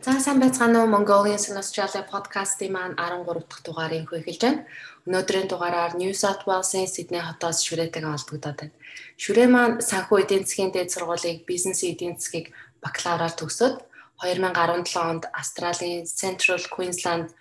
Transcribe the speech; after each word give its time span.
За 0.00 0.20
сайн 0.20 0.40
байцгаана 0.40 0.82
уу 0.82 0.88
Mongolian 0.88 1.40
in 1.50 1.56
Australia 1.56 2.02
подкастын 2.12 2.72
маань 2.72 2.94
13 2.96 3.24
дахь 3.48 3.62
дугаарыг 3.64 4.08
хөөж 4.08 4.38
байна. 4.40 4.64
Өнөөдрийн 5.06 5.48
дугаараар 5.48 5.92
New 6.00 6.12
South 6.12 6.44
Wales-ийн 6.48 6.88
Sydney 6.88 7.20
хотоос 7.20 7.64
шүрээтэйгээ 7.66 8.12
холбогдоод 8.12 8.56
байна. 8.60 8.74
Шүрээ 9.22 9.48
маань 9.48 9.80
санхүү 9.80 10.18
эдийн 10.24 10.44
засгийн 10.44 10.72
дээд 10.72 10.90
сургуулийг 10.92 11.44
бизнес 11.50 11.80
эдийн 11.84 12.16
засгийг 12.16 12.52
бакалавраар 12.84 13.34
төгсөөд 13.36 13.76
2017 14.24 14.96
онд 15.00 15.24
Австралийн 15.32 16.04
Central 16.04 16.60
Queensland 16.74 17.32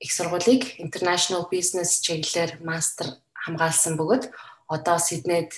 их 0.00 0.12
сургуулийг 0.12 0.80
International 0.80 1.48
Business 1.52 2.00
чиглэлээр 2.04 2.60
мастер 2.60 3.20
хамгаалсан 3.44 3.96
бөгөөд 3.96 4.24
одоо 4.68 4.98
Сиднейд 4.98 5.52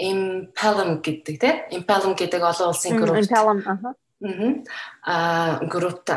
Impelum 0.00 1.02
гэдэг 1.04 1.36
тийм 1.40 1.56
Impelum 1.76 2.12
гэдэг 2.16 2.40
олон 2.40 2.68
улсын 2.72 2.96
групп 2.96 3.20
Impelum 3.20 3.60
аа 3.64 4.07
Аа 4.20 5.60
группт 5.66 6.10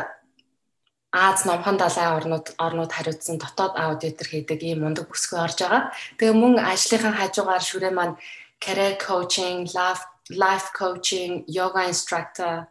Аз 1.12 1.44
номхон 1.44 1.76
далайн 1.76 2.16
орнууд 2.16 2.46
орнууд 2.56 2.92
хариуцсан 2.92 3.36
дотоод 3.36 3.76
аудитор 3.76 4.26
хийдэг 4.32 4.60
ийм 4.64 4.80
мундаг 4.80 5.12
бүсгүй 5.12 5.44
орж 5.44 5.60
байгаа. 5.60 5.92
Тэгээ 6.16 6.40
мөн 6.40 6.54
ажлынхаа 6.56 7.12
хажуугаар 7.20 7.60
шүрээ 7.60 7.92
маань 7.92 8.16
career 8.64 8.96
coaching, 8.96 9.68
life 9.76 10.04
life 10.30 10.72
coaching, 10.72 11.44
yoga 11.46 11.84
instructor, 11.84 12.66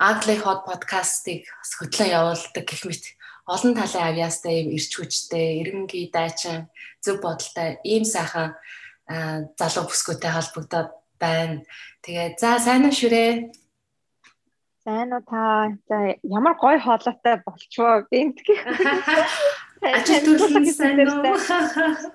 Ugly 0.00 0.36
Hot 0.42 0.66
podcast-ыг 0.66 1.46
хөтлөн 1.78 2.10
явуулдаг 2.18 2.64
гэх 2.66 2.82
мэт 2.82 3.04
олон 3.46 3.74
талын 3.78 4.08
авьяастай 4.10 4.54
ийм 4.58 4.68
ирч 4.74 4.92
хүчтэй, 4.98 5.62
эренгийн 5.62 6.10
дайчин, 6.10 6.66
зөв 6.98 7.22
бодолтой 7.22 7.78
ийм 7.86 8.02
сайхан 8.02 8.58
залуу 9.54 9.84
бүсгүйтэй 9.86 10.32
холбогдоод 10.34 10.90
байна. 11.22 11.62
Тэгээ 12.02 12.38
за 12.42 12.58
сайн 12.58 12.90
уу 12.90 12.94
шүрээ 12.94 13.54
Сайн 14.88 15.12
уу 15.12 15.20
та 15.20 15.76
за 15.84 16.16
ямар 16.24 16.56
гоё 16.56 16.80
хоолойтой 16.80 17.36
болчихвоо 17.44 18.08
бинтгий. 18.08 18.56
Ажил 19.84 20.24
төлөв 20.40 20.64
сайн 20.72 21.04
уу? 21.04 21.36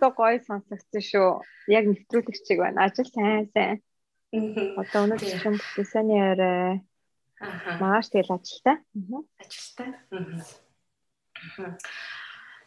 Тэ 0.01 0.09
гоё 0.17 0.41
сонсогдсон 0.41 1.03
шүү. 1.05 1.29
Яг 1.69 1.85
нэвтрүүлэг 1.85 2.33
чиг 2.41 2.57
байна. 2.65 2.89
Ажил 2.89 3.05
сайн 3.13 3.45
сайн. 3.53 3.77
Одоо 4.81 5.05
өнөөдөр 5.05 5.37
шин 5.37 5.61
бүтээсэний 5.61 6.21
орой. 6.33 6.81
Аа. 7.45 7.77
Маш 7.77 8.09
тэгэл 8.09 8.41
ажилтай. 8.41 8.81
Аа. 8.81 9.21
Ажилтай. 9.37 9.89
Аа. 11.61 11.77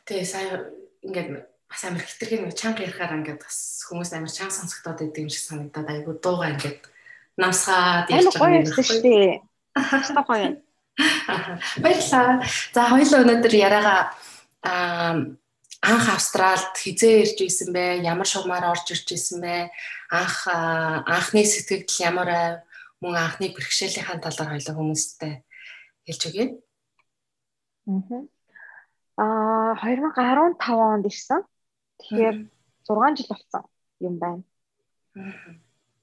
Тэгээ 0.07 0.23
сайн 0.23 0.71
ингээд 1.03 1.51
бас 1.67 1.83
амар 1.83 2.07
хитрхэг 2.07 2.47
нэг 2.47 2.55
чанга 2.55 2.87
ярихаар 2.87 3.19
ингээд 3.27 3.43
бас 3.43 3.83
хүмүүс 3.91 4.15
амар 4.15 4.31
чанга 4.31 4.55
сонсогдоод 4.55 5.03
идэв 5.03 5.27
юм 5.27 5.35
шиг 5.35 5.51
санагдаад 5.51 5.91
айгу 5.91 6.15
дууга 6.15 6.55
ингээд 6.55 6.95
намсгаад 7.43 8.07
ярьж 8.15 8.39
байгаа 8.39 8.63
юм 8.63 8.71
шүү 8.71 9.43
Хэвээ 9.77 10.25
гоё. 10.25 10.49
Баярлалаа. 11.85 12.41
За 12.73 12.89
хоёулаа 12.89 13.21
өнөөдөр 13.25 13.55
яриагаа 13.55 14.01
анх 15.85 16.07
Австралд 16.09 16.73
хизээ 16.81 17.29
ирж 17.29 17.39
исэн 17.45 17.71
бэ? 17.77 18.01
Ямар 18.01 18.25
шугамаар 18.25 18.73
орж 18.73 18.89
ирж 18.97 19.13
исэн 19.13 19.45
бэ? 19.45 19.69
Анх 20.11 20.49
анхны 20.49 21.45
сэтгэл 21.45 21.85
ямар 22.01 22.29
байв? 22.33 22.55
Мөн 23.05 23.15
анхны 23.21 23.53
бэрхшээлийнхаа 23.53 24.25
талаар 24.25 24.57
хоёулаа 24.57 24.75
хүмүүсттэй 24.77 25.45
хэлж 26.09 26.23
өгье. 26.33 26.45
Аа 29.21 29.77
2015 29.85 30.57
онд 30.65 31.05
ирсэн. 31.05 31.45
Тэгэхээр 32.01 32.37
6 32.89 33.17
жил 33.21 33.29
болсон 33.29 33.63
юм 34.01 34.17
байна. 34.17 34.43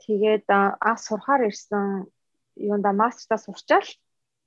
Тэгээд 0.05 0.45
аа 0.49 0.95
сурахаар 0.97 1.49
ирсэн 1.49 2.05
юунда 2.55 2.91
мастертаа 2.91 3.39
сурчаал 3.41 3.87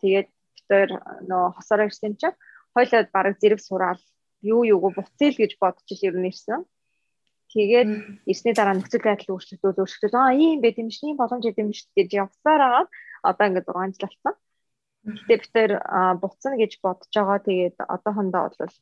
тэгээд 0.00 0.28
битээр 0.56 0.90
нөө 1.30 1.44
хосоор 1.56 1.86
ирсэн 1.86 2.14
чинь 2.20 2.36
хоёлоо 2.74 3.00
бараг 3.12 3.34
зэрэг 3.40 3.60
сураал 3.60 4.00
юу 4.42 4.62
юуг 4.64 4.94
буцъя 4.94 5.30
л 5.30 5.40
гэж 5.40 5.52
бодож 5.60 5.88
ил 5.90 6.06
ер 6.08 6.16
нь 6.18 6.28
ирсэн. 6.30 6.60
Тэгээд 7.52 7.90
ирсний 8.26 8.54
дараа 8.54 8.74
нөхцөл 8.76 9.06
байдал 9.06 9.38
өөрчлөгдөөл 9.38 9.80
өөрчлөгдөөл 9.80 10.18
аа 10.18 10.34
ийм 10.34 10.60
байт 10.60 10.76
юм 10.82 10.90
шиг 10.90 11.08
ийм 11.08 11.16
боломж 11.16 11.44
идэм 11.46 11.70
шүү 11.72 11.94
гэж 11.96 12.08
явсаар 12.24 12.60
агаад 12.66 12.88
одоо 13.22 13.44
ингээд 13.46 13.70
6 13.70 13.96
жил 13.96 14.12
болсон. 14.12 14.34
Гэтэ 15.06 15.42
битээр 15.42 15.72
буцна 16.22 16.54
гэж 16.58 16.72
бодож 16.82 17.12
байгаа. 17.14 17.38
Тэгээд 17.46 17.76
одоохондоо 17.94 18.42
бол 18.50 18.76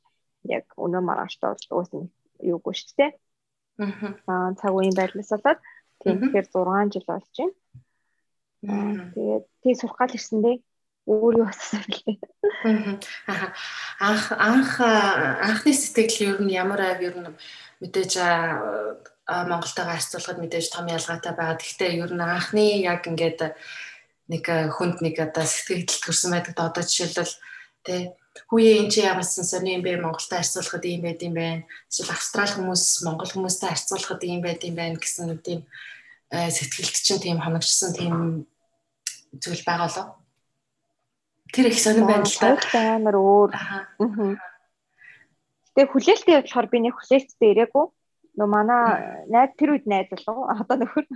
яг 0.57 0.67
өнөө 0.85 1.03
маргааштай 1.05 1.49
бол 1.53 1.69
уус 1.77 1.91
юугүй 2.41 2.75
шүү 2.75 2.97
дээ. 2.99 3.13
Аа 4.33 4.57
цаг 4.59 4.73
үеийн 4.75 4.97
байдлаас 4.97 5.31
болоод 5.33 5.61
тэгэхээр 6.01 6.47
6 6.51 6.93
жил 6.95 7.07
болж 7.07 7.29
байна. 7.37 7.55
Тэгээд 8.65 9.45
тий 9.63 9.75
сурах 9.77 9.97
гал 9.99 10.17
ирсэн 10.17 10.41
дээ. 10.41 10.57
Өөр 11.05 11.45
юу 11.45 11.49
асуусан 11.49 11.85
бэлээ. 11.85 12.17
Анх 14.01 14.33
анх 14.33 14.73
анхны 14.81 15.73
сэтгэл 15.77 16.25
ер 16.33 16.39
нь 16.41 16.57
ямар 16.57 16.81
ав 16.81 17.01
ер 17.05 17.17
нь 17.21 17.29
мэдээж 17.85 18.13
Монголтойгоо 19.29 19.93
харьцуулахад 19.93 20.41
мэдээж 20.41 20.67
том 20.73 20.89
ялгаатай 20.89 21.33
байгаа. 21.37 21.61
Гэхдээ 21.61 22.01
ер 22.01 22.13
нь 22.13 22.25
анхны 22.25 22.81
яг 22.81 23.05
ингээд 23.05 23.53
нэг 24.33 24.45
хүнд 24.49 25.05
нэг 25.05 25.21
одоо 25.21 25.45
сэтгэл 25.45 25.85
төрсэн 25.85 26.33
байдаг. 26.33 26.57
Одоо 26.57 26.85
жишээлбэл 26.85 27.37
тий 27.85 28.01
хүүе 28.49 28.73
энэ 28.81 28.91
чи 28.91 29.01
ямарсан 29.05 29.45
сони 29.45 29.77
юм 29.77 29.85
бэ 29.85 30.01
Монголтой 30.01 30.41
харьцуулахад 30.41 30.85
ийм 30.89 31.05
байд 31.05 31.21
юм 31.21 31.37
байна. 31.37 31.69
Эсвэл 31.93 32.17
австрал 32.17 32.49
хүмүүс 32.49 33.05
монгол 33.05 33.29
хүмүүстэй 33.29 33.69
харьцуулахад 33.69 34.25
ийм 34.25 34.41
байд 34.41 34.65
юм 34.65 34.77
байна 34.81 34.97
гэсэн 34.97 35.29
нэг 35.29 35.41
тийм 35.45 35.61
сэтгэлд 36.33 36.97
чинь 37.05 37.21
тийм 37.21 37.39
хоногчсон 37.41 37.93
тийм 37.93 38.15
зүйл 39.43 39.63
байгаа 39.67 39.89
лөө. 39.91 40.07
Тэр 41.55 41.67
их 41.71 41.79
сонирн 41.79 42.27
та. 42.27 42.59
Амар 42.99 43.17
өөр. 43.17 43.51
Тэгээ 45.75 45.91
хүлээлттэй 45.91 46.35
болохоор 46.39 46.69
би 46.71 46.79
нэг 46.83 46.95
хүлээлттэй 46.99 47.51
ирээгүй. 47.55 47.87
Нөө 48.35 48.49
манай 48.51 48.83
найз 49.31 49.55
тэр 49.55 49.79
үед 49.79 49.87
найз 49.87 50.11
болов. 50.11 50.51
Одоо 50.51 50.77
нөхөр 50.83 51.07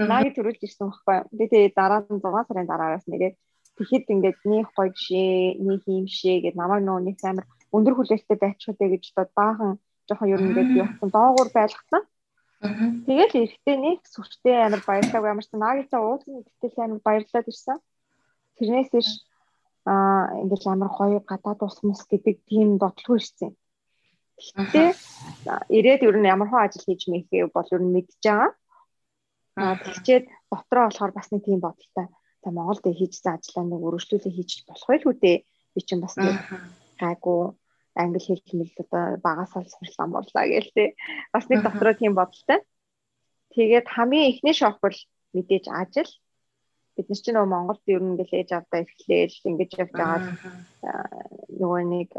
нааги 0.00 0.32
төрүүлж 0.32 0.60
ирсэн 0.64 0.88
байхгүй. 0.88 1.16
Би 1.36 1.44
тэгээ 1.52 1.76
дараа 1.76 2.00
нь 2.08 2.20
6 2.20 2.48
сарын 2.48 2.68
дараараас 2.68 3.04
нэгээд 3.08 3.36
тэгэхэд 3.76 4.12
ингээд 4.12 4.38
нэг 4.48 4.66
гоё 4.72 4.88
жишээ, 4.94 5.60
нэг 5.60 5.82
юм 5.84 6.06
шээ 6.08 6.36
гэд 6.48 6.56
намайг 6.56 6.84
нөө 6.84 7.00
нэг 7.04 7.16
амар 7.26 7.44
өндөр 7.74 7.94
хүлээлттэй 7.98 8.38
байчихдаг 8.40 8.88
гэж 8.88 9.04
одоо 9.12 9.28
баахан 9.36 9.70
жоохон 10.08 10.32
ер 10.32 10.40
нь 10.40 10.48
ингээд 10.52 10.70
явсан 10.84 11.08
доогуур 11.10 11.48
байлгасан. 11.52 12.02
Тэгэл 12.64 13.34
эрэхтэй 13.44 13.76
нэг 13.76 14.00
сүртэй 14.08 14.56
амар 14.64 14.82
баярлалаа 14.88 15.32
ямар 15.36 15.44
ч 15.44 15.52
наагийнхаа 15.52 16.00
уусан 16.00 16.32
гэтэл 16.60 16.84
амар 16.84 17.00
баярлаад 17.04 17.50
ирсэн. 17.52 17.78
Тэрнээс 18.56 18.90
иш 19.00 19.08
аа 19.84 20.40
ингээл 20.40 20.72
амар 20.72 20.90
гоё 20.96 21.20
гадаад 21.20 21.60
ус 21.60 21.78
мус 21.84 22.00
гэдэг 22.08 22.36
тийм 22.48 22.80
бодлого 22.80 23.20
ирсэн. 23.20 23.52
Гэхдээ 24.40 24.88
ирээд 25.76 26.06
ер 26.08 26.16
нь 26.18 26.30
ямар 26.34 26.48
хөө 26.48 26.62
ажил 26.64 26.88
хийж 26.88 27.02
мэхээ 27.12 27.52
бол 27.52 27.68
ер 27.68 27.82
нь 27.84 27.92
мэдж 27.92 28.16
байгаа. 28.24 28.50
Аа 29.60 29.76
тэгчээд 29.84 30.24
дотроо 30.50 30.84
болохоор 30.88 31.12
бас 31.14 31.28
нэг 31.30 31.44
тийм 31.44 31.60
бодолтой. 31.60 32.08
За 32.42 32.48
Монголд 32.50 32.84
хийжсэн 32.84 33.36
ажлаа 33.36 33.64
нэг 33.68 33.80
өргөжлүүлээ 33.86 34.32
хийж 34.34 34.50
болох 34.68 34.88
байл 34.88 35.08
үү 35.08 35.16
дээ. 35.20 35.38
Би 35.74 35.80
чинь 35.84 36.02
бас 36.04 36.16
нэг 36.16 36.36
гайгүй 36.96 37.40
англи 37.94 38.20
хэл 38.20 38.42
хэмэл 38.42 38.72
одоо 38.82 39.04
багасаа 39.22 39.64
сурсан 39.64 40.10
боллаа 40.10 40.44
гээл 40.50 40.70
те. 40.74 40.94
Бас 41.32 41.48
нэг 41.48 41.62
дотроо 41.62 41.94
тийм 41.94 42.14
бодолтой. 42.14 42.60
Тэгээд 43.54 43.86
хамгийн 43.86 44.30
эхний 44.30 44.54
шок 44.54 44.82
бол 44.82 44.98
мэдээж 45.34 45.70
ажил. 45.70 46.10
Бид 46.94 47.06
нар 47.08 47.20
чинь 47.22 47.34
нөгөө 47.34 47.50
Монголд 47.54 47.82
ер 47.86 48.02
нь 48.02 48.10
ингээл 48.14 48.38
ээж 48.38 48.50
авдаа 48.54 48.80
эхлээл 48.82 49.36
ингэж 49.50 49.70
явж 49.82 49.92
байгаа 49.94 50.20
нөгөө 51.58 51.82
нэг 51.90 52.10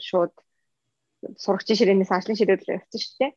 шууд 0.00 0.32
сурагчийн 1.40 1.78
ширээнээс 1.80 2.12
ажлын 2.12 2.38
ширээрлөө 2.38 2.76
явчихсан 2.76 3.00
шүү 3.00 3.16
дээ. 3.20 3.32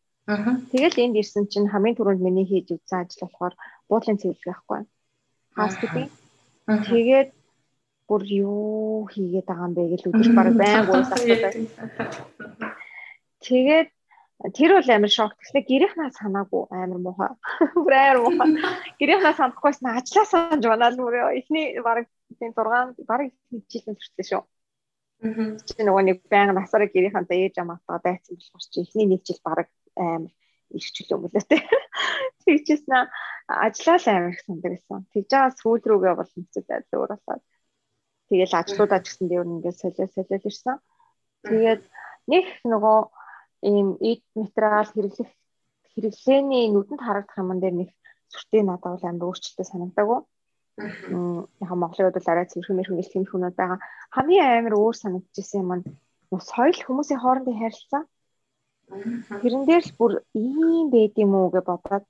Тэгэл 0.72 1.01
энд 1.03 1.16
ирсэн 1.19 1.46
чинь 1.51 1.72
хамгийн 1.72 1.97
түрүүнд 1.97 2.22
миний 2.23 2.47
хийж 2.47 2.75
үзсэн 2.75 3.01
ажил 3.01 3.23
болохоор 3.28 3.56
буудлын 3.90 4.19
цэвэрлэг 4.19 4.46
байхгүй. 4.46 4.81
Housekeeping. 5.57 6.09
Тэгээд 6.69 7.29
бүр 8.09 8.25
юу 8.25 9.06
хийгээд 9.14 9.46
байгаа 9.46 9.67
юм 9.70 9.73
бэ 9.78 9.84
гэж 9.94 10.02
өдөр 10.09 10.29
баг 10.34 10.50
байнг 10.58 10.90
уус 10.90 11.09
асуудаг. 11.14 11.53
Тэгээд 13.46 13.90
тэр 14.58 14.72
бол 14.73 14.90
амар 14.90 15.11
шок. 15.14 15.38
Тэгснэ 15.38 15.61
гэрийнхнаа 15.70 16.09
санаагүй 16.17 16.64
амар 16.73 17.00
муухай. 17.06 17.32
Бүр 17.78 17.94
амар 17.94 18.20
муухай. 18.26 18.50
Гэрийнхнаа 18.97 19.38
санахгүйс 19.38 19.79
нь 19.85 19.94
ажлаа 19.94 20.26
санаж 20.26 20.64
банаа 20.66 20.90
л 20.90 20.97
мөрөө. 20.97 21.38
Эхний 21.38 21.78
баг 21.85 22.09
тийм 22.41 22.52
6 22.58 23.06
баг 23.06 23.29
жилийн 23.70 23.96
төрсөн 24.00 24.26
шүү. 24.26 24.44
Аа. 25.20 25.59
Чи 25.67 25.84
нөгөө 25.84 26.03
нэг 26.09 26.17
байнг 26.32 26.58
насаараа 26.58 26.90
гэрийнхантай 26.90 27.46
ээж 27.46 27.62
амаатаа 27.62 28.02
байцсан 28.02 28.40
болохоор 28.40 28.66
чи 28.73 28.79
эхний 28.82 29.05
нэг 29.05 29.22
жил 29.28 29.41
баг 29.46 29.70
амар 29.94 30.34
ирчлээ 30.73 31.14
юм 31.14 31.28
лээ 31.28 31.46
тэ. 31.46 31.59
Тэгчихсэн 32.47 33.12
ажлаа 33.50 33.97
л 34.00 34.08
амар 34.08 34.34
их 34.34 34.41
сандаг 34.47 34.72
гэсэн. 34.73 35.03
Тэгж 35.12 35.29
байгаа 35.29 35.52
сүүл 35.59 35.84
рүүгээ 35.84 36.16
бол 36.16 36.32
хэцүү 36.32 36.64
байдал 36.64 37.00
өөр 37.03 37.12
болоод. 37.20 37.44
Тэгэл 38.29 38.53
ажлуудаа 38.53 38.99
ч 39.02 39.05
гэсэн 39.09 39.28
дээр 39.28 39.46
ингээд 39.49 39.78
солио 39.81 40.08
солио 40.14 40.40
ирсэн. 40.49 40.78
Тэгээд 41.49 41.84
нэг 42.31 42.46
нөгөө 42.72 42.99
ийм 43.70 43.87
эд 43.99 44.22
материал 44.37 44.87
хэрэглэх 44.90 45.29
хэрэглээний 45.91 46.66
нүдэнд 46.70 47.02
харагдах 47.03 47.41
юм 47.41 47.59
дээр 47.59 47.76
нэг 47.81 47.90
сүртэй 48.31 48.61
надад 48.64 48.93
бол 48.93 49.09
амар 49.09 49.28
өөрчлөлтөө 49.28 49.66
санагдаагүй. 49.67 50.20
Яг 51.59 51.72
Монголын 51.76 52.05
хувьд 52.05 52.17
бол 52.17 52.31
арай 52.31 52.46
цэвэрхэн 52.47 52.78
мэрхэн 52.78 53.02
тэмх 53.02 53.31
хүмүүс 53.34 53.55
байгаа. 53.58 53.79
Хамгийн 54.16 54.47
амар 54.47 54.73
өөр 54.79 54.96
санагдчихсан 54.96 55.61
юм 55.64 55.72
нь 55.78 55.84
соёл 56.37 56.79
хүмүүсийн 56.85 57.20
хоорондын 57.20 57.59
харилцаа. 57.59 58.03
Тэрэн 59.41 59.64
дээр 59.66 59.84
л 59.90 59.93
бүр 59.99 60.11
ийм 60.37 60.87
байд 60.93 61.14
юм 61.17 61.34
уу 61.35 61.49
гэж 61.53 61.66
бодоод 61.66 62.05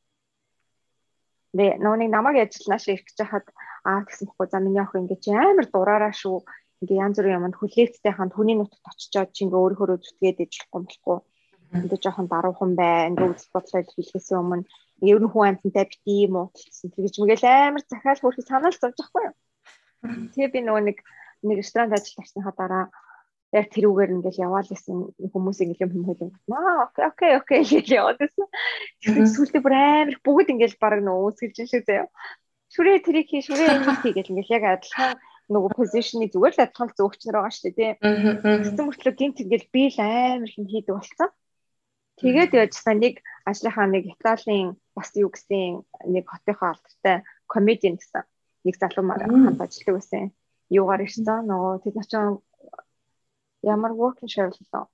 Тэ 1.58 1.82
нөөник 1.82 2.10
намайг 2.14 2.38
ажилланаа 2.46 2.80
шиг 2.82 2.94
ирэх 2.94 3.06
гэж 3.10 3.18
хахад 3.26 3.48
аа 3.90 4.02
гэсэн 4.06 4.26
бохгүй 4.30 4.48
за 4.50 4.60
миний 4.62 4.84
охин 4.86 5.10
ингэ 5.10 5.18
чи 5.24 5.30
амар 5.34 5.66
дураараа 5.70 6.14
шүү. 6.14 6.38
Ингээ 6.82 7.02
янз 7.06 7.18
бүрийн 7.18 7.38
юмд 7.42 7.58
хүлээцтэй 7.58 8.14
хаан 8.14 8.30
түүний 8.32 8.56
нутагт 8.58 8.86
очичоод 8.86 9.30
чи 9.34 9.42
ингээ 9.44 9.62
өөрийнхөө 9.64 9.98
зүтгээд 10.00 10.44
ижлэхгүй 10.46 10.82
болохгүй. 10.86 11.18
Ингээ 11.84 12.04
жоохон 12.04 12.28
даруухан 12.30 12.72
бай 12.80 13.10
ингээ 13.10 13.30
үзэл 13.34 13.54
бодлоо 13.54 13.82
хэлхээс 13.82 14.30
өмнө 14.38 14.70
ер 15.02 15.20
нь 15.20 15.32
хүн 15.32 15.48
амьтантай 15.50 15.86
бити 15.90 16.28
муудалцсан 16.34 16.90
тэр 16.92 17.04
гэж 17.06 17.16
мэгэл 17.18 17.46
амар 17.46 17.84
захиал 17.88 18.22
хөрхи 18.22 18.44
санаал 18.46 18.78
зовж 18.80 18.98
байхгүй 19.00 19.24
юу? 19.28 19.36
Тэгээ 20.34 20.54
би 20.54 20.60
нөгөө 20.64 20.84
нэг 20.86 20.98
нэг 21.48 21.58
ресторанд 21.60 21.96
ажиллаж 21.96 22.16
тарсныхаа 22.18 22.54
дараа 22.58 22.86
яг 23.50 23.66
тэрүүгээр 23.74 24.14
ингээл 24.22 24.44
яваал 24.46 24.70
гэсэн 24.70 24.98
хүмүүс 25.34 25.60
ингээл 25.66 25.96
юм 25.98 26.06
хөлөө. 26.06 26.30
Аа 26.54 26.86
окей 26.86 27.06
окей 27.10 27.32
окей 27.42 27.62
гэж 27.66 27.88
яваад 27.98 28.22
байсан. 28.22 28.46
Тэгэхээр 29.02 29.34
сүултээ 29.34 29.62
бүр 29.66 29.74
амар 29.74 30.18
бүгд 30.22 30.54
ингээл 30.54 30.78
баг 30.78 31.02
нөө 31.02 31.34
үсгэлж 31.34 31.58
шиг 31.66 31.84
заяа. 31.90 32.06
Шүрээ 32.70 33.02
тэрийг 33.02 33.28
хий 33.34 33.42
шүрээ 33.42 33.68
энийг 33.74 33.98
хий 34.06 34.14
гэл 34.14 34.32
ингээл 34.38 34.56
яг 34.62 34.64
адилхан 34.70 35.18
нөгөө 35.50 35.72
позишны 35.74 36.30
зүгээр 36.30 36.54
л 36.54 36.64
адилхан 36.70 36.90
зөөгчнөр 36.94 37.36
байгаа 37.42 37.54
шүү 37.58 37.74
дээ 37.74 37.74
тий. 37.74 37.92
Тэгсэн 37.98 38.86
мөртлөө 38.86 39.14
гинт 39.18 39.42
ингээл 39.42 39.74
би 39.74 39.84
л 39.90 39.98
амар 39.98 40.50
хин 40.54 40.70
хийдэг 40.70 40.94
болсон. 40.94 41.30
Тэгээд 42.22 42.52
яжсан 42.54 43.02
нэг 43.02 43.26
ажлынхаа 43.50 43.88
нэг 43.90 44.14
Италийн 44.14 44.78
бас 44.94 45.10
юу 45.18 45.34
гэсэн 45.34 45.82
нэг 46.14 46.30
хотынхоо 46.30 46.78
алдартай 46.78 47.26
комедиан 47.50 47.98
гэсэн 47.98 48.28
нэг 48.68 48.76
залуу 48.78 49.04
маань 49.08 49.26
хамт 49.26 49.64
ажилладаг 49.64 49.96
байсан. 49.98 50.30
Юугаар 50.70 51.02
ирсэн 51.02 51.50
нөгөө 51.50 51.82
тэд 51.82 51.96
нар 51.98 52.06
чинь 52.06 52.38
ямар 53.64 53.92
working 53.94 54.30
share 54.30 54.52
лөө. 54.52 54.86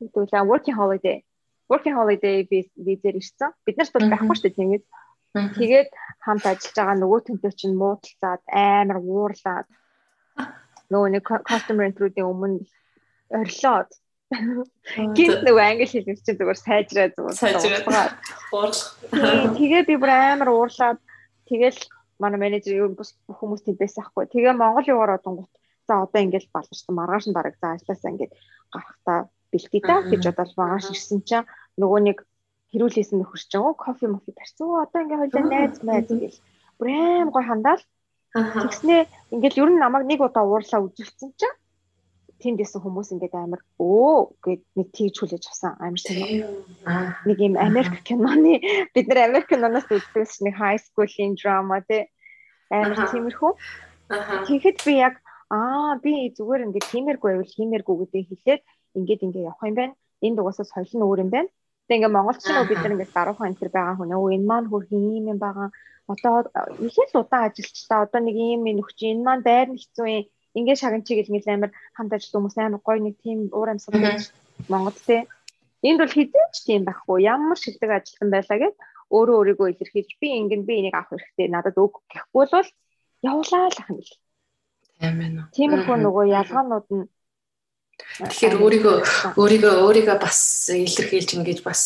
Тэгвэл 0.00 0.50
working 0.50 0.76
holiday. 0.76 1.24
Working 1.68 1.94
holiday 1.94 2.46
визээр 2.48 3.16
ирсэн. 3.18 3.50
Бид 3.66 3.76
нарт 3.78 3.92
бол 3.94 4.10
байхгүй 4.10 4.36
шүү 4.36 4.46
дээ 4.50 4.58
тиймээс. 4.58 4.84
Тэгээд 5.32 5.90
хамт 6.20 6.44
ажиллаж 6.44 6.76
байгаа 6.76 6.96
нөгөө 7.00 7.20
төнтөө 7.26 7.52
чинь 7.56 7.78
муудалцаад 7.80 8.42
амар 8.52 8.98
уурлаад 9.00 9.66
нөгөө 10.92 11.08
нэг 11.16 11.24
customer 11.48 11.88
intro-ийн 11.88 12.28
өмнө 12.28 12.60
орилоод 13.32 13.90
гинт 15.16 15.40
нөгөө 15.44 15.64
англи 15.64 15.86
хэлээр 15.88 16.20
чинь 16.20 16.36
зүгээр 16.36 16.60
сайжраа 16.60 17.08
зүгээр 17.16 17.38
сайжраад 17.40 18.12
уурлах. 18.52 18.92
Тэгээ 19.56 19.88
би 19.88 19.94
бүр 19.96 20.12
амар 20.12 20.52
уурлаад 20.52 21.00
тэгэл 21.48 21.80
манай 22.20 22.38
менежер 22.40 22.76
юу 22.76 22.88
бус 22.92 23.16
хүмүүс 23.28 23.64
тийм 23.64 23.76
байсан 23.80 24.04
хгүй. 24.04 24.28
Тэгээ 24.28 24.52
Монгол 24.52 24.84
яваар 24.84 25.16
одонгот 25.16 25.52
За 25.92 26.08
одоо 26.08 26.20
ингээд 26.24 26.48
баларсан 26.56 26.94
маргааш 26.96 27.24
нь 27.28 27.36
бараг 27.36 27.54
за 27.60 27.76
ажилласаа 27.76 28.12
ингээд 28.12 28.32
гарахтаа 28.72 29.18
бэлтий 29.52 29.82
та 29.84 30.00
гэж 30.08 30.22
бодоод 30.24 30.56
маргааш 30.56 30.86
ирсэн 30.88 31.20
чинь 31.28 31.44
нөгөө 31.76 32.00
нэг 32.08 32.18
хэрүүлээсэн 32.72 33.20
нөхөр 33.20 33.42
чинь 33.44 33.60
оо 33.60 33.76
кофе 33.76 34.08
мофи 34.08 34.32
тарьсан. 34.32 34.72
Одоо 34.72 35.00
ингээд 35.04 35.20
хойлоо 35.20 35.44
найз 35.52 35.76
найз 35.84 36.08
гэл. 36.08 36.40
Брэм 36.80 37.28
гой 37.28 37.44
хандаал. 37.44 37.84
Тэгснээ 38.32 39.00
ингээд 39.36 39.60
ер 39.60 39.68
нь 39.68 39.82
намайг 39.84 40.08
нэг 40.08 40.24
удаа 40.24 40.48
уурлаа 40.48 40.80
үзүүлсэн 40.80 41.36
чинь 41.36 41.56
тэнд 42.40 42.64
исэн 42.64 42.80
хүмүүс 42.80 43.12
ингээд 43.12 43.36
амар 43.36 43.60
өө 43.76 44.32
гэд 44.40 44.62
нэг 44.72 44.88
тийж 44.96 45.14
хүлээж 45.20 45.44
авсан 45.44 45.76
амар 45.76 46.00
сайн. 46.00 46.48
Нэг 47.28 47.36
юм 47.36 47.60
Америк 47.60 48.00
киноны 48.08 48.64
бид 48.96 49.06
нар 49.12 49.28
Америк 49.28 49.52
киноноос 49.52 49.92
үздэг 49.92 50.24
нэг 50.40 50.56
high 50.56 50.80
school-ийн 50.80 51.36
драма 51.36 51.84
тий 51.84 52.08
амар 52.72 53.12
тиймэрхүү. 53.12 53.52
Тэгэхэд 54.48 54.78
би 54.88 54.92
яг 54.98 55.21
аа 55.52 56.00
би 56.04 56.12
зүгээр 56.36 56.64
ингээд 56.66 56.90
тиймэргүй 56.92 57.28
байвал 57.30 57.54
хиймэргүй 57.56 57.96
гэдэг 58.00 58.22
хэлээд 58.28 58.62
ингээд 58.96 59.24
ингээд 59.24 59.48
явах 59.50 59.62
юм 59.68 59.76
байна. 59.80 59.94
Энэ 60.24 60.36
дугасаа 60.36 60.66
соёл 60.68 60.92
нь 60.96 61.06
өөр 61.06 61.22
юм 61.24 61.30
байна. 61.34 61.50
Тэгээ 61.86 61.98
ингээд 61.98 62.16
монголчин 62.16 62.68
бид 62.68 62.80
нар 62.80 62.94
ингээд 62.94 63.16
даруухан 63.16 63.48
энэ 63.50 63.60
төр 63.60 63.70
байгаа 63.76 63.96
хүн 63.98 64.16
өө 64.16 64.34
энэ 64.36 64.48
маань 64.50 64.70
хөрх 64.70 64.88
юм 64.96 65.26
юм 65.32 65.38
байгаа. 65.44 65.68
Одоо 66.12 66.34
их 66.86 66.96
л 66.96 67.20
удаан 67.20 67.44
ажилчдаа 67.48 68.00
одоо 68.06 68.20
нэг 68.24 68.36
юм 68.36 68.64
нөхч 68.64 68.98
энэ 69.10 69.24
маань 69.26 69.46
байр 69.48 69.68
нь 69.70 69.80
хэцүү 69.80 70.06
юм. 70.16 70.24
Ингээд 70.56 70.80
шаган 70.80 71.02
чиг 71.04 71.18
ингээд 71.28 71.48
амар 71.52 71.70
хамт 71.96 72.12
ажиллах 72.16 72.36
хүмүүс 72.36 72.56
амар 72.56 72.82
гоё 72.86 73.00
нэг 73.04 73.16
тийм 73.24 73.38
уур 73.56 73.68
амьсгал 73.72 74.00
байж 74.04 74.22
Монгол 74.72 74.98
те. 75.08 75.28
Энд 75.88 75.98
бол 76.00 76.16
хизээч 76.16 76.56
тийм 76.66 76.82
байхгүй. 76.88 77.18
Ямар 77.34 77.58
шилдэг 77.60 77.90
ажилтан 77.92 78.28
байлаа 78.32 78.58
гэд 78.60 78.76
өөрөө 79.16 79.36
өөрийгөө 79.40 79.68
илэрхийлж 79.72 80.12
би 80.20 80.28
ингээд 80.40 80.64
би 80.68 80.74
энийг 80.80 80.96
авах 80.96 81.12
хэрэгтэй 81.12 81.48
надад 81.52 81.76
өг 81.76 81.92
гэхгүй 82.12 82.44
бол 82.52 82.68
явуулаа 83.28 83.68
л 83.68 83.80
ах 83.80 83.90
юм 83.92 84.00
л. 84.00 84.12
Тийм 85.02 85.18
байна. 85.18 85.50
Тиймэрхүү 85.50 85.96
нөгөө 85.98 86.24
ялгаанууд 86.30 86.86
нь 86.94 87.04
Тэгэхээр 88.22 88.54
өөрийгөө 88.62 88.96
өөрийгөө 89.34 89.74
өөрийгөө 89.82 90.16
бас 90.22 90.70
илэрхийлж 90.70 91.30
ингэж 91.42 91.58
бас 91.66 91.82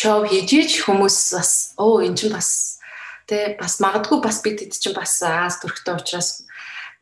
шоу 0.00 0.24
хийж 0.24 0.80
хүмүүс 0.84 1.16
бас 1.36 1.52
оо 1.76 2.00
эн 2.00 2.16
чинь 2.16 2.32
бас 2.32 2.80
тэ 3.28 3.60
бас 3.60 3.76
магадгүй 3.84 4.18
бас 4.24 4.40
бид 4.40 4.64
хэд 4.64 4.72
чинь 4.72 4.96
бас 4.96 5.20
Аз 5.20 5.60
төрхтэй 5.60 6.00
учраас 6.00 6.48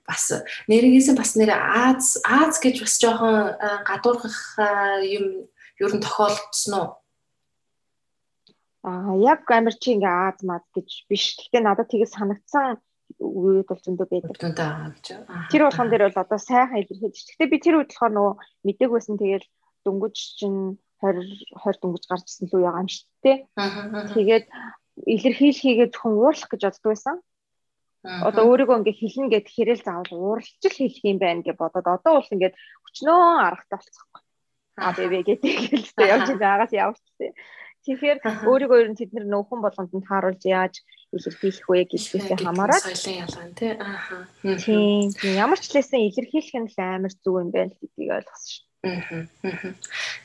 бас 0.02 0.22
нэрнгээсээ 0.66 1.14
бас 1.14 1.30
нэр 1.38 1.54
Аз 1.54 2.18
Аз 2.26 2.58
гэж 2.58 2.82
бас 2.82 2.94
жоохон 2.98 3.54
гадуурхах 3.86 4.58
юм 5.06 5.46
ер 5.78 5.92
нь 5.94 6.02
тохиолдсон 6.04 6.74
уу? 6.78 6.88
Аа 8.84 9.14
яг 9.22 9.46
амар 9.48 9.74
чи 9.78 9.94
ингээ 9.94 10.34
Аз 10.34 10.38
мад 10.42 10.64
гэж 10.74 10.88
биш. 11.08 11.38
Гэхдээ 11.38 11.62
надад 11.64 11.88
тгийж 11.88 12.12
санагдсан 12.12 12.82
үед 13.18 13.66
бол 13.66 13.80
зөндөө 13.82 14.06
байдаг. 14.06 14.36
Тэр 15.50 15.62
болгон 15.66 15.88
дээр 15.90 16.04
бол 16.08 16.22
одоо 16.22 16.38
сайхан 16.38 16.80
илэрхийлж. 16.84 17.18
Гэтэ 17.34 17.50
би 17.50 17.58
тэр 17.58 17.74
үед 17.80 17.90
болохоор 17.90 18.12
нөгөө 18.14 18.34
мэдээг 18.66 18.90
байсан 18.92 19.16
тэгэл 19.18 19.46
дөнгөж 19.84 20.16
чинь 20.38 20.78
20 21.00 21.56
20 21.64 21.80
дөнгөж 21.80 22.04
гарч 22.06 22.24
ирсэн 22.28 22.46
л 22.46 22.56
үе 22.60 22.64
байгаа 22.68 22.84
юм 22.84 22.90
шүү 22.92 23.08
дээ. 23.24 23.38
Тэгээд 24.14 24.46
илэрхийлхийгээ 25.06 25.88
зөвхөн 25.90 26.14
уурлах 26.20 26.50
гэж 26.52 26.62
боддог 26.68 26.88
байсан. 26.92 27.16
Одоо 28.00 28.44
өөрийгөө 28.48 28.76
ингээ 28.80 28.96
хэлнэ 28.96 29.28
гэд 29.28 29.46
хэрэл 29.52 29.84
заавал 29.84 30.12
ууралж 30.16 30.60
л 30.64 30.76
хэлэх 30.76 31.04
юм 31.04 31.18
байна 31.20 31.44
гэж 31.44 31.56
бодоод 31.60 31.84
одоо 31.84 32.12
бол 32.20 32.32
ингээ 32.32 32.52
өчнөө 32.88 33.20
аргатай 33.44 33.76
болцсохгүй. 33.76 34.20
Аа 34.80 34.92
бэбэ 34.96 35.18
гэдэг 35.28 35.56
хэлсэн 35.68 36.08
явж 36.08 36.28
байгаас 36.40 36.72
явчихсан. 36.72 37.32
Тэгэхээр 37.84 38.18
өөрийгөө 38.50 38.78
ер 38.82 38.88
нь 38.92 38.98
тэд 39.00 39.10
нар 39.16 39.26
нөхөн 39.28 39.60
болгонд 39.64 39.92
нь 39.96 40.06
тааруулж 40.08 40.42
яаж 40.44 40.74
илэрхийлэх 41.16 41.66
вэ 41.68 41.88
гэдгээс 41.88 42.44
хамаарат 42.44 42.84
соёлын 42.84 43.20
ялгаа 43.24 43.46
тий. 43.56 43.72
Ааха 43.80 44.16
тийм 44.64 45.08
ямар 45.44 45.58
ч 45.58 45.72
лээсэн 45.72 46.06
илэрхийлэх 46.08 46.56
нь 46.60 46.70
л 46.70 46.76
амар 46.76 47.12
зүг 47.16 47.36
юм 47.40 47.48
байна 47.50 47.72
гэдгийг 47.80 48.10
ойлгосон 48.16 48.48
шүү 48.52 48.70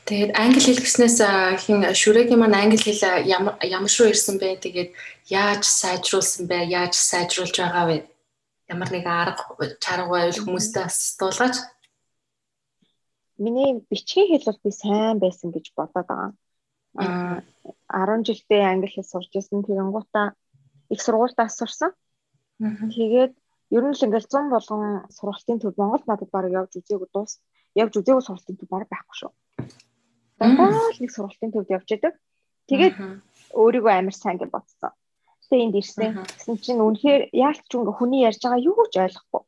Тэгээд 0.07 0.31
англи 0.31 0.61
хэл 0.63 0.79
гэснээс 0.79 1.19
хин 1.63 1.83
шүрэгийн 1.91 2.39
маань 2.39 2.55
англи 2.55 2.79
хэл 2.79 3.03
ямар 3.27 3.59
ямар 3.59 3.91
шуу 3.91 4.07
ирсэн 4.07 4.39
бэ? 4.39 4.63
Тэгээд 4.63 4.91
яаж 5.27 5.63
сайжруулсан 5.67 6.47
бэ? 6.47 6.71
Яаж 6.71 6.95
сайжруулж 6.95 7.55
байгаа 7.59 7.85
вэ? 7.91 7.97
Ямар 8.71 8.89
нэг 8.95 9.03
арга 9.03 9.43
чарга 9.83 10.07
байвал 10.07 10.39
хүмүүстээ 10.39 10.87
бас 10.87 10.99
дуулгаач. 11.19 11.55
Миний 13.43 13.83
бичгийн 13.91 14.29
хэл 14.31 14.47
бол 14.47 14.59
би 14.63 14.71
сайн 14.71 15.19
байсан 15.19 15.51
гэж 15.51 15.65
бодоод 15.75 16.07
байгаа 16.07 16.31
а 16.95 17.41
10 17.89 18.23
жилдээ 18.27 18.61
англи 18.63 18.89
хэл 18.91 19.03
сурж 19.03 19.31
исэн 19.35 19.63
тэгэнгუuta 19.63 20.33
их 20.93 21.01
сургуультаас 21.01 21.55
сурсан. 21.57 21.91
Тэгээд 22.59 23.33
ер 23.75 23.83
нь 23.83 23.95
л 23.95 24.05
ингээл 24.05 24.31
100 24.31 24.53
болгон 24.53 24.83
сургалтын 25.17 25.59
төв 25.59 25.73
Монголд 25.77 26.05
надад 26.07 26.29
баг 26.31 26.45
явж 26.59 26.71
үзээгүй 26.79 27.09
дуус 27.11 27.41
явж 27.75 27.93
үзээгүй 27.99 28.23
сургалтын 28.23 28.57
төв 28.57 28.69
баг 28.71 28.87
байхгүй 28.87 29.15
шүү. 29.19 29.31
Дандаа 30.39 30.67
л 30.71 31.01
нэг 31.01 31.11
сургалтын 31.11 31.51
төвд 31.51 31.69
явж 31.77 31.89
идэг. 31.95 32.13
Тэгээд 32.69 32.95
өөрийгөө 33.53 33.93
амар 33.93 34.15
сайн 34.15 34.37
гэж 34.39 34.49
бодсон. 34.51 34.91
Тэгээ 35.49 35.65
энд 35.65 35.75
ирсэн. 35.79 36.11
Гэсэн 36.25 36.55
чинь 36.63 36.81
үнэхээр 36.81 37.21
яалт 37.31 37.63
ч 37.69 37.71
ингээ 37.77 37.97
хүний 37.99 38.25
ярьж 38.25 38.41
байгаа 38.41 38.65
юу 38.65 38.87
ч 38.89 38.95
ойлгохгүй. 38.97 39.43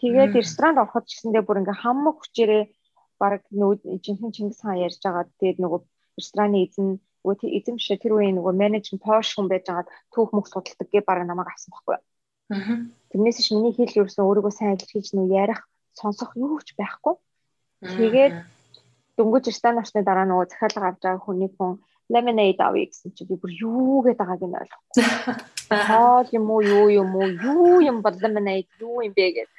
Тэгээд 0.00 0.32
ресторанд 0.38 0.80
ороход 0.80 1.04
ч 1.06 1.10
гэсэндээ 1.18 1.42
бүр 1.44 1.60
ингээ 1.60 1.82
хамаг 1.82 2.16
хүчээрээ 2.18 2.64
баг 3.20 3.42
нөө 3.52 3.72
жинхэнэ 4.04 4.34
Чингис 4.34 4.60
хаан 4.62 4.80
ярьж 4.86 4.98
байгаа. 5.04 5.28
Тэгээд 5.36 5.58
нөгөө 5.60 5.80
рестораны 6.18 6.66
эзэн 6.66 6.98
нөгөө 7.24 7.50
эзэн 7.58 7.74
биш 7.78 7.88
тэр 7.88 8.12
үеийн 8.14 8.36
нөгөө 8.38 8.54
менежмент 8.54 9.02
поош 9.02 9.34
хүн 9.34 9.48
байж 9.50 9.64
байгаа 9.66 9.86
түүх 10.14 10.30
мөх 10.32 10.46
судалдаг 10.48 10.88
гэ 10.90 11.00
бараг 11.06 11.26
намайг 11.26 11.48
авсан 11.50 11.70
байхгүй 11.74 11.94
юу. 11.96 12.04
Аа. 12.54 12.76
Тэрнээс 13.10 13.38
ч 13.44 13.48
миний 13.52 13.74
хэл 13.74 13.98
ерөөсөн 14.00 14.24
өөрийгөө 14.24 14.54
сайн 14.54 14.76
илэрхийлж 14.76 15.10
нөө 15.12 15.28
ярих 15.42 15.60
сонсох 15.92 16.32
юу 16.36 16.60
ч 16.64 16.72
байхгүй. 16.78 17.14
Тэгээд 17.82 18.34
дөнгөж 19.18 19.44
ресторан 19.50 19.82
орсны 19.82 20.02
дараа 20.06 20.26
нөгөө 20.26 20.46
захиалга 20.48 20.88
авч 20.88 21.00
байгаа 21.02 21.24
хүний 21.26 21.50
хүн 21.52 21.82
lemonade 22.08 22.62
авъя 22.64 22.86
гэсэн 22.88 23.12
чи 23.12 23.22
би 23.28 23.34
бүр 23.36 23.52
юу 23.52 24.00
гэдэг 24.06 24.18
байгааг 24.18 24.42
нь 24.48 24.58
ойлгохгүй. 24.62 25.04
Хоол 25.68 26.28
юм 26.32 26.46
уу 26.48 26.62
юу 26.64 26.88
юм 26.88 27.10
уу 27.18 27.28
юу 27.28 27.76
юм 27.84 27.98
бол 28.00 28.16
lemonade 28.16 28.70
юу 28.80 29.04
юм 29.04 29.12
бэ 29.12 29.26
гэдэг. 29.36 29.52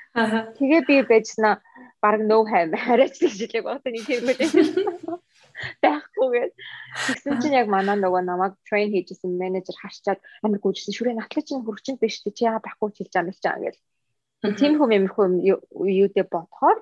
Тэгээ 0.58 0.82
би 0.90 0.96
байжснаа 1.06 1.62
баг 2.02 2.20
нөө 2.26 2.44
хайм 2.50 2.74
хараач 2.74 3.22
гэж 3.22 3.36
хэлээг 3.38 3.66
багтаа 3.68 3.92
нэг 3.94 4.06
тэргүүд. 4.10 4.40
байхгүйгээд 5.84 6.54
тэгсэн 7.08 7.36
чинь 7.42 7.58
яг 7.62 7.68
манай 7.68 7.98
нөгөө 8.00 8.22
намайг 8.26 8.54
train 8.68 8.90
хийжсэн 8.94 9.32
менежер 9.42 9.76
харчаад 9.80 10.20
амар 10.44 10.60
гүйжсэн 10.64 10.96
шүрээ 10.96 11.16
натлаа 11.18 11.44
чинь 11.46 11.64
хөрөгчөнд 11.66 12.00
биш 12.00 12.22
чи 12.24 12.32
яа 12.46 12.60
байхгүй 12.64 12.90
хэлж 12.96 13.14
байгаа 13.14 13.28
юм 13.28 13.36
л 13.36 13.44
чам 13.44 13.58
гэл. 13.64 13.82
Тийм 14.60 14.74
хүм 14.80 14.92
юмрхүү 14.98 15.26
юудэ 16.04 16.24
бодохоор 16.32 16.78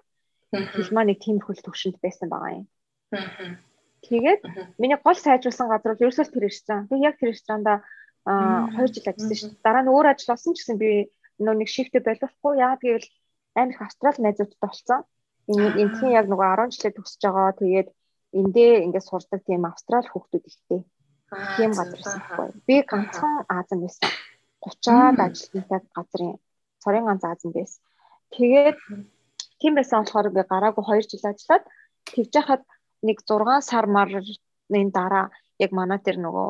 хэл 0.54 0.94
маань 0.94 1.10
нэг 1.12 1.20
тийм 1.26 1.38
хөл 1.42 1.60
төвшөнд 1.60 1.98
байсан 2.04 2.30
байгаа 2.30 2.52
юм. 2.62 2.66
Тэгээд 4.08 4.42
миний 4.78 5.00
гол 5.02 5.18
сайжруулсан 5.18 5.68
газар 5.70 5.98
бол 5.98 6.04
ерөөсөө 6.06 6.26
тэр 6.30 6.46
ресторан. 6.48 6.88
Би 6.88 7.02
яг 7.02 7.18
тэр 7.18 7.34
ресторанда 7.34 7.82
аа 8.30 8.70
2 8.78 8.94
жил 8.94 9.10
ажилласан 9.10 9.38
шүү 9.38 9.50
дээ. 9.52 9.66
Дараа 9.66 9.84
нь 9.84 9.92
өөр 9.92 10.08
ажил 10.12 10.34
олсон 10.36 10.54
ч 10.54 10.58
гэсэн 10.62 10.78
би 10.78 11.10
нөө 11.42 11.56
нэг 11.58 11.70
шифтэ 11.72 12.00
боловхгүй 12.06 12.54
яа 12.62 12.76
гэвэл 12.78 13.08
амар 13.58 13.74
их 13.74 13.82
австрал 13.82 14.18
найзуудтай 14.22 14.60
болсон. 14.62 15.02
Энэ 15.52 15.68
энэхийн 15.82 16.18
яг 16.20 16.26
нөгөө 16.30 16.48
10 16.68 16.76
жилээ 16.76 16.94
төгсөж 16.96 17.22
байгаа. 17.24 17.52
Тэгээд 17.60 17.88
эндээ 18.40 18.84
ингээд 18.86 19.10
сурдаг 19.10 19.42
тийм 19.48 19.64
австрал 19.66 20.08
хүүхдүүд 20.10 20.46
ихтэй. 20.50 20.82
Тийм 21.58 21.72
газар 21.76 22.00
байсан 22.00 22.22
байхгүй. 22.24 22.50
Би 22.68 22.76
ганцхан 22.92 23.34
Азан 23.58 23.80
байсан. 23.84 24.10
30-аад 24.64 25.20
ажилтнтай 25.26 25.80
газрын 25.96 26.34
цорын 26.84 27.06
ганц 27.08 27.24
Азан 27.24 27.52
байсан. 27.58 27.82
Тэгээд 28.36 28.78
тийм 29.60 29.74
байсан 29.76 30.04
болохоор 30.04 30.30
би 30.36 30.42
гараагүй 30.52 30.84
2 30.84 31.10
жил 31.12 31.30
ажиллаад 31.32 31.64
тэгж 32.08 32.32
яхад 32.42 32.64
нэг 33.08 33.18
6 33.28 33.70
сар 33.70 33.86
марны 33.96 34.22
дараа 34.98 35.26
яг 35.64 35.72
манай 35.72 36.00
тэр 36.00 36.18
нөгөө 36.22 36.48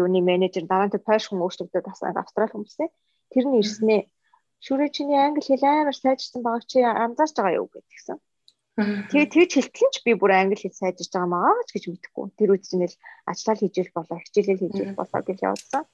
юуны 0.00 0.20
менежер 0.22 0.64
дараа 0.66 0.86
нь 0.86 0.94
тэр 0.94 1.02
польш 1.08 1.24
хүн 1.28 1.42
өөрчлөгдөд 1.42 1.84
бас 1.86 2.00
австрал 2.02 2.52
хүмүүсээ 2.52 2.88
тэр 3.32 3.44
нь 3.48 3.58
ирснээ 3.60 4.02
шүрээ 4.64 4.90
чиний 4.96 5.18
англи 5.18 5.42
хэл 5.44 5.64
амар 5.66 5.96
сайжирсан 5.96 6.42
байгаа 6.42 6.64
чи 6.70 6.78
анзаарч 6.82 7.34
байгаа 7.36 7.58
юу 7.60 7.68
гэдгийгсэн. 7.72 8.18
Тэгээ 8.76 9.32
тэгж 9.32 9.52
хэлтгэн 9.56 9.90
ч 9.92 9.96
би 10.04 10.12
бүр 10.20 10.32
англи 10.36 10.60
хэл 10.60 10.76
сайжирч 10.76 11.08
байгаа 11.08 11.32
маа 11.32 11.64
ч 11.64 11.72
гэж 11.72 11.84
мэдэхгүй. 11.88 12.26
Тэр 12.36 12.52
үед 12.52 12.64
чинь 12.68 12.84
л 12.84 12.96
ажиллал 13.24 13.60
хийж 13.64 13.76
болоо, 13.96 14.18
хичээлэл 14.20 14.60
хийж 14.60 14.76
болоо 14.92 15.20
гэж 15.24 15.38
явуулсан. 15.48 15.84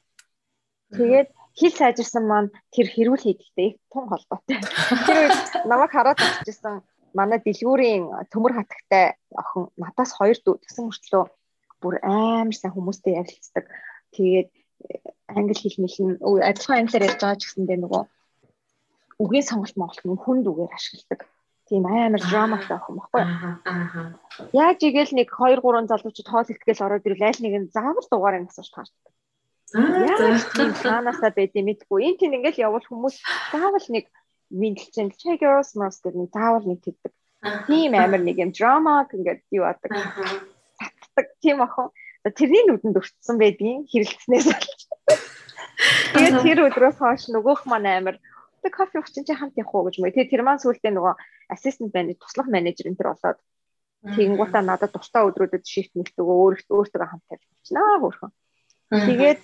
Тэгээд 0.90 1.28
хэл 1.54 1.74
сайжирсан 1.78 2.24
маань 2.26 2.50
тэр 2.74 2.86
хэрүүл 2.90 3.22
хийдэлтэй 3.22 3.78
тун 3.86 4.10
холбоотой. 4.10 4.58
Тэр 5.06 5.18
үед 5.30 5.38
намайг 5.70 5.94
хараад 5.94 6.18
очижсэн 6.18 6.82
манай 7.14 7.38
дэлгүүрийн 7.38 8.04
төмөр 8.34 8.52
хатагтай 8.58 9.14
охин 9.30 9.70
надаас 9.78 10.12
хоёр 10.18 10.36
дүү 10.42 10.54
тэгсэн 10.66 10.84
мөртлөө 10.90 11.24
бүр 11.80 11.94
амар 12.02 12.56
сайн 12.56 12.74
хүмүүстэй 12.74 13.14
ярилцдаг. 13.20 13.64
Тэгээд 14.16 14.50
англи 15.30 15.54
хэл 15.54 15.78
мэлэн 15.86 16.10
адилхан 16.50 16.78
англиар 16.82 17.06
ярьж 17.08 17.20
байгаа 17.20 17.38
ч 17.38 17.42
гэсэндээ 17.46 17.78
нөгөө 17.80 18.02
үгийн 19.22 19.46
сонголт 19.46 19.76
монголт 19.78 20.04
нь 20.04 20.22
хүнд 20.24 20.44
үгээр 20.50 20.72
ашигладаг. 20.72 21.20
Тийм 21.72 21.88
амар 21.88 22.20
драматай 22.20 22.76
охин 22.76 23.00
баггүй. 23.00 23.22
Аа. 23.64 24.12
Яаж 24.52 24.84
игээл 24.84 25.16
нэг 25.16 25.32
2 25.32 25.56
3 25.56 25.88
залуучууд 25.88 26.28
хоол 26.28 26.52
ихтгэл 26.52 26.84
ороод 26.84 27.08
ирвэл 27.08 27.32
аль 27.32 27.40
нэг 27.40 27.54
нь 27.64 27.72
заавал 27.72 28.04
дугаарыг 28.12 28.44
асууж 28.44 28.68
таардаг. 28.76 29.12
Аа. 29.72 30.36
Тийм 30.52 30.76
цаанаасаа 30.76 31.32
байдгийг 31.32 31.64
мэдгүй. 31.64 32.12
Энд 32.12 32.20
тийм 32.20 32.36
ингээл 32.36 32.68
явал 32.68 32.84
хүмүүс 32.84 33.16
заавал 33.56 33.88
нэг 33.88 34.04
мэдлэлцэн 34.52 35.16
check 35.16 35.40
your 35.40 35.64
smart 35.64 35.96
гэдэг 35.96 36.20
нэг 36.20 36.30
заавал 36.36 36.68
нэг 36.68 36.84
тэгдэг. 36.84 37.12
Тийм 37.64 37.96
амар 37.96 38.20
нэг 38.20 38.36
юм 38.36 38.52
драма 38.52 39.08
ингээд 39.08 39.40
юу 39.56 39.64
адаг. 39.64 39.96
Татдаг 40.76 41.26
тийм 41.40 41.64
охин. 41.64 41.88
Тэрний 42.20 42.68
нүдэнд 42.68 43.00
өртсөн 43.00 43.40
байдгийн 43.40 43.88
хэрэлцснээс 43.88 44.44
болж. 44.44 44.80
Тэгээд 46.12 46.36
тэр 46.44 46.58
өдрөөс 46.68 47.00
хойш 47.00 47.32
нөгөөх 47.32 47.64
маань 47.64 47.88
амар 47.88 48.16
тэг 48.62 48.72
кофе 48.72 48.98
ууч 48.98 49.10
чинь 49.10 49.26
хамт 49.26 49.58
явах 49.58 49.74
уу 49.74 49.86
гэж 49.86 49.96
мөө. 49.98 50.14
Тэгээд 50.14 50.32
тэр 50.32 50.42
маань 50.46 50.62
сүүлдээ 50.62 50.92
нөгөө 50.94 51.14
ассистент 51.54 51.92
менежер, 51.94 52.18
туслах 52.22 52.48
менежер 52.48 52.86
энэ 52.88 52.98
төр 52.98 53.10
болоод 53.12 53.38
тэгэнгүүтээ 54.02 54.62
надад 54.66 54.90
тусдаа 54.94 55.26
өдрүүдэд 55.30 55.64
шифт 55.66 55.92
нэгтгэв 55.94 56.26
өөрөөр 56.26 56.62
өөртөө 56.74 57.06
хамт 57.06 57.24
тавьж 57.30 57.42
болчихнаа 57.46 57.98
хөөрхөн. 58.02 58.32
Тэгээд 58.90 59.40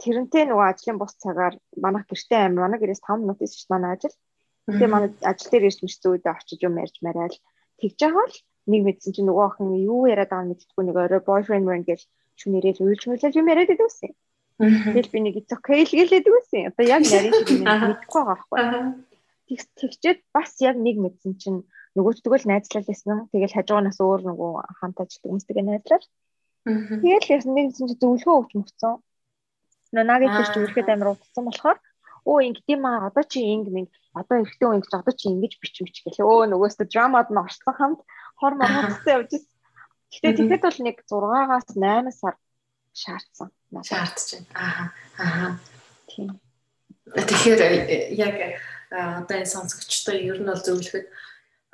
тэрнтэй 0.00 0.44
нөгөө 0.48 0.66
ажлын 0.72 0.98
бус 1.00 1.12
цагаар 1.20 1.54
манайх 1.76 2.08
гэртээ 2.08 2.40
амир 2.48 2.64
манай 2.64 2.80
гэрээс 2.80 3.04
5 3.04 3.20
минут 3.20 3.40
ийш 3.44 3.68
манай 3.68 3.92
ажил. 3.96 4.16
Тэгээ 4.64 4.88
манай 4.88 5.10
ажил 5.20 5.50
дээр 5.52 5.68
ирж 5.68 5.78
мэрсэн 5.84 6.08
үедээ 6.08 6.32
очиж 6.32 6.60
юм 6.64 6.80
ярьж 6.80 6.96
марайл 7.04 7.36
тэгж 7.80 7.98
байгаа 8.00 8.26
л 8.32 8.36
нэг 8.72 8.82
мэдсэн 8.84 9.12
чинь 9.14 9.28
нөгөө 9.28 9.44
охин 9.46 9.68
юу 9.76 10.08
яриад 10.08 10.32
байгааг 10.32 10.48
мэдтгүй 10.50 10.82
нэг 10.88 10.96
орой 10.96 11.22
boyfriend 11.28 11.66
мэн 11.68 11.84
гэж 11.84 12.00
шүнээрээ 12.40 12.80
уйлж 12.82 13.02
мүлж 13.06 13.22
юм 13.36 13.50
яриад 13.52 13.70
байсан. 13.76 14.10
Тэгэл 14.58 15.12
би 15.12 15.18
нэг 15.20 15.34
it's 15.40 15.52
okay 15.52 15.84
л 15.84 15.92
гэлээд 15.92 16.26
байсан. 16.26 16.72
Одоо 16.72 16.84
яг 16.84 17.02
нарийн 17.04 17.34
шиг 17.44 17.60
мэдхгүй 17.60 18.22
байгаа 18.24 18.46
байхгүй. 18.48 18.60
Тэгс 19.46 19.66
тэгчээд 19.78 20.20
бас 20.32 20.52
яг 20.64 20.76
нэг 20.80 20.96
мэдсэн 20.96 21.36
чинь 21.36 21.60
нөгөөтдгөө 21.94 22.38
л 22.40 22.48
найзлал 22.48 22.88
байсан. 22.88 23.28
Тэгэл 23.30 23.56
хажуунаас 23.56 23.98
өөр 24.00 24.20
нөгөө 24.32 24.52
хамт 24.80 24.96
ажилладаг 25.02 25.28
хүмүүстэйгээ 25.28 25.66
найзлал. 25.68 26.04
Тэгэл 26.64 27.32
ясан 27.36 27.52
нэг 27.52 27.76
чинь 27.76 27.92
зөвлөгөө 28.00 28.36
өгч 28.40 28.52
мөгцөн 28.56 28.96
Нанагийн 29.92 30.44
чинь 30.52 30.64
ирэхэд 30.66 30.88
амар 30.90 31.14
утсан 31.14 31.44
болохоор 31.46 31.78
өө 32.26 32.38
ингэдэм 32.48 32.82
аа 32.90 33.06
одоо 33.08 33.24
чи 33.32 33.38
инг 33.54 33.66
минь 33.70 33.90
одоо 34.18 34.42
эрэгтэй 34.42 34.66
хүн 34.66 34.76
ингэж 34.82 34.92
одоо 34.98 35.14
чи 35.14 35.26
ингэж 35.30 35.52
бич 35.62 35.74
бич 35.86 35.96
гэлээ. 36.02 36.26
Өө 36.26 36.50
нөгөөсөө 36.50 36.86
драмад 36.90 37.28
нь 37.30 37.42
орсон 37.44 37.74
хамт 37.78 38.00
хор 38.38 38.52
моргоцтой 38.58 39.12
явж 39.16 39.30
ирсэн. 39.36 39.54
Гэтэ 40.10 40.36
тэгэхэд 40.36 40.62
бол 40.66 40.78
нэг 40.86 40.96
6-аас 41.06 41.68
8 41.78 42.10
сар 42.20 42.34
шаардсан. 43.00 43.48
Шаардж 43.72 44.28
байна. 44.32 44.48
Аа. 44.54 44.84
Аа. 45.18 45.58
Тийм. 46.06 46.40
Тэгэхээр 47.14 47.60
э, 47.62 48.14
яг 48.14 48.34
одоо 48.90 49.36
энэ 49.36 49.46
сонсогчтой 49.46 50.26
ер 50.26 50.38
нь 50.40 50.48
бол 50.48 50.62
зөвлөхөд 50.62 51.06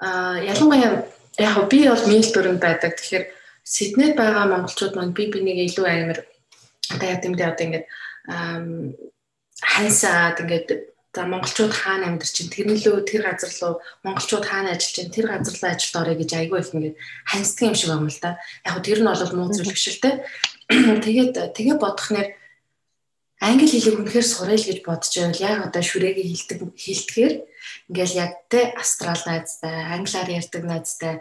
ялангуяа 0.03 1.07
яг 1.39 1.57
би 1.69 1.89
бол 1.89 2.07
Мельбурнд 2.09 2.61
байдаг. 2.61 2.97
Тэгэхээр 2.97 3.25
Сиднейд 3.63 4.17
байгаа 4.17 4.51
монголчууд 4.51 4.97
маань 4.97 5.15
би 5.15 5.31
бинийг 5.31 5.71
илүү 5.71 5.87
амар 5.87 6.19
одоо 6.91 7.09
яг 7.09 7.21
тэмдээ 7.23 7.49
одоо 7.49 7.65
ингээд 7.67 7.87
хайсаад 9.63 10.37
ингээд 10.43 10.69
за 11.13 11.29
монголчууд 11.29 11.73
хаана 11.77 12.09
амьдарч 12.09 12.33
чинь 12.33 12.53
тэрнлөө 12.53 13.05
тэр 13.05 13.23
газар 13.29 13.53
руу 13.61 13.75
монголчууд 14.05 14.45
хаана 14.49 14.73
ажиллаж 14.73 14.93
чинь 14.97 15.13
тэр 15.13 15.27
газар 15.29 15.53
руу 15.53 15.69
ажилд 15.69 15.97
орё 16.01 16.15
гэж 16.17 16.31
айгүй 16.33 16.59
их 16.65 16.73
ингээд 16.73 16.97
ханьцдаг 17.29 17.65
юм 17.69 17.77
шиг 17.77 17.89
байна 17.93 18.09
л 18.09 18.21
да. 18.25 18.31
Яг 18.65 18.77
тэр 18.81 18.99
нь 19.05 19.09
бол 19.09 19.37
муу 19.37 19.53
зүйл 19.53 19.77
биш 19.77 19.89
л 19.93 20.01
те. 20.01 20.11
Тэгээд 21.05 21.53
тэгээ 21.53 21.77
бодох 21.77 22.09
нэр 22.17 22.29
англи 23.43 23.67
хэлийг 23.67 23.99
үнэхээр 23.99 24.25
сурах 24.25 24.65
гэж 24.65 24.79
бодож 24.87 25.13
байвал 25.13 25.43
яг 25.43 25.59
одоо 25.67 25.83
шүрэгээ 25.83 26.27
хилдэг 26.31 26.59
хилтгэхээр 26.79 27.35
ингээл 27.91 28.15
яг 28.23 28.33
те 28.49 28.71
австрал 28.79 29.19
найзтай 29.27 29.75
англиар 29.93 30.29
ярьдаг 30.31 30.63
найзтай 30.63 31.15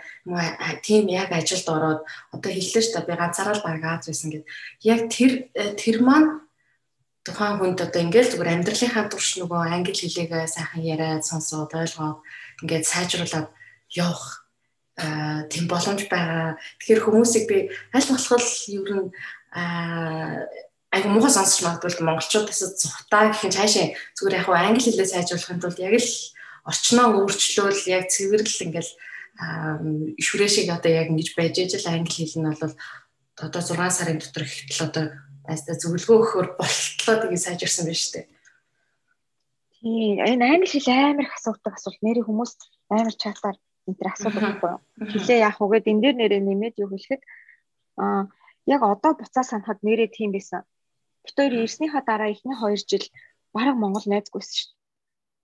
тийм 0.85 1.09
яг 1.09 1.33
ажилд 1.33 1.67
ороод 1.67 2.01
одоо 2.29 2.51
хэллээ 2.53 2.83
шүү 2.85 2.93
дээ 2.95 3.09
би 3.09 3.15
ганцаараа 3.17 3.55
л 3.57 3.65
баг 3.65 3.81
Аз 3.81 4.05
байсан 4.05 4.29
гэд 4.31 4.45
яг 4.85 4.99
тэр 5.09 5.31
тэр 5.81 5.97
маань 6.05 6.45
тухайн 7.25 7.57
хүнд 7.61 7.79
одоо 7.85 8.01
ингээл 8.01 8.31
зүгээр 8.33 8.53
амьдралынхаа 8.53 9.05
турш 9.09 9.37
нөгөө 9.37 9.61
англи 9.69 9.93
хэлийг 9.93 10.31
сайхан 10.49 10.81
яриад 10.81 11.23
сонсоод 11.25 11.69
ойлгоод 11.69 12.19
ингээд 12.65 12.85
сайжруулад 12.89 13.47
явах 13.93 14.41
тийм 15.49 15.65
боломж 15.69 16.09
байгаа. 16.09 16.57
Тэгэхээр 16.81 17.05
хүмүүсийг 17.05 17.45
би 17.45 17.57
аль 17.93 18.09
болох 18.09 18.47
ер 18.69 18.89
нь 18.89 19.07
айгу 20.91 21.07
муухай 21.13 21.31
сонсч 21.31 21.63
магадгүй 21.63 22.03
монголчуудаас 22.03 22.61
зүхтаа 22.81 23.31
гэх 23.31 23.45
юм 23.47 23.53
цаашаа 23.55 23.87
зүгээр 24.17 24.37
яг 24.41 24.47
англи 24.49 24.83
хэлээ 24.83 25.13
сайжруулахын 25.13 25.61
тулд 25.61 25.79
яг 25.79 25.95
л 25.95 26.09
орчноо 26.67 27.07
өөрчлөөл 27.15 27.81
яг 27.89 28.11
цэвэрлэл 28.11 28.65
ингээл 28.67 28.91
шүрээ 30.19 30.49
шиг 30.51 30.67
одоо 30.69 30.91
яг 30.91 31.07
ингэж 31.09 31.29
байж 31.33 31.55
ижил 31.57 31.87
англи 31.87 32.11
хэл 32.11 32.43
нь 32.43 32.49
бол 32.51 32.75
одоо 33.39 33.61
6 33.63 33.97
сарын 33.97 34.19
дотор 34.19 34.43
ихтэл 34.43 34.85
одоо 34.85 35.05
айста 35.51 35.75
зөвлөгөө 35.75 36.17
өгөхөр 36.17 36.47
болтлоо 36.59 37.15
тийг 37.21 37.39
сайжирсан 37.43 37.85
байна 37.85 37.99
шүү 38.01 38.13
дээ. 38.15 38.25
Тийм 39.81 40.15
энэ 40.31 40.45
англи 40.47 40.69
хэл 40.71 40.89
амар 40.91 41.25
их 41.27 41.35
асуудаг 41.37 41.73
асуулт 41.75 42.01
нэрийн 42.01 42.27
хүмүүс 42.27 42.51
амар 42.89 43.15
чатаар 43.19 43.57
энэ 43.87 43.97
төр 43.99 44.09
асуудаг 44.11 44.41
байхгүй 44.41 44.69
юу? 44.71 44.81
Хэлээ 45.11 45.43
яах 45.45 45.57
вэ 45.59 45.67
гэд 45.71 45.91
энэ 45.91 46.01
дээр 46.01 46.15
нэрээ 46.17 46.41
нэмээд 46.45 46.75
юу 46.81 46.89
хэлэхэд 46.91 47.21
аа 47.99 48.29
яг 48.69 48.81
одоо 48.81 49.11
буцаа 49.17 49.43
санахад 49.45 49.79
нэрээ 49.83 50.09
тийм 50.13 50.31
байсан 50.33 50.63
Бид 51.23 51.35
хоёр 51.37 51.53
ирснийхаа 51.65 52.01
дараа 52.05 52.33
эхний 52.33 52.57
2 52.57 52.81
жил 52.89 53.05
бараг 53.53 53.75
Монгол 53.77 54.05
найзгүйсэн 54.09 54.55
шүү. 54.57 54.73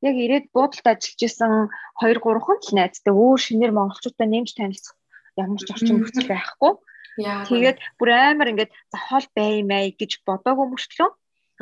Яг 0.07 0.15
ирээд 0.23 0.45
буудалд 0.53 0.87
ажиллаж 0.89 1.21
исэн 1.21 1.53
2 2.01 2.17
3 2.17 2.45
хон 2.45 2.57
л 2.65 2.75
найзтай 2.77 3.13
өөр 3.13 3.39
шинээр 3.45 3.73
монголчуудаа 3.77 4.27
нэмж 4.29 4.49
танилцах 4.57 4.97
ямар 5.37 5.61
ч 5.61 5.69
орчин 5.73 6.01
нөхцөл 6.01 6.29
байхгүй. 6.33 6.71
Тэгээд 7.17 7.77
бүр 7.97 8.09
амар 8.13 8.53
ингээд 8.53 8.71
за 8.93 8.97
хоол 8.97 9.25
баймай 9.33 9.89
гэж 9.97 10.21
бодоогүй 10.27 10.67
мөртлөө 10.69 11.09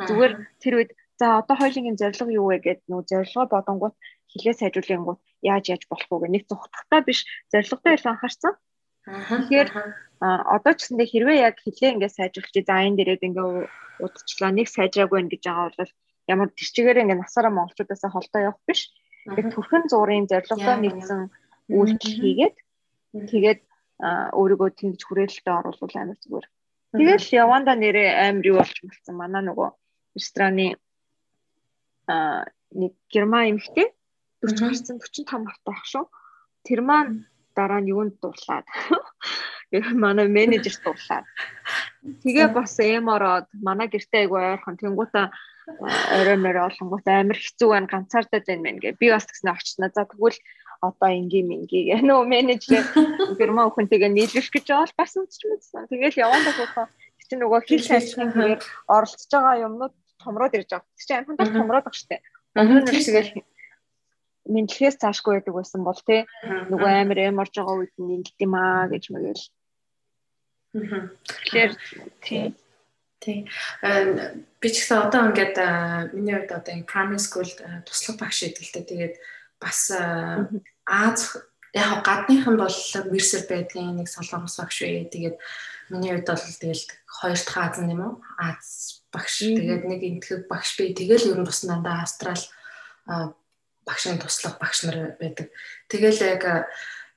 зүгээр 0.04 0.32
тэр 0.60 0.74
үед 0.76 0.90
за 1.16 1.40
одоо 1.40 1.56
хоёулын 1.56 1.96
зорилго 1.96 2.28
юу 2.28 2.46
вэ 2.52 2.58
гэд 2.60 2.80
нөө 2.92 3.08
зорилгоо 3.08 3.46
бодонгууд 3.48 3.96
хилээ 4.30 4.54
сайжруулангууд 4.60 5.20
яаж 5.40 5.64
яаж 5.72 5.82
болох 5.88 6.08
вэ 6.12 6.16
гэх 6.20 6.32
нэг 6.34 6.44
зүхтахтаа 6.50 7.00
биш 7.08 7.24
зорилготой 7.52 7.96
илүү 7.96 8.12
анхаарсан. 8.12 8.54
Тэгэхээр 9.06 9.68
одоо 10.20 10.72
ч 10.76 10.78
гэсэндээ 10.84 11.08
хэрвээ 11.08 11.38
яг 11.48 11.56
хилээ 11.64 11.94
ингээд 11.96 12.16
сайжруулж 12.16 12.54
за 12.68 12.76
энэ 12.84 12.96
дээрээ 13.00 13.24
ингээд 13.24 13.70
удчлаа 14.04 14.50
нэг 14.52 14.68
сайжраагүй 14.68 15.20
нэ 15.24 15.30
гэж 15.32 15.42
байгаа 15.48 15.72
бол 15.80 15.92
ямар 16.32 16.48
тэр 16.52 16.68
чигээр 16.74 17.02
ингээд 17.02 17.22
насаараа 17.22 17.52
монголчуудаас 17.54 18.04
холдоо 18.12 18.40
явах 18.50 18.62
биш. 18.68 18.80
Тэгээд 19.24 19.52
төрхөн 19.54 19.84
зуурын 19.88 20.28
зорилготой 20.28 20.76
нэгсэн 20.84 21.20
үйлдэл 21.72 22.16
хийгээд 22.20 22.56
тэгээд 23.30 23.60
өөрийгөө 24.00 24.70
тэнгиж 24.76 25.02
хүрээлэлтэд 25.04 25.48
оруулах 25.48 25.94
амар 25.96 26.18
зүгээр. 26.20 26.46
Тэгэл 26.96 27.26
яванда 27.32 27.72
нэрээ 27.76 28.08
амар 28.28 28.46
юу 28.46 28.56
болж 28.60 28.76
болсон. 28.84 29.14
Манай 29.16 29.42
нөгөө 29.44 29.68
рестораны 30.16 30.76
а 32.06 32.44
нэг 32.72 32.92
герман 33.08 33.56
эмэгтэй 33.56 33.88
40 34.44 34.60
гарсан 34.68 34.96
45 35.00 35.48
автай 35.48 35.72
ах 35.72 35.84
шүү. 35.88 36.04
Тэр 36.64 36.80
маань 36.84 37.24
дараа 37.56 37.80
нь 37.80 37.90
юунд 37.90 38.20
дурлаад 38.20 38.66
манай 40.04 40.28
менежерт 40.28 40.84
дурлаад 40.84 41.26
тэгээ 42.22 42.48
бас 42.52 42.78
эм 42.78 43.08
ороод 43.08 43.48
манай 43.56 43.88
гэртээ 43.88 44.28
айгу 44.28 44.36
ойрхон. 44.36 44.76
Тэнгуутаа 44.76 45.32
орой 46.20 46.38
морой 46.38 46.64
олонгууд 46.70 47.06
амар 47.08 47.38
хэцүү 47.40 47.68
байна. 47.72 47.90
Ганцаардаад 47.90 48.44
байна 48.46 48.62
мэн 48.62 48.78
гэ. 48.78 49.00
Би 49.00 49.10
бас 49.10 49.26
тэгснэ 49.26 49.50
очсноо 49.50 49.90
за 49.90 50.06
тэгвэл 50.06 50.38
одоо 50.80 51.10
ингийн 51.10 51.46
мингийн 51.48 51.86
гэ 51.88 51.96
нөө 52.04 52.24
менежер 52.26 52.84
герман 53.38 53.70
хүнтэйгээ 53.72 54.10
нийлэх 54.12 54.48
гэж 54.52 54.66
бол 54.72 54.92
бас 54.98 55.12
үтчмэдсэн 55.16 55.88
тэгэл 55.90 56.22
явандаа 56.24 56.54
хөөхгүй 56.56 56.86
чи 57.26 57.34
нөгөө 57.34 57.60
хил 57.66 57.82
сайжрахын 57.82 58.30
хэрэг 58.32 58.62
оролцож 58.86 59.30
байгаа 59.34 59.64
юмнууд 59.66 59.94
томроод 60.22 60.54
ирж 60.54 60.70
байгаа. 60.70 60.86
Чи 60.94 61.12
амхандаа 61.14 61.46
томроод 61.50 61.84
байгаа 61.86 61.98
штеп. 61.98 62.22
Өнөө 62.54 62.80
нь 62.82 62.86
тэгэл 62.86 63.30
мэдлэгээс 64.46 64.96
цаашгүй 65.02 65.32
байдаг 65.42 65.54
байсан 65.58 65.82
бол 65.82 66.00
тий 66.06 66.22
нөгөө 66.70 66.90
амар 67.02 67.18
эм 67.18 67.42
орж 67.42 67.54
байгаа 67.58 67.76
үед 67.82 67.94
нь 67.98 68.14
ингэт 68.22 68.38
юм 68.46 68.54
аа 68.54 68.86
гэж 68.86 69.04
мэгэл. 69.10 69.44
Тэгэхээр 70.74 71.72
тий. 72.22 72.44
Тий. 73.18 73.38
Би 74.60 74.68
ч 74.70 74.74
гэсэн 74.86 75.10
одоо 75.10 75.20
ингээд 75.34 75.56
миний 76.14 76.36
хувьд 76.36 76.52
одоо 76.54 76.72
энэ 76.78 76.86
primary 76.86 77.18
school 77.18 77.48
туслах 77.82 78.16
багш 78.22 78.46
идэлтэй 78.46 78.84
тэгээд 78.86 79.14
бас 79.60 79.92
Аз 80.86 81.36
яг 81.74 82.06
гадныхан 82.06 82.56
бол 82.56 82.70
вирсэр 83.10 83.42
байдгийн 83.50 83.98
нэг 83.98 84.08
солонгос 84.08 84.56
багш 84.62 84.86
вэ. 84.86 85.10
Тэгээд 85.10 85.36
миний 85.90 86.14
хувьд 86.14 86.30
бол 86.30 86.38
тэгэл 86.62 86.84
хоёр 87.10 87.38
дахь 87.42 87.58
Азан 87.58 87.90
юм 87.90 88.00
уу? 88.06 88.14
Аз 88.38 89.02
багш. 89.10 89.42
Тэгээд 89.42 89.82
нэг 89.82 90.00
энтгэг 90.06 90.46
багш 90.46 90.78
би 90.78 90.94
тэгэл 90.94 91.34
ер 91.34 91.38
нь 91.42 91.46
тус 91.46 91.66
дандаа 91.66 92.06
Австрал 92.06 92.38
багшийн 93.82 94.22
туслах 94.22 94.62
багш 94.62 94.86
нар 94.86 95.18
байдаг. 95.18 95.50
Тэгэл 95.90 96.22
яг 96.22 96.42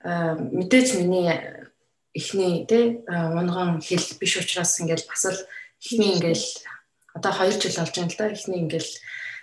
мэдээж 0.02 0.98
миний 0.98 1.30
эхний 2.18 2.66
тий 2.66 3.06
унган 3.06 3.86
хэл 3.86 4.08
биш 4.18 4.34
учраас 4.42 4.82
ингээл 4.82 5.06
бас 5.06 5.24
л 5.30 5.40
эхний 5.78 6.18
ингээл 6.18 6.46
одоо 7.14 7.32
2 7.38 7.62
жил 7.62 7.78
болж 7.78 7.94
байна 7.94 8.10
л 8.10 8.18
да. 8.18 8.34
Эхний 8.34 8.66
ингээл 8.66 8.92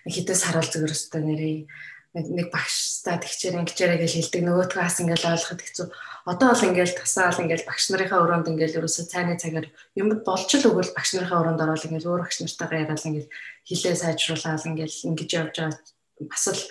хэдэн 0.06 0.34
сар 0.34 0.58
бол 0.58 0.66
зөв 0.66 0.82
өстой 0.90 1.22
нэрээ 1.22 1.58
нэг 2.16 2.48
багштай 2.48 3.20
тэгчээр 3.20 3.60
ингэчээрээ 3.60 4.00
гэж 4.00 4.12
хэлдэг. 4.16 4.42
Нөгөөтгөөс 4.48 4.96
ингээл 5.04 5.30
ойлгоход 5.36 5.60
хэцүү. 5.60 5.86
Одоо 6.24 6.48
бол 6.48 6.66
ингээл 6.72 6.96
тасаал 6.96 7.40
ингээл 7.44 7.68
багш 7.68 7.84
нарынхаа 7.92 8.24
өрөөнд 8.24 8.50
ингээл 8.56 8.78
ерөөсөө 8.80 9.04
цайны 9.12 9.36
цагаар 9.36 9.68
юм 10.00 10.08
болж 10.24 10.48
л 10.56 10.64
өгвөл 10.64 10.96
багш 10.96 11.10
нарынхаа 11.12 11.40
өрөөнд 11.44 11.60
ороод 11.60 11.84
ингээл 11.84 12.08
өөр 12.08 12.22
багш 12.24 12.36
нартайгаа 12.40 12.88
яриад 12.88 13.04
ингээл 13.04 13.32
хилээ 13.68 13.94
сайжруулаад 14.00 14.64
ингээл 14.64 15.06
ингэж 15.12 15.30
явж 15.36 15.54
байгаа. 15.60 15.76
Бас 16.24 16.44
л 16.48 16.62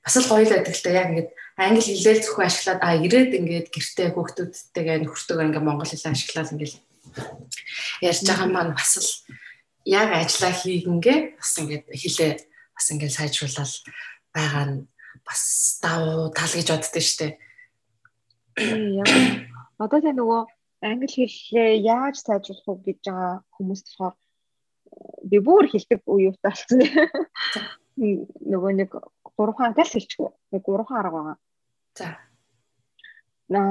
бас 0.00 0.14
л 0.16 0.28
гоё 0.32 0.44
л 0.48 0.52
байдаг 0.56 0.72
л 0.72 0.84
да 0.88 0.90
яг 0.96 1.08
ингээд 1.12 1.30
англи 1.60 1.82
хэлээр 1.84 2.18
зөвхөн 2.24 2.48
ашиглаад 2.48 2.80
а 2.80 2.90
ирээд 2.96 3.30
ингээд 3.36 3.66
гэртээ 3.68 4.08
хүүхдүүдтэйгээ 4.16 4.96
нөхөртөөгөө 5.04 5.46
ингээд 5.52 5.66
монгол 5.68 5.90
хэлээ 5.90 6.14
ашиглаад 6.16 6.52
ингээд 6.56 6.74
ярьж 8.08 8.20
байгаа 8.24 8.48
маань 8.48 8.72
бас 8.72 8.92
л 8.96 9.10
яг 9.84 10.08
ажиллаа 10.16 10.52
хийгэнгээ 10.56 11.18
бас 11.36 11.52
ингээд 11.60 11.84
хэлээ 11.92 12.32
бас 12.72 12.86
ингээд 12.94 13.16
сайжруулаад 13.18 13.72
байгаа 14.34 14.64
нь 14.68 14.86
бас 15.26 15.42
давуу 15.82 16.30
тал 16.32 16.52
гэж 16.54 16.68
боддөө 16.72 17.04
штэ. 17.04 17.28
Одоо 19.78 19.98
тэ 20.02 20.12
нөгөө 20.16 20.40
англи 20.82 21.08
хэллээ 21.10 21.82
яаж 21.84 22.16
сайжруулах 22.22 22.66
вэ 22.66 22.82
гэж 22.86 22.98
байгаа 23.06 23.34
хүмүүс 23.54 23.80
болохоор 23.86 24.14
би 25.30 25.38
бүр 25.38 25.64
хэлдэг 25.70 26.00
үеүтэй 26.06 26.42
болсон. 26.42 26.78
Нөгөө 27.98 28.72
нэг 28.78 28.90
гурван 29.36 29.70
англи 29.70 29.84
хэлчихв. 29.84 30.34
Нэг 30.52 30.62
гурван 30.62 30.98
арга 30.98 31.18
байгаа. 31.18 31.36
За. 31.98 32.06
На 33.48 33.62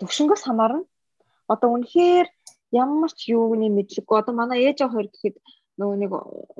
төвшнгөөс 0.00 0.44
хамаарна. 0.44 0.84
Одоо 1.48 1.76
үнэхээр 1.76 2.26
ямар 2.72 3.12
ч 3.12 3.32
юуны 3.32 3.68
мэдлэггүй. 3.68 4.16
Одоо 4.18 4.34
манай 4.34 4.64
ээж 4.64 4.82
аваа 4.82 5.04
хоёр 5.04 5.08
гэхэд 5.12 5.36
нөгөө 5.78 5.96
нэг 6.02 6.12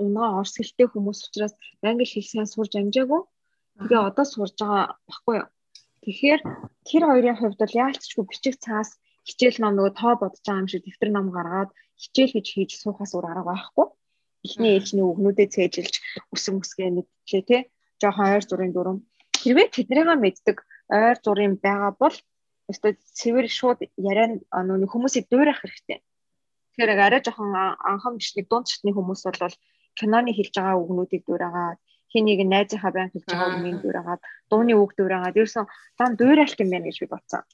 унгаа 0.03 0.29
орс 0.41 0.55
хэлтэй 0.57 0.89
хүмүүс 0.91 1.19
учраас 1.29 1.55
англи 1.85 2.07
хэл 2.09 2.29
сайн 2.29 2.49
сурж 2.49 2.73
амжаагүй. 2.77 3.21
Тэгээ 3.79 4.01
одоо 4.09 4.25
сурж 4.29 4.57
байгаа 4.61 4.85
баггүй 5.09 5.35
юу. 5.41 5.49
Тэгэхээр 6.03 6.41
тэр 6.89 7.03
хоёрын 7.07 7.39
хувьд 7.39 7.59
бол 7.61 7.79
яалтчгүй 7.85 8.25
бичих 8.27 8.57
цаас 8.65 8.91
хичээл 9.29 9.63
ном 9.63 9.75
нөгөө 9.77 9.95
тоо 10.01 10.13
бодож 10.19 10.43
байгаа 10.43 10.63
юм 10.63 10.69
шиг 10.71 10.83
дэвтэр 10.85 11.11
ном 11.15 11.27
гаргаад 11.37 11.71
хичээл 12.03 12.35
гэж 12.37 12.47
хийж 12.51 12.71
суухаас 12.83 13.13
өөр 13.15 13.27
арга 13.31 13.51
байхгүй. 13.51 13.87
Эхний 14.47 14.73
ээлжний 14.75 15.07
үгнүүдэд 15.07 15.55
цээжилж 15.55 15.95
үсэн 16.35 16.59
үсгээ 16.59 16.91
мэдчихээ 16.91 17.43
тий 17.47 17.61
жоохон 18.03 18.27
ойр 18.35 18.43
зургийн 18.43 18.75
дүрм. 18.75 18.99
Хэрвээ 19.39 19.67
тэднийгээ 19.71 20.19
мэддэг 20.19 20.57
ойр 20.91 21.17
зургийн 21.23 21.55
байгаа 21.63 21.93
бол 22.03 22.17
өстой 22.71 22.93
цэвэр 23.19 23.47
шууд 23.47 23.79
яриа 24.11 24.27
нүг 24.67 24.91
хүмүүсийг 24.91 25.31
дуурайх 25.31 25.63
хэрэгтэй. 25.63 25.99
Тэгэхээр 26.77 27.01
арай 27.07 27.21
жоохон 27.25 27.53
анхан 27.93 28.17
бишний 28.19 28.47
дунд 28.49 28.67
шатны 28.69 28.93
хүмүүс 28.93 29.23
бол 29.29 29.57
киноны 29.99 30.33
хэлж 30.33 30.55
байгаа 30.57 30.81
үгнүүдийг 30.81 31.23
дуурайгаад 31.29 31.79
хэнийг 32.13 32.41
найзынхаа 32.49 32.93
байн 32.93 33.11
хэлж 33.13 33.27
байгаа 33.29 33.53
үгнийг 33.57 33.79
дуурайгаад 33.81 34.21
дууны 34.51 34.75
үг 34.77 34.91
дуурайгаад 34.97 35.39
ерөөсөн 35.39 35.67
дан 36.01 36.11
дуурайлт 36.17 36.59
юм 36.65 36.71
байна 36.73 36.89
гэж 36.89 36.99
би 37.01 37.09
бодсон. 37.13 37.45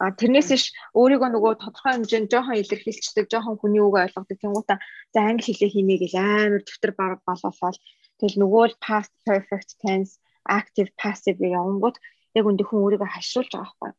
А 0.00 0.08
тэрнээс 0.18 0.50
иш 0.56 0.64
өөрийгөө 0.98 1.30
нөгөө 1.30 1.52
тодорхой 1.60 1.92
хэмжээнд 1.94 2.32
жоохон 2.32 2.58
илэрхийлцдэг, 2.58 3.28
жоохон 3.28 3.60
хүний 3.60 3.82
үг 3.84 4.00
ойлгодог. 4.00 4.38
Тэнгуутаа 4.40 4.78
за 5.12 5.20
англи 5.20 5.44
хэлээ 5.52 5.74
хийнэ 5.74 5.96
гэж 6.00 6.12
амар 6.16 6.62
дэвтэр 6.64 6.92
болоолол 6.96 7.78
Тэгэл 8.24 8.40
нөгөө 8.40 8.64
л 8.70 8.76
past 8.78 9.12
perfect 9.26 9.76
tense, 9.82 10.16
active 10.46 10.90
passive 10.96 11.38
явангууд 11.42 11.96
яг 12.38 12.44
үндэ 12.46 12.64
хүн 12.64 12.82
өөрийгөө 12.86 13.10
хашруулж 13.10 13.50
байгаа 13.52 13.74
байхгүй. 13.74 13.92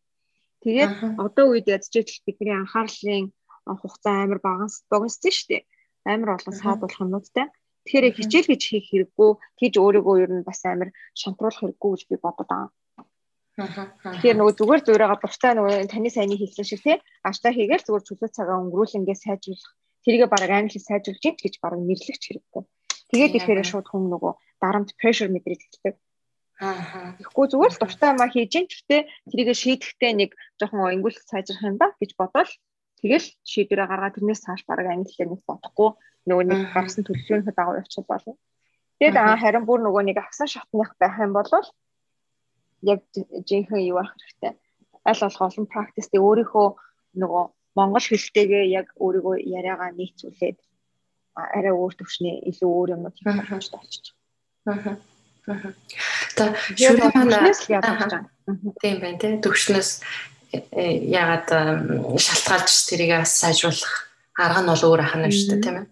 Тэгээд 0.63 0.91
одоо 1.19 1.45
үед 1.51 1.67
ядчихэд 1.67 2.25
бидний 2.25 2.55
анхаарлын 2.55 3.29
хугацаа 3.65 4.15
амар 4.23 4.39
багас 4.45 4.73
богиноссон 4.91 5.33
шүү 5.33 5.47
дээ. 5.49 5.63
Амар 6.05 6.29
олон 6.37 6.53
саад 6.53 6.79
болох 6.81 7.01
юмнуудтай. 7.01 7.49
Тэгэхээр 7.85 8.17
хичээл 8.17 8.49
гэж 8.49 8.61
хийх 8.65 8.85
хэрэггүй, 8.89 9.29
тийж 9.59 9.73
өөрийгөө 9.81 10.15
ер 10.23 10.31
нь 10.37 10.47
бас 10.47 10.61
амар 10.65 10.89
шантруулах 11.13 11.59
хэрэггүй 11.61 11.89
гэж 11.93 12.01
би 12.09 12.15
бодод 12.21 12.49
байгаа. 12.49 12.69
Тэгэхээр 13.55 14.37
нөгөө 14.37 14.53
зүгээр 14.59 14.81
зураагаа 14.83 15.19
дуртай 15.21 15.53
нөгөө 15.55 15.87
таны 15.87 16.09
сайныг 16.11 16.39
хэлсэн 16.43 16.67
шиг 16.67 16.81
тий 16.83 16.97
аштаа 17.23 17.51
хийгээл 17.55 17.87
зүгээр 17.87 18.05
чөлөө 18.07 18.29
цагаа 18.35 18.59
өнгөрүүлэнгээ 18.59 19.17
сайжруулах 19.23 19.71
тэрийгэ 20.03 20.27
бараг 20.27 20.51
англи 20.51 20.79
сайжруулж 20.83 21.23
ийн 21.23 21.37
гэж 21.39 21.53
бараг 21.63 21.79
нэрлэгч 21.79 22.23
хэрэггүй. 22.25 22.63
Тэгээд 23.09 23.35
ирэхээр 23.37 23.63
шууд 23.63 23.87
хүн 23.89 24.11
нөгөө 24.11 24.33
дарамт 24.59 24.91
pressure 24.99 25.31
мэдрээд 25.31 25.61
эхэлдэг. 25.63 25.95
Аа. 26.59 27.15
Тэгэхгүй 27.15 27.45
зүгээр 27.51 27.73
л 27.73 27.81
дуртай 27.81 28.09
юмаа 28.11 28.29
хийж 28.31 28.53
ин 28.59 28.67
гэхдээ 28.67 29.01
тэрийг 29.31 29.49
шийдэхдээ 29.55 30.11
нэг 30.19 30.31
жоохон 30.59 30.95
ингүүл 30.99 31.17
сайжрах 31.23 31.63
юм 31.63 31.75
да 31.79 31.95
гэж 31.99 32.11
бодвол 32.19 32.51
тэгэл 33.01 33.27
шийдвэрээ 33.51 33.87
гаргаад 33.89 34.15
тэрнээс 34.15 34.43
цааш 34.45 34.61
бараг 34.67 34.87
англиар 34.91 35.29
нэг 35.31 35.41
бодохгүй 35.47 35.89
нөгөө 36.27 36.45
нэг 36.49 36.61
гарсан 36.73 37.03
төлөвлөгөөнийхөө 37.05 37.55
дагуу 37.55 37.79
явчих 37.81 38.05
болно. 38.09 38.33
Тэгээд 38.99 39.17
аа 39.19 39.35
харин 39.37 39.65
бүр 39.67 39.79
нөгөө 39.83 40.03
нэг 40.07 40.17
агсан 40.23 40.47
шатных 40.47 40.95
байх 40.99 41.15
юм 41.19 41.33
бол 41.35 41.49
яг 42.81 42.99
жинхэнэ 43.47 43.87
юу 43.91 43.99
ах 44.01 44.15
хэрэгтэй. 44.15 44.53
Аль 45.05 45.21
болох 45.21 45.41
олон 45.41 45.65
практистэй 45.69 46.19
өөрийнхөө 46.19 46.67
нөгөө 47.21 47.43
монгол 47.75 48.05
хэлтэйгээ 48.07 48.65
яг 48.79 48.87
өөрийгөө 49.03 49.35
яриагаа 49.57 49.91
нийцүүлээд 49.93 50.57
арай 51.35 51.73
өөр 51.75 51.93
төвшний 51.99 52.39
илүү 52.49 52.69
өөр 52.71 52.89
юмнууд 52.95 53.15
хийх 53.19 53.35
боломжтой 53.35 53.79
болчих. 53.79 54.15
Аа. 54.65 54.97
Манаас 57.13 57.69
яагаад 57.69 57.99
байгаа. 57.99 58.23
Тийм 58.81 58.97
байна 59.03 59.19
тий. 59.19 59.33
Төвшнөөс 59.45 59.89
э, 60.71 61.03
яагаад 61.11 61.47
шалтгаалж 62.15 62.73
тэрийг 62.87 63.25
сайжруулах 63.27 64.05
арга 64.37 64.61
нь 64.61 64.69
бол 64.71 64.83
өөр 64.89 65.01
ахна 65.03 65.31
шүү 65.31 65.49
дээ 65.55 65.63
тийм 65.63 65.77
ээ. 65.81 65.87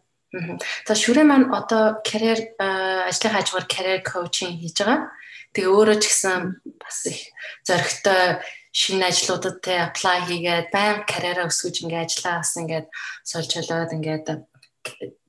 За 0.88 0.93
шүрээ 0.97 1.26
маань 1.28 1.54
одоо 1.54 2.02
карьер 2.02 2.58
ажлын 2.58 3.34
хажуугаар 3.34 3.67
карьер 3.69 4.02
коучинг 4.02 4.60
хийж 4.60 4.78
байгаа. 4.82 5.13
Тэгээ 5.54 5.69
өөрөө 5.69 5.97
ч 6.02 6.04
гэсэн 6.10 6.39
бас 6.82 6.97
их 7.06 7.19
зоригтой 7.62 8.41
шинэ 8.73 9.06
ажлуудад 9.13 9.62
те 9.62 9.86
apply 9.86 10.26
хийгээд 10.26 10.73
баян 10.73 11.06
карьераа 11.06 11.45
өсгөж 11.45 11.86
ингээд 11.86 12.06
ажиллаа 12.10 12.41
бас 12.41 12.54
ингээд 12.58 12.88
сольж 13.21 13.52
болоод 13.62 13.93
ингээд 13.93 14.26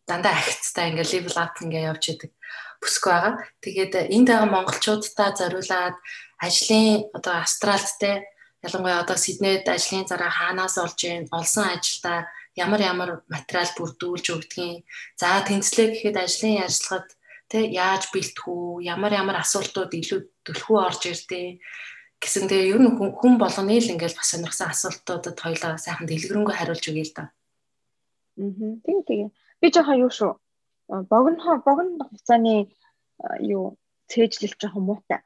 дандаа 0.08 0.32
ахицтай 0.32 0.88
ингээ 0.90 1.12
level 1.12 1.36
up 1.36 1.54
ингээ 1.60 1.88
явж 1.92 2.04
идэг 2.08 2.32
бүсгүй 2.80 3.12
байгаа. 3.12 3.34
Тэгээд 3.60 3.92
энд 4.08 4.28
байгаа 4.32 4.48
монголчуудаа 4.48 5.30
зориулаад 5.36 5.96
ажлын 6.40 7.08
одоо 7.16 7.34
Австралид 7.44 7.92
те 8.00 8.24
ялангуяа 8.66 9.02
одоо 9.04 9.16
Сиднейд 9.20 9.68
ажлын 9.68 10.08
зараа 10.08 10.32
хаанаас 10.32 10.74
олж 10.84 11.00
ийн 11.04 11.24
олсон 11.38 11.66
ажилдаа 11.74 12.18
ямар 12.56 12.80
ямар 12.92 13.10
материал 13.34 13.70
бүрдүүлж 13.76 14.26
өгдгийг 14.34 14.84
за 15.20 15.42
тэнцлээ 15.48 15.88
гэхэд 15.90 16.16
ажлын 16.24 16.60
ярилцлагад 16.64 17.08
тэ 17.50 17.58
яаж 17.84 18.02
бэлтгэх 18.12 18.46
үү 18.48 18.84
ямар 18.94 19.12
ямар 19.12 19.36
асуултууд 19.42 19.92
илүү 20.00 20.20
төлхөө 20.46 20.78
орж 20.88 21.02
ирдээ 21.12 21.46
гэсэн 22.22 22.48
тэгээ 22.48 22.72
ер 22.72 22.80
нь 22.80 22.94
хүн 22.96 23.34
болгоны 23.36 23.76
л 23.76 23.92
ингээл 23.92 24.16
бас 24.16 24.28
сонирхсан 24.32 24.72
асуултуудад 24.72 25.36
хоёлаа 25.36 25.76
сайхан 25.76 26.08
дэлгэрэнгүй 26.08 26.54
хариулж 26.56 26.84
өгье 26.88 27.04
л 27.04 27.14
да. 27.16 27.24
Аа. 28.40 28.80
Тийм 28.84 28.98
тийм. 29.04 29.28
Би 29.60 29.68
жоохон 29.68 30.00
юу 30.00 30.10
шүү. 30.10 30.32
Богино 30.88 31.60
богино 31.66 32.04
хугацааны 32.08 32.72
юу 33.44 33.76
цээжлэл 34.08 34.56
жоохон 34.56 34.84
муутай. 34.88 35.20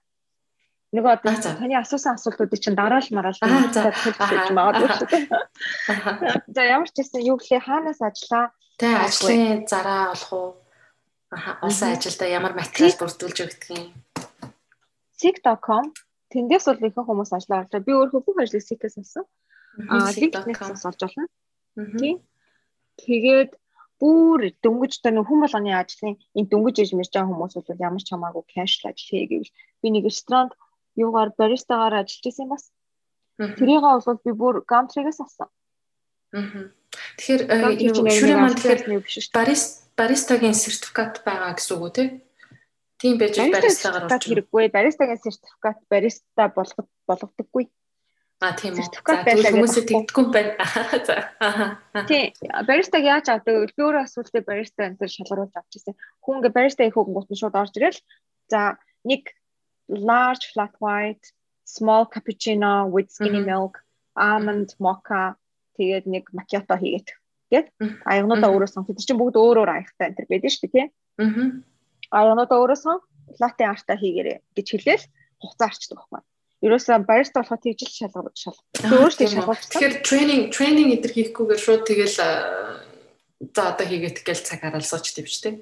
Нөгөө 0.88 1.20
одоо 1.20 1.36
таны 1.36 1.76
асуусан 1.76 2.16
асуултуудыг 2.16 2.60
чинь 2.64 2.78
дараал 2.78 3.04
мараал 3.12 3.36
хэлж 3.36 4.48
магадгүй. 4.56 5.28
За 6.56 6.60
ямар 6.64 6.88
ч 6.88 7.04
гэсэн 7.04 7.28
юу 7.28 7.36
гэлээ 7.36 7.60
хаанаас 7.60 8.00
ажиллаа? 8.00 8.56
Тэ 8.80 8.88
ажлын 8.96 9.68
зараа 9.68 10.16
болох 10.16 10.32
уу? 10.32 10.50
Аха 11.28 11.60
олсон 11.60 11.92
ажилдаа 11.92 12.28
ямар 12.32 12.56
материал 12.56 12.96
бүрдүүлж 12.96 13.38
өгдөг 13.44 13.68
юм? 13.76 13.92
sig.com 15.20 15.92
тэндээс 16.32 16.64
бол 16.72 16.80
ихэнх 16.80 17.08
хүмүүс 17.08 17.32
ажиллаа 17.36 17.68
орлоо. 17.68 17.84
Би 17.84 17.92
өөрөө 17.92 18.20
бүх 18.24 18.38
ажлыг 18.40 18.64
sig-ээс 18.64 18.96
олсон. 19.02 19.24
Аа 19.92 20.08
sig.com-аас 20.08 20.88
олж 20.88 21.00
болно. 21.04 21.28
Тийм. 22.00 22.16
Тэгээд 22.96 23.52
бүр 24.00 24.54
дөнгөж 24.62 25.02
та 25.02 25.10
нөх 25.10 25.26
хүн 25.26 25.42
болгоны 25.42 25.74
ажлын 25.74 26.14
энэ 26.38 26.48
дөнгөж 26.48 26.76
иж 26.80 26.90
мэрж 26.94 27.12
байгаа 27.12 27.28
хүмүүс 27.28 27.54
бол 27.58 27.82
ямар 27.82 28.02
ч 28.02 28.08
хамаагүй 28.14 28.44
кэшл 28.46 28.88
ажил 28.88 29.10
хийе 29.10 29.26
гэвэл 29.26 29.52
би 29.82 29.88
нэг 29.90 30.04
ресторанд 30.06 30.54
юугаар 30.98 31.30
баристагаар 31.38 32.02
ажиллаж 32.02 32.26
исэн 32.26 32.48
бас. 32.50 32.64
Тэрийг 33.38 33.82
бол 33.86 34.18
би 34.26 34.32
бүр 34.34 34.54
Gumtree-гээс 34.66 35.22
авсан. 35.22 35.48
Тэгэхээр 37.16 37.42
шүрээ 38.18 38.38
маань 38.38 38.58
тэгэхээр 38.58 38.82
барист 39.38 39.88
баристагийн 39.98 40.56
сертификат 40.58 41.22
байгаа 41.22 41.54
гэсэн 41.54 41.74
үг 41.78 41.84
үү 41.86 41.94
те? 41.94 42.04
Тийм 42.98 43.14
байж 43.18 43.34
баристагаар 43.38 44.10
орж 44.10 44.24
хэрэггүй. 44.26 44.64
Баристагийн 44.74 45.22
сертификат 45.22 45.78
бариста 45.86 46.44
болгох 46.50 46.88
болгодоггүй. 47.06 47.64
А 48.42 48.54
тийм 48.54 48.74
үү. 48.78 48.86
За 48.90 49.50
хүмүүсээ 49.54 49.84
тэгдэггүй 49.86 50.26
байна. 50.34 50.54
За. 51.06 51.16
Тийм. 52.10 52.34
Баристаг 52.66 53.02
яаж 53.02 53.26
авдаг? 53.30 53.70
Би 53.74 53.82
өөрөө 53.82 54.02
асуултыг 54.06 54.46
бариста 54.46 54.86
энэ 54.86 55.10
шалгаруулж 55.10 55.54
авч 55.54 55.72
ирсэн. 55.78 55.94
Хүн 56.22 56.38
ингээ 56.42 56.54
бариста 56.58 56.86
их 56.86 56.94
хөнгөт 56.94 57.30
нь 57.30 57.38
шууд 57.38 57.54
орж 57.58 57.74
ирэл. 57.78 58.02
За 58.50 58.78
нэг 59.06 59.30
large 59.88 60.52
flat 60.52 60.72
white, 60.78 61.32
small 61.64 62.06
cappuccino 62.06 62.88
with 62.88 63.10
skinny 63.10 63.40
milk, 63.40 63.80
almond 64.16 64.74
mocha 64.78 65.36
тэгээд 65.78 66.04
нэг 66.10 66.24
macchiato 66.34 66.74
хийгээд 66.74 67.08
гээд 67.52 67.66
аягнуудаа 68.04 68.50
өөрөө 68.50 68.70
сон. 68.70 68.84
Тэр 68.84 68.98
чинь 68.98 69.20
бүгд 69.20 69.36
өөр 69.38 69.62
өөр 69.64 69.70
аягтай 69.72 70.10
энэ 70.12 70.26
байдаг 70.28 70.50
шүү 70.52 70.68
дээ 70.68 70.72
тий. 70.74 70.86
Аа. 71.22 71.46
Аягнуудаа 72.12 72.58
өөрөө 72.58 72.78
сон 72.78 72.98
latte 73.38 73.64
art-а 73.64 73.94
хийгээрэй 73.96 74.42
гэж 74.56 74.66
хэлээл 74.74 75.04
хугацаа 75.38 75.68
арчдаг 75.70 75.98
байхгүй. 76.02 76.22
Ерөөсөө 76.66 77.06
бариста 77.06 77.40
болохоо 77.40 77.58
тэгж 77.62 77.80
л 77.86 77.94
шалгав 77.94 78.26
шал. 78.34 78.58
Өөртөө 78.82 79.28
шалгавч. 79.30 79.62
Тэгэхээр 79.70 79.94
тренинг 80.02 80.44
тренинг 80.50 80.90
эдэр 80.98 81.12
хийхгүйгээр 81.14 81.60
шууд 81.62 81.82
тэгэл 81.86 82.18
за 82.18 83.62
одоо 83.62 83.86
хийгээд 83.86 84.26
гэл 84.26 84.42
цаг 84.42 84.66
хараад 84.66 84.82
сууч 84.82 85.14
тийм 85.14 85.26
ч 85.30 85.38
тийм. 85.38 85.56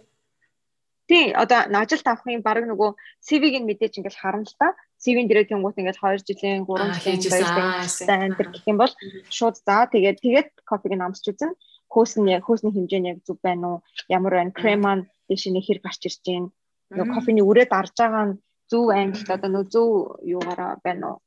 Тий, 1.07 1.31
одоо 1.31 1.71
ажилд 1.71 2.07
авахын 2.07 2.43
баг 2.43 2.67
нөгөө 2.67 2.91
CV-г 3.27 3.55
нь 3.63 3.69
мэдээж 3.71 4.03
ингээл 4.03 4.19
харна 4.19 4.43
л 4.43 4.59
та. 4.59 4.75
CV-н 4.99 5.31
дээрээ 5.31 5.51
тэнгуут 5.55 5.79
ингээл 5.79 6.03
2 6.03 6.27
жилийн 6.27 6.67
3 6.67 6.99
жилийн 6.99 7.23
баяртай 7.31 8.19
энэ 8.27 8.35
гэх 8.35 8.67
юм 8.67 8.79
бол 8.83 8.93
шууд 9.31 9.57
за 9.63 9.87
тэгээд 9.87 10.19
тэгээд 10.25 10.49
кофег 10.67 10.93
нь 10.99 11.05
амсч 11.07 11.25
үзэн. 11.31 11.55
Хөөс 11.87 12.13
нь 12.19 12.33
яг 12.35 12.43
хөөсний 12.43 12.75
хэмжээ 12.75 13.01
нь 13.01 13.11
яг 13.13 13.19
зөв 13.23 13.39
байна 13.39 13.67
уу? 13.71 13.79
Ямар 14.11 14.35
байна? 14.35 14.51
Крем 14.51 14.81
маань 14.83 15.07
дэш 15.31 15.47
нэг 15.47 15.63
хэрэг 15.63 15.87
гарч 15.87 16.03
ирж 16.11 16.23
байна. 16.27 16.51
Нөгөө 16.91 17.15
кофений 17.15 17.45
үрээ 17.47 17.67
дарж 17.71 17.95
байгаа 17.95 18.25
нь 18.27 18.39
зөв 18.67 18.91
ангилт 18.91 19.31
одоо 19.31 19.51
нөгөө 19.51 19.71
зөв 19.71 19.89
юугаараа 20.27 20.83
байна 20.83 21.07
уу? 21.07 21.19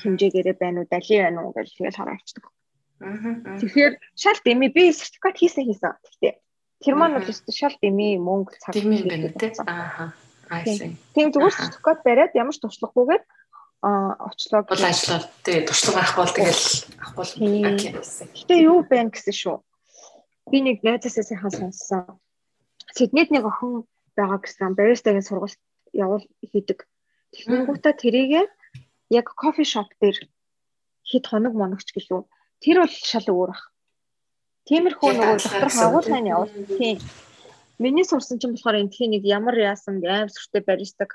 хэмжээгээрээ 0.00 0.56
байна 0.56 0.78
уу? 0.80 0.88
Дали 0.88 1.14
байна 1.20 1.40
уу 1.44 1.52
гэж 1.52 1.68
тэгэл 1.76 1.98
хараа 2.00 2.16
авчдаг. 2.16 2.44
Тэгэхээр 3.60 3.94
шал 4.14 4.38
дэмий 4.46 4.70
би 4.70 4.92
сертификат 4.94 5.36
хийсэн 5.36 5.66
хийсэн. 5.66 5.92
Гэхдээ 6.00 6.32
Тэр 6.82 6.94
маань 6.98 7.16
бол 7.16 7.30
өстө 7.30 7.52
шал 7.54 7.74
дэмий 7.78 8.18
мөнгө 8.18 8.58
цаг 8.58 8.74
дэмий 8.74 9.06
байна 9.06 9.30
тий. 9.38 9.54
Ааха. 9.66 10.12
Тийм 11.14 11.32
зүгээр 11.32 11.54
сертификат 11.54 12.02
бариад 12.04 12.36
ямар 12.36 12.52
ч 12.52 12.60
туршлагагүйгээр 12.60 13.22
а 13.82 14.14
очлоо 14.30 14.62
бол 14.62 14.84
ажиллаа. 14.84 15.26
Тэгээ 15.42 15.66
туршлага 15.66 15.98
авах 16.02 16.16
бол 16.18 16.32
тэгэл 16.36 16.64
авах 17.02 17.14
бол 17.18 17.32
Гэтэ 17.34 18.54
юу 18.62 18.78
байна 18.86 19.10
гэсэн 19.10 19.34
шүү. 19.34 19.56
Би 20.50 20.58
нэг 20.62 20.86
найзаасаа 20.86 21.24
сайхан 21.26 21.50
сонссон. 21.50 22.20
Сиднейд 22.94 23.34
нэг 23.34 23.42
охин 23.48 23.88
байгаа 24.14 24.38
гэсэн 24.38 24.78
баристагийн 24.78 25.26
сургалт 25.26 25.58
явуул 25.90 26.22
хийдэг. 26.44 26.86
Тэгэнгүүтээ 27.32 27.94
тэрийгээ 27.96 28.46
яг 29.18 29.26
кофе 29.34 29.64
шоп 29.64 29.88
дээр 29.98 30.18
хэд 31.08 31.24
хоног 31.26 31.54
моногч 31.56 31.90
гэлүү. 31.90 32.22
Тэр 32.62 32.76
бол 32.84 32.92
шал 32.92 33.26
өөр 33.26 33.50
ах. 33.50 33.71
Тиймэрхүү 34.68 35.10
нөгөө 35.18 35.38
доктор 35.42 35.70
хагуулгын 35.74 36.30
явуул. 36.30 36.52
Тийм. 36.78 36.98
Миний 37.82 38.06
сурсан 38.06 38.38
чинь 38.38 38.54
болохоор 38.54 38.78
энтхийн 38.78 39.10
нэг 39.10 39.26
ямар 39.26 39.58
яасан 39.58 39.98
аим 40.06 40.30
сүртэй 40.30 40.62
бариста 40.62 41.10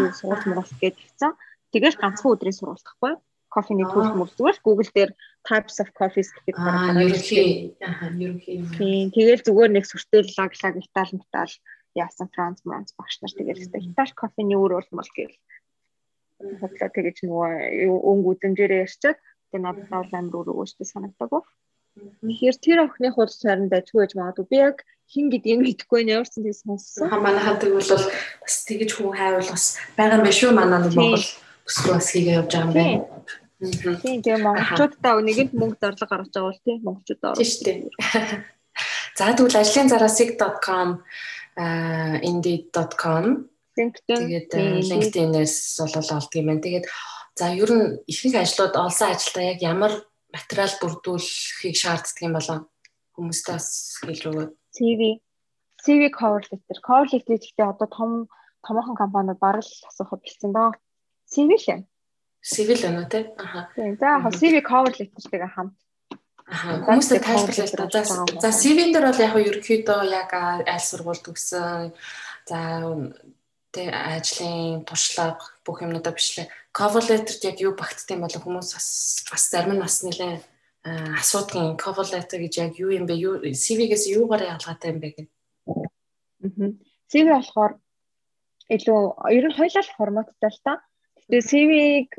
юу 0.00 0.12
сургалт 0.16 0.48
муралт 0.48 0.72
гэж 0.80 0.96
хэлсэн. 0.96 1.32
Тэгэл 1.72 2.00
ганцхан 2.00 2.32
өдрийн 2.32 2.56
сургалт 2.56 2.86
гэхгүй 2.88 3.12
кофений 3.52 3.84
төрөл 3.88 4.16
мөр 4.16 4.30
зүгээр 4.32 4.58
Google 4.64 4.90
дээр 4.96 5.12
types 5.44 5.76
of 5.82 5.88
coffees 5.98 6.32
гэдэг 6.32 6.56
гараад 6.56 7.00
ерөнхий 7.00 7.76
аа 7.80 8.08
ерөнхий 8.12 8.56
тийм 8.76 9.08
тэгэл 9.12 9.44
зүгээр 9.44 9.72
нэг 9.76 9.84
сүртэй 9.88 10.22
лаг 10.36 10.52
лаг 10.56 10.74
метал 10.80 11.12
метал 11.12 11.52
яасан 11.96 12.28
Франц 12.32 12.60
Франц 12.64 12.92
багш 12.96 13.20
нар 13.20 13.32
тэгэл 13.36 13.60
хэвээр. 13.68 13.88
Итали 13.92 14.14
кофений 14.16 14.56
өөр 14.56 14.72
болмол 14.80 15.10
гэл. 15.16 15.36
Бодлоо 16.60 16.88
тэгэж 16.92 17.16
нөгөө 17.24 17.52
өнгө 17.88 18.28
үзэмжээрээ 18.32 18.84
ярьчаад 18.84 19.18
тэгээ 19.50 19.64
надад 19.64 19.88
бол 19.92 20.12
амар 20.12 20.36
өөр 20.38 20.52
өгөөжтэй 20.52 20.86
санагдаагүй 20.88 21.42
Тэгэхээр 22.22 22.56
тэр 22.62 22.78
охины 22.86 23.10
хурц 23.12 23.38
царин 23.42 23.68
дайггүй 23.68 24.06
гэж 24.06 24.12
магадгүй. 24.18 24.46
Би 24.50 24.58
яг 24.58 24.76
хин 25.08 25.32
гэдгийг 25.32 25.60
мэдэхгүй 25.64 26.04
нэ 26.04 26.20
ямар 26.20 26.28
ч 26.28 26.36
тийм 26.36 26.52
сонссон. 26.52 27.08
Манай 27.08 27.42
хадаг 27.42 27.72
бол 27.72 27.90
бас 28.42 28.54
тэгэж 28.68 28.90
хүн 28.92 29.16
хайвал 29.16 29.48
бас 29.48 29.64
байгаа 29.96 30.18
юм 30.20 30.26
биш 30.28 30.40
үү 30.44 30.52
манай 30.52 30.80
Монгол 30.84 31.24
өсвөр 31.64 31.94
бас 31.96 32.08
хийгээ 32.12 32.38
явж 32.38 32.52
байгаа 32.52 32.66
юм 32.66 32.72
байна. 32.76 33.04
Тийм 34.04 34.20
тийм 34.22 34.40
монголчуудаа 34.44 35.18
нэгэнд 35.18 35.52
мөнгө 35.56 35.80
зарлага 35.80 36.12
гаргаж 36.12 36.30
байгаа 36.30 36.50
бол 36.52 36.64
тийм 36.64 36.78
монголчуудаа. 36.84 37.32
Тийм 37.34 37.48
шүү 37.48 37.64
дээ. 37.66 37.78
За 39.18 39.34
тэгвэл 39.34 39.58
ажлын 39.58 39.88
зараасig.com 39.90 40.88
аа 41.58 42.16
indeed.com 42.22 43.24
тэгээд 43.74 44.50
LinkedIn-ээс 44.90 45.54
болол 45.82 46.10
олдгийм 46.18 46.46
байна. 46.46 46.62
Тэгээд 46.62 46.86
за 47.38 47.46
ер 47.54 47.70
нь 47.74 47.86
ихэнх 48.06 48.36
ажлууд 48.38 48.74
олсон 48.78 49.10
ажилдаа 49.10 49.44
яг 49.56 49.60
ямар 49.62 49.92
материал 50.32 50.72
бүрдүүлэхийг 50.80 51.76
шаарддаг 51.76 52.18
юм 52.22 52.34
болоо 52.36 52.58
хүмүүстээ 53.16 53.54
бас 53.54 53.68
хэлж 54.04 54.22
өгөөд. 54.28 54.50
CV 54.76 55.00
CV 55.84 56.10
cover 56.10 56.42
letter. 56.50 56.78
Cover 56.82 57.06
letter 57.12 57.38
гэхдээ 57.38 57.66
одоо 57.72 57.88
том 57.88 58.10
томоохон 58.66 58.96
компаниуд 58.98 59.38
бараг 59.38 59.64
л 59.64 59.86
асуухад 59.88 60.20
бэлдсэн 60.22 60.52
доо. 60.52 60.72
CV 61.26 61.50
л 61.54 61.66
юм. 61.74 61.80
CV 62.42 62.68
л 62.74 62.82
байна 62.84 63.00
уу 63.02 63.10
те? 63.10 63.20
Аха. 63.38 63.60
За 63.74 64.08
CV 64.38 64.54
cover 64.62 64.92
letter-тэйгээ 64.92 65.54
хамт. 65.54 65.76
Аха. 66.48 66.80
Хүмүүстээ 66.86 67.20
тайлбарлаа. 67.20 67.88
За 67.92 68.02
за 68.40 68.50
CV-н 68.52 68.90
дээр 68.92 69.06
бол 69.08 69.24
яг 69.26 69.34
нь 69.36 69.46
ерөнхийдөө 69.48 70.00
яг 70.08 70.30
аль 70.32 70.86
сургуульд 70.88 71.22
төгсөн 71.24 71.92
за 72.48 72.58
тэ 73.72 73.92
ажлын 73.92 74.82
туршлага 74.88 75.36
бүх 75.64 75.84
юмнуудаа 75.84 76.16
бичлээ. 76.16 76.48
Cover 76.78 77.02
letter-т 77.02 77.42
яг 77.50 77.58
юу 77.58 77.74
багтдаг 77.74 78.14
юм 78.14 78.22
бол 78.22 78.38
хүмүүс 78.38 78.70
бас 78.76 78.88
бас 79.26 79.42
зарим 79.50 79.74
нь 79.74 79.82
бас 79.82 79.98
нэлээ 80.06 80.38
асуудгийн 81.18 81.74
cover 81.74 82.06
letter 82.06 82.38
гэж 82.38 82.54
яг 82.62 82.78
юу 82.78 82.94
юм 82.94 83.04
бэ? 83.10 83.14
Юу 83.18 83.34
CV-гээс 83.42 84.06
юугаар 84.14 84.46
ялгаатай 84.54 84.94
юм 84.94 85.02
бэ 85.02 85.08
гэх. 85.10 85.28
Аа. 85.66 86.70
CV 87.10 87.26
болохоор 87.34 87.72
илүү 88.70 89.00
ер 89.34 89.44
нь 89.50 89.58
хоёулаа 89.58 89.84
форматтай 89.98 90.50
л 90.54 90.60
та. 90.62 90.72
Тэгээ 91.26 91.48
CV-г 91.50 92.10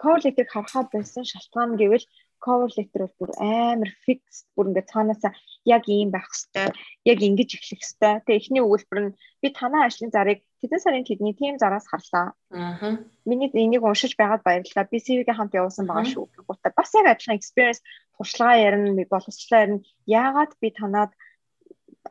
cover 0.00 0.20
letter-ыг 0.24 0.50
харахад 0.50 0.88
байсан 0.96 1.28
шалтгаан 1.28 1.76
гэвэл 1.76 2.06
cover 2.44 2.70
letter 2.76 3.02
бол 3.04 3.14
бүр 3.18 3.30
амар 3.40 3.90
fix 4.04 4.46
бүр 4.54 4.68
ингээд 4.70 4.90
цаанаасаа 4.92 5.32
яг 5.66 5.84
ийм 5.90 6.10
байх 6.14 6.30
хэвээр 6.30 6.72
яг 7.10 7.18
ингэж 7.28 7.50
эхлэх 7.58 7.82
хэвээр. 7.82 8.22
Тэгээ 8.22 8.40
эхний 8.40 8.62
өгүүлбэр 8.62 9.00
нь 9.02 9.16
би 9.42 9.48
танаа 9.50 9.86
ажлын 9.86 10.14
зарыг 10.14 10.40
тэдэн 10.62 10.80
сарын 10.82 11.04
тэдний 11.06 11.34
тим 11.34 11.58
зараас 11.58 11.86
харлаа. 11.90 12.32
Аа. 12.54 13.02
Миний 13.26 13.50
энийг 13.50 13.82
уншиж 13.82 14.14
байгаад 14.16 14.46
баярлалаа. 14.46 14.86
Би 14.86 14.98
CV-гээ 15.02 15.36
хамт 15.36 15.58
явуулсан 15.58 15.86
байгаа 15.86 16.06
шүү. 16.06 16.24
Гутаа 16.46 16.72
бас 16.76 16.90
яг 16.94 17.06
адилхан 17.10 17.38
experience 17.38 17.80
туршлага 18.14 18.56
ярина, 18.68 19.04
боловсчлаа 19.10 19.60
ярина. 19.66 19.82
Яагаад 20.06 20.52
би 20.62 20.68
танаад 20.70 21.12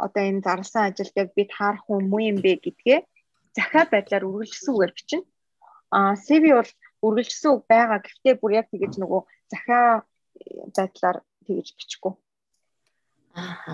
одоо 0.05 0.23
энэ 0.29 0.43
зарласан 0.45 0.91
ажилдаа 0.91 1.25
би 1.35 1.43
таарах 1.47 1.83
хүн 1.87 2.11
муу 2.11 2.19
юм 2.19 2.37
бэ 2.43 2.59
гэдгээ 2.59 2.99
захиа 3.55 3.83
байдлаар 3.87 4.27
үргэлжлсэн 4.27 4.75
үгээр 4.75 4.93
бичнэ. 4.95 5.21
Аа 5.95 6.13
CV 6.19 6.43
бол 6.59 6.71
үргэлжлсэн 7.07 7.51
үг 7.55 7.63
байгаа. 7.71 7.99
Гэхдээ 8.03 8.35
бүр 8.41 8.51
яг 8.59 8.67
тэгэж 8.69 8.93
нөгөө 8.99 9.21
захиа 9.53 10.03
байдлаар 10.75 11.17
тэгж 11.45 11.67
бичихгүй. 11.77 12.13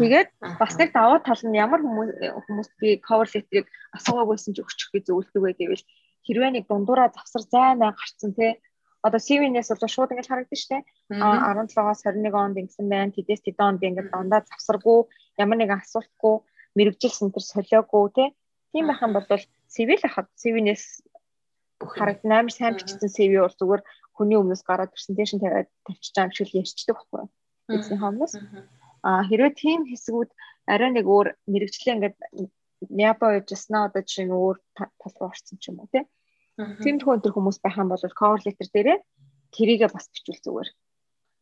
Тэгээд 0.02 0.30
бас 0.58 0.74
нэг 0.80 0.90
даваа 0.90 1.22
тал 1.22 1.42
нь 1.46 1.60
ямар 1.60 1.86
хүмүүс 1.86 2.18
хүмүүст 2.18 2.74
би 2.82 2.98
cover 2.98 3.30
letter-ыг 3.30 3.68
асуугаагүйсэн 3.94 4.58
ч 4.58 4.66
өгчих 4.66 4.90
гэж 4.90 5.04
зөвлөдөг 5.06 5.42
вэ 5.42 5.52
гэвэл 5.54 5.86
хэрвээ 6.26 6.52
нэг 6.58 6.66
дундуура 6.66 7.14
завсар 7.14 7.46
займаа 7.46 7.94
гарцсан 7.94 8.34
те. 8.34 8.58
Одоо 9.06 9.22
CV-нээс 9.22 9.70
бол 9.70 9.86
шууд 9.86 10.14
ингэж 10.14 10.28
харагдаж 10.30 10.62
штэ 10.66 10.78
а 11.22 11.54
17-оос 11.54 12.02
21 12.06 12.34
онд 12.34 12.58
ингэсэн 12.58 12.90
байна. 12.90 13.14
Тэдээс 13.14 13.42
тэд 13.46 13.62
онд 13.62 13.82
ингэж 13.86 14.10
дандаа 14.10 14.42
завсаргүй 14.50 15.00
ямар 15.38 15.58
нэгэн 15.62 15.82
асуултгүй 15.82 16.36
мэрэгжилсэн 16.78 17.30
тэр 17.30 17.46
солиогүй 17.46 18.06
те. 18.18 18.26
Тийм 18.74 18.90
байх 18.90 19.02
юм 19.06 19.14
бол 19.14 19.26
CV 19.74 19.90
л 19.98 20.06
хахад 20.06 20.30
CV-нээс 20.42 21.06
харагдсан 21.82 22.32
амар 22.34 22.54
сайн 22.54 22.78
бичсэн 22.78 23.10
CV 23.10 23.42
бол 23.42 23.58
зүгээр 23.58 23.82
хүний 24.18 24.38
өмнөөс 24.42 24.64
гараад 24.68 24.94
презентацийн 24.96 25.42
тавиад 25.42 25.70
тавьчих 25.86 26.16
юм 26.18 26.32
шиг 26.36 26.50
ярьчдаг 26.62 26.96
байхгүй 26.98 27.24
эзний 27.76 28.00
хамнаас 28.02 28.34
а 29.08 29.10
хэрвээ 29.30 29.54
тийм 29.64 29.82
хэсгүүд 29.90 30.30
арай 30.74 30.90
нэг 30.94 31.06
өөр 31.14 31.28
мэрэгчлээ 31.52 31.96
ингээд 31.96 32.18
Япо 32.90 33.30
яжснаа 33.38 33.86
одоо 33.86 34.02
жишээ 34.02 34.26
нь 34.26 34.34
өөр 34.34 34.58
тал 34.74 34.90
руу 35.20 35.30
орсон 35.30 35.58
ч 35.62 35.70
юм 35.70 35.78
уу 35.86 35.90
тий. 35.94 36.04
Тийм 36.82 36.98
төхөн 36.98 37.22
төр 37.22 37.34
хүмүүс 37.38 37.62
байх 37.62 37.78
юм 37.78 37.94
бол 37.94 38.18
cover 38.20 38.42
letter 38.42 38.68
дээрээ 38.74 38.98
тэрийгээ 39.54 39.90
бас 39.94 40.10
бичвэл 40.10 40.42
зүгээр. 40.42 40.70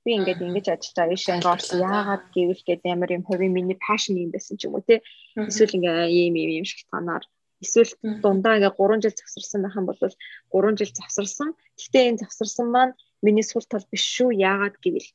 Би 0.03 0.09
ингээд 0.19 0.43
ингэж 0.43 0.65
ажиллаж 0.67 0.95
байгаа. 0.99 1.15
Ийш 1.15 1.25
ингээд 1.31 1.53
орсон 1.55 1.79
яагаад 1.79 2.23
гэвэл 2.35 2.63
гээд 2.67 2.81
ямар 2.93 3.09
юм 3.15 3.23
хувийн 3.23 3.55
миний 3.55 3.79
passion 3.79 4.19
юм 4.19 4.31
байсан 4.35 4.59
ч 4.59 4.67
юм 4.67 4.75
уу 4.75 4.83
тий. 4.83 4.99
Эсвэл 5.39 5.77
ингээ 5.79 6.11
ийм 6.11 6.35
ийм 6.35 6.51
ийм 6.59 6.65
шалтгаанаар 6.67 7.23
эсвэл 7.63 7.91
дундаа 8.23 8.57
ингээ 8.57 8.73
3 8.77 9.03
жил 9.03 9.15
завсарсан 9.19 9.61
байх 9.63 9.75
юм 9.79 9.85
бол 9.87 9.99
3 9.99 10.79
жил 10.79 10.91
завсарсан. 10.95 11.49
Гэхдээ 11.77 12.07
энэ 12.09 12.21
завсарсан 12.23 12.67
маань 12.71 12.93
миний 13.21 13.43
сул 13.43 13.65
тал 13.67 13.85
биш 13.91 14.03
шүү. 14.15 14.31
Яагаад 14.35 14.75
гэвэл 14.83 15.09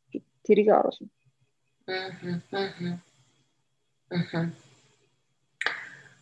тэрийг 0.45 0.69
оруулна. 0.69 1.09
Аа. 1.89 2.13
Аа. 4.13 4.49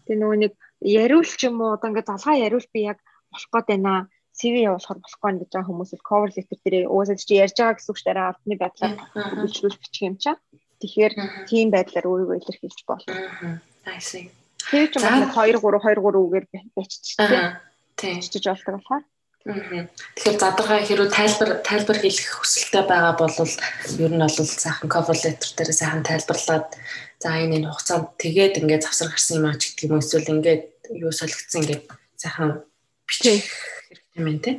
Тэгээ 0.07 0.19
нөгөө 0.19 0.39
нэг 0.43 0.53
яриул 0.83 1.27
ч 1.27 1.47
юм 1.47 1.63
уу 1.63 1.75
одоо 1.75 1.91
ингээд 1.91 2.11
залгаа 2.11 2.37
яриул 2.47 2.67
би 2.75 2.81
яг 2.93 2.99
болох 3.31 3.51
гээд 3.51 3.69
байна. 3.71 4.09
CV 4.33 4.65
явуулахар 4.65 4.99
болохгүй 5.03 5.33
гэж 5.45 5.51
байгаа 5.53 5.69
хүмүүс 5.69 5.93
л 5.93 6.07
cover 6.09 6.31
letter 6.33 6.59
дээр 6.65 6.89
уусаад 6.89 7.21
чи 7.21 7.37
ярьж 7.37 7.57
байгаа 7.59 7.77
гэсэн 7.77 7.93
үг 7.93 8.01
дээ. 8.01 8.29
Ардны 8.33 8.55
байдлаар 8.57 8.97
үйлчлүүлж 9.45 9.77
бичих 9.77 10.07
юм 10.09 10.17
чаа. 10.17 10.37
Тэгэхээр 10.81 11.13
тийм 11.51 11.69
байдлаар 11.69 12.07
өөрийгөө 12.09 12.41
илэрхийлж 12.41 12.81
болно. 12.89 13.61
I 13.85 13.99
see. 13.99 14.31
Тэр 14.71 14.87
ч 14.91 14.95
юм 15.01 15.03
уу 15.03 15.31
2 15.33 15.59
3 15.59 15.59
2 15.59 15.99
3 15.99 16.23
үгээр 16.23 16.47
биччихсэн. 16.77 17.59
Тийм. 17.97 18.19
Бичиж 18.21 18.45
болдог 18.47 18.79
болохоор. 18.79 19.05
Тэгэхээр 19.43 20.39
задрагаа 20.39 20.87
хэрүү 20.87 21.09
тайлбар 21.11 21.51
тайлбар 21.67 21.99
хийх 21.99 22.31
хүсэлтэй 22.31 22.87
байгаа 22.87 23.19
бол 23.19 23.35
ер 23.35 24.13
нь 24.15 24.23
бол 24.23 24.39
сайхан 24.47 24.87
cover 24.87 25.19
letter 25.19 25.51
дээр 25.59 25.71
сайхан 25.75 26.07
тайлбарлаад 26.07 26.79
за 27.19 27.29
энэ 27.43 27.59
энэ 27.59 27.71
хугацаанд 27.75 28.15
тэгээд 28.23 28.63
ингээд 28.63 28.87
завсар 28.87 29.11
гарсан 29.11 29.43
юм 29.43 29.51
аа 29.51 29.59
ч 29.59 29.75
гэдэг 29.75 29.91
юм 29.91 29.99
эсвэл 29.99 30.31
ингээд 30.31 30.65
юу 30.95 31.11
солигдсон 31.11 31.59
ингээд 31.67 31.85
сайхан 32.23 32.63
бичих 33.03 33.51
хэрэгтэй 33.91 34.23
юм 34.23 34.39
тий. 34.39 34.55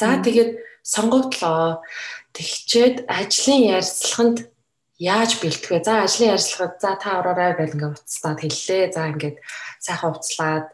За 0.00 0.16
тэгээд 0.16 0.50
сонгогдлоо. 0.80 1.84
Тэгчээд 2.32 3.04
ажлын 3.08 3.62
ярилцлаганд 3.78 4.48
яаж 4.98 5.40
бэлтэх 5.42 5.70
вэ? 5.70 5.80
За 5.82 6.04
ажлын 6.06 6.34
ярилцлагад 6.34 6.74
за 6.78 6.92
та 7.00 7.18
ороорой 7.18 7.52
гэл 7.58 7.74
ингээд 7.74 7.98
уцтаад 7.98 8.38
хэллээ. 8.40 8.92
За 8.94 9.10
ингээд 9.10 9.36
сайхан 9.82 10.14
уцлаад 10.14 10.66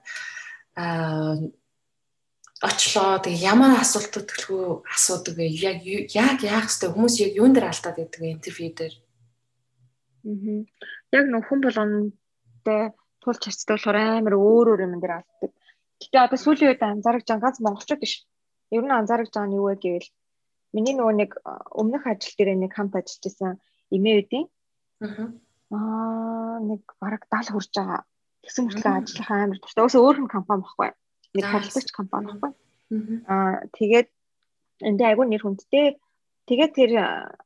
аа 0.77 1.37
очлоо 2.61 3.17
тэгээ 3.25 3.45
ямар 3.49 3.81
асуултууд 3.81 4.29
төлхөө 4.29 4.65
асуудаг 4.85 5.35
вэ? 5.41 5.49
Яг 5.49 5.81
яг 6.13 6.45
яах 6.45 6.69
вэ? 6.69 6.93
Хүмүүс 6.93 7.15
яг 7.25 7.33
юун 7.41 7.57
дээр 7.57 7.73
алдаад 7.73 7.97
байдаг 7.97 8.21
вэ 8.21 8.37
интервью 8.37 8.71
дээр? 8.77 8.95
Аа. 10.29 10.61
Яг 11.17 11.25
нөх 11.33 11.49
хүн 11.49 11.61
болгондоо 11.65 12.81
тулч 13.25 13.43
харцтай 13.49 13.75
болохоор 13.77 13.97
амар 13.97 14.35
өөр 14.37 14.67
өөр 14.77 14.85
юм 14.85 15.01
дээр 15.01 15.25
алддаг. 15.25 15.51
Гэтэ 16.01 16.17
одоо 16.21 16.39
сүүлийн 16.41 16.71
үед 16.77 16.83
анзаарч 16.85 17.25
байгаа 17.25 17.45
ганц 17.49 17.59
монголчууд 17.65 18.01
биш. 18.05 18.29
Ер 18.69 18.85
нь 18.85 18.93
анзаарч 18.93 19.33
байгаа 19.33 19.49
нь 19.49 19.57
юу 19.57 19.73
вэ 19.73 19.81
гэвэл 19.81 20.09
миний 20.77 20.95
нөгөө 20.97 21.15
нэг 21.17 21.31
өмнөх 21.81 22.05
ажил 22.05 22.37
дээр 22.37 22.61
нэг 22.61 22.73
хамт 22.77 22.97
ажиллаж 22.97 23.25
байсан 23.25 23.53
эмээ 23.95 24.17
үдийн. 24.25 24.47
Аа. 25.71 26.59
Нэг 26.61 26.83
бараг 27.03 27.23
70 27.31 27.55
хүрж 27.55 27.71
байгаа. 27.75 28.01
Тэгсэн 28.43 28.65
мөртлөө 28.67 28.95
ажиллах 28.99 29.31
амар 29.31 29.59
дуртай. 29.61 29.85
Өсөө 29.87 30.03
өөр 30.03 30.17
хүн 30.19 30.35
компани 30.35 30.63
байхгүй 30.65 30.91
нэг 31.35 31.45
харилцагч 31.47 31.91
компани 31.95 32.27
байхгүй. 32.27 32.53
Аа 33.31 33.63
тэгээд 33.79 34.09
эндээ 34.83 35.09
айгүй 35.15 35.27
нэр 35.29 35.43
хүндтэй. 35.45 35.99
Тэгээд 36.49 36.73
тэр 36.75 36.91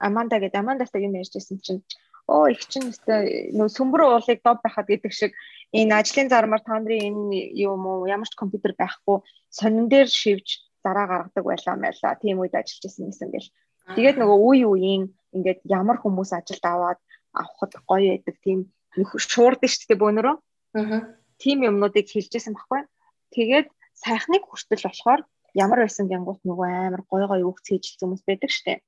Аманда 0.00 0.40
гэдэг 0.40 0.60
Амандастай 0.60 1.04
юм 1.04 1.18
ярьжсэн 1.20 1.60
чинь 1.60 1.84
оо 2.24 2.48
их 2.48 2.64
чинь 2.72 2.88
нөө 2.88 3.68
сүмбэр 3.68 4.02
уулыг 4.08 4.40
дов 4.40 4.64
байхад 4.64 4.88
гэдэг 4.88 5.12
шиг 5.12 5.36
энэ 5.76 5.92
ажлын 6.00 6.32
зармаар 6.32 6.64
та 6.64 6.80
нарын 6.80 7.12
энэ 7.12 7.52
юм 7.52 7.84
уу 7.84 8.08
ямар 8.08 8.28
ч 8.28 8.32
компьютер 8.32 8.72
байхгүй 8.72 9.20
сонин 9.52 9.92
дээр 9.92 10.08
шивж 10.08 10.64
зараа 10.80 11.06
гаргадаг 11.06 11.44
байлаа 11.44 11.76
маяла. 11.76 12.16
Тийм 12.16 12.40
үед 12.40 12.56
ажиллаж 12.56 12.84
исэн 12.88 13.12
гэсэн 13.12 13.28
гэл. 13.28 13.52
Тэгээд 13.92 14.16
нөгөө 14.16 14.38
үе 14.48 14.64
үеийн 14.64 15.04
ингээд 15.36 15.60
ямар 15.68 16.00
хүмүүс 16.00 16.32
ажилд 16.32 16.64
аваад 16.64 17.00
авахд 17.36 17.72
гоё 17.84 18.16
байдаг 18.16 18.36
тийм 18.40 18.72
шуурд 19.18 19.60
шүү 19.60 19.86
дээ 19.92 20.00
бөөнөрөө. 20.00 20.36
Аа. 20.80 21.00
Тийм 21.42 21.58
юмнуудыг 21.68 22.06
хэлжсэн 22.08 22.56
баггүй. 22.56 22.88
Тэгээд 23.34 23.68
сайхныг 23.92 24.42
хүртэл 24.46 24.86
болохоор 24.86 25.20
ямар 25.52 25.78
байсан 25.84 26.08
гэнгүүт 26.08 26.42
нөгөө 26.48 26.68
амар 26.88 27.02
гой 27.10 27.22
гой 27.28 27.42
үг 27.44 27.58
цээжилсэн 27.66 28.08
хүмүүс 28.08 28.24
байдаг 28.26 28.50
штэ. 28.50 28.82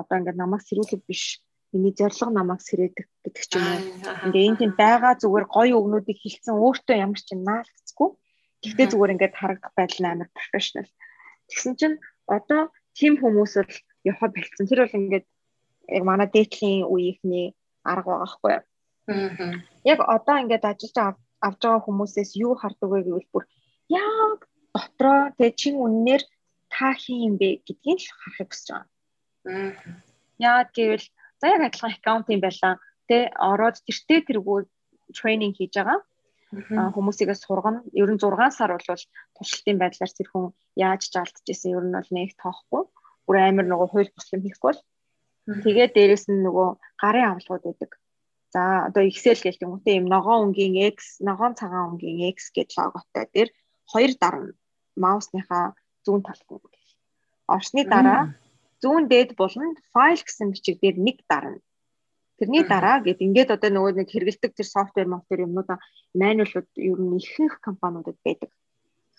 Одоо 0.00 0.16
ингээд 0.20 0.38
намайг 0.40 0.62
сэрүүлэг 0.64 1.02
биш 1.08 1.42
миний 1.72 1.94
зориг 1.96 2.30
намайг 2.32 2.60
сэрээдэг 2.64 3.06
гэдэг 3.24 3.44
ч 3.50 3.52
юм 3.56 3.66
уу. 3.68 3.80
Ингээ 4.26 4.46
энэ 4.48 4.60
тийм 4.60 4.72
байгаа 4.76 5.14
зүгээр 5.20 5.46
гоё 5.48 5.74
өгнүүдийг 5.80 6.18
хилцэн 6.20 6.56
өөртөө 6.56 6.96
ямар 6.98 7.20
ч 7.20 7.28
наалцгүй. 7.36 8.08
Тэгтээ 8.62 8.86
зүгээр 8.90 9.12
ингээд 9.14 9.38
харагдах 9.38 9.72
байдал 9.76 10.06
амар 10.08 10.28
профешнл. 10.36 10.90
Тэгсэн 11.48 11.74
чинь 11.80 11.96
одоо 12.26 12.72
тийм 12.96 13.20
хүмүүс 13.20 13.54
л 13.60 13.72
явах 14.04 14.32
бэлдсэн. 14.32 14.66
Тэр 14.66 14.84
бол 14.84 14.98
ингээд 14.98 15.26
яг 15.96 16.02
манай 16.04 16.28
дээдлийн 16.30 16.86
үеийнхний 16.86 17.54
арга 17.84 18.10
байгаа 18.10 18.30
хгүй. 18.30 18.52
Аа. 19.10 19.54
Яг 19.84 19.98
одоо 20.04 20.36
ингээд 20.42 20.64
ажиллаж 20.64 20.96
авч 21.40 21.60
байгаа 21.64 21.84
хүмүүсээс 21.84 22.30
юу 22.44 22.54
хардаг 22.54 22.88
вэ 22.90 23.00
гэвэл 23.04 23.32
бүр 23.32 23.44
яг 23.88 24.38
дотроо 24.74 25.20
тэгээ 25.36 25.58
чин 25.60 25.74
үннээр 25.84 26.22
та 26.70 26.94
хин 26.94 27.18
юм 27.28 27.34
бэ 27.40 27.48
гэдгийг 27.66 28.00
л 28.00 28.14
харахыг 28.20 28.48
хүсэж 28.50 28.68
байгаа. 28.70 28.86
Аа. 29.50 29.72
Яа 30.38 30.62
гэвэл 30.76 31.06
за 31.40 31.46
яг 31.54 31.62
адилхан 31.66 31.92
аккаунт 31.96 32.26
юм 32.34 32.40
байлаа. 32.44 32.74
Тэ 33.08 33.16
ороод 33.34 33.76
тэртээ 33.86 34.20
тэргүү 34.28 34.58
тренинг 35.16 35.56
хийж 35.58 35.74
байгаа. 35.76 36.00
Аа 36.50 36.90
хүмүүсийгээ 36.94 37.38
сургана. 37.38 37.80
Ер 37.94 38.10
нь 38.10 38.22
6 38.22 38.58
сар 38.58 38.70
бол 38.74 39.04
туршилтын 39.36 39.78
байдлаар 39.80 40.12
тэр 40.14 40.28
хүн 40.30 40.46
яаж 40.74 41.02
жаалтж 41.14 41.46
исэн 41.46 41.74
ер 41.78 41.84
нь 41.86 41.94
бол 41.94 42.10
нэг 42.14 42.30
тоохгүй. 42.42 42.82
Бүр 43.30 43.38
амар 43.46 43.66
нөгөө 43.70 43.88
хууль 43.94 44.10
буслам 44.10 44.42
хийхгүй 44.42 44.74
бол. 44.74 44.82
Тэгээд 45.62 45.94
дээрэс 45.94 46.26
нь 46.26 46.42
нөгөө 46.42 46.68
гарын 46.98 47.30
авлагууд 47.30 47.62
байдаг. 47.62 47.90
За 48.50 48.90
одоо 48.90 49.06
Excel 49.06 49.38
гэх 49.38 49.62
юм 49.62 49.78
те 49.86 50.02
юм 50.02 50.10
ногоон 50.10 50.50
өнгийн 50.50 50.74
X, 50.90 51.22
ногоон 51.22 51.54
цагаан 51.54 51.94
өнгийн 51.94 52.34
X 52.34 52.50
гэж 52.50 52.74
логотой 52.74 53.30
дээр 53.30 53.50
хоёр 53.86 54.12
дарна 54.18 54.50
маусныхаа 54.98 55.78
зүүн 56.02 56.22
талд 56.26 56.48
нь. 56.50 56.66
Орсны 57.54 57.82
дараа 57.86 58.34
зүүн 58.82 59.06
дээд 59.06 59.30
буланд 59.38 59.78
файл 59.94 60.18
гэсэн 60.26 60.50
бичиг 60.50 60.76
дээр 60.82 60.98
нэг 60.98 61.22
дарна. 61.30 61.62
Тэрний 62.42 62.64
дараа 62.66 62.98
гэд 63.06 63.22
ингээд 63.22 63.54
одоо 63.54 63.70
нөгөө 63.70 63.92
нэг 64.02 64.08
хэрэгэлдэг 64.10 64.52
тэр 64.58 64.68
софтвер 64.74 65.06
мофтер 65.06 65.46
юмнуудаа 65.46 65.78
мануалууд 66.18 66.68
ер 66.90 66.98
нь 66.98 67.16
ихэнх 67.22 67.62
компаниудад 67.62 68.18
байдаг. 68.26 68.50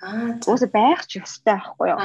Уус 0.02 0.64
байх 0.74 1.06
ч 1.06 1.22
ёстой 1.22 1.62
байхгүй 1.62 1.88
юу? 1.94 2.02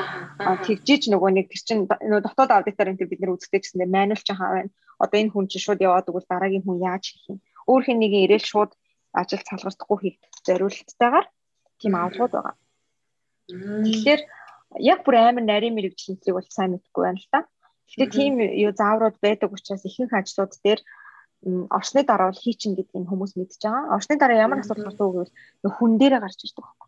Тэгжиж 0.69 1.09
нөгөө 1.09 1.31
нэг 1.33 1.47
тэр 1.49 1.63
чин 1.65 1.79
нөгөө 1.89 2.23
дотоод 2.29 2.51
аудитор 2.53 2.93
энэ 2.93 3.09
бид 3.09 3.21
нэр 3.25 3.33
үздэг 3.33 3.65
гэсэндээ 3.65 3.89
мануал 3.89 4.21
ч 4.21 4.37
хаа 4.37 4.53
байна. 4.53 4.71
Одоо 5.01 5.17
энэ 5.17 5.33
хүн 5.33 5.49
чинь 5.49 5.65
шууд 5.65 5.81
яваад 5.81 6.09
өгвөл 6.13 6.29
дараагийн 6.29 6.65
хүн 6.65 6.85
яаж 6.85 7.05
хийх 7.09 7.25
юм? 7.33 7.39
Өөр 7.65 7.83
хэн 7.89 7.99
нэг 8.01 8.13
ирээл 8.13 8.45
шууд 8.53 8.73
ажил 9.17 9.41
салгартахгүй 9.49 9.99
хийх 10.05 10.17
зориулттайгаар 10.45 11.27
тийм 11.81 11.93
авлагууд 11.97 12.33
байгаа. 12.37 12.57
Тэгэхээр 13.49 14.21
яг 14.93 14.99
бүр 15.05 15.15
амар 15.17 15.45
нарийн 15.49 15.77
мэрэгчлэнтрийг 15.77 16.37
бол 16.37 16.49
сайн 16.53 16.77
мэдгүй 16.77 17.03
байна 17.05 17.21
л 17.25 17.33
та. 17.33 17.41
Гэхдээ 17.89 18.09
тийм 18.13 18.35
юу 18.45 18.73
зааврууд 18.77 19.17
байдаг 19.25 19.57
учраас 19.57 19.89
ихэнх 19.89 20.13
ажлууд 20.13 20.53
дээр 20.61 20.81
орсны 21.71 22.03
дараа 22.03 22.29
бол 22.29 22.45
хийчин 22.45 22.75
гэдгийг 22.75 23.07
хүмүүс 23.09 23.33
мэдж 23.39 23.63
байгаа. 23.63 23.95
Орсны 23.97 24.15
дараа 24.19 24.45
ямар 24.45 24.61
асуудал 24.61 24.91
гардаг 24.91 25.07
вэ 25.07 25.13
гэвэл 25.63 25.77
хүн 25.79 25.93
дээрээ 26.01 26.21
гарч 26.21 26.39
ирдэг 26.43 26.65
байхгүй. 26.65 26.86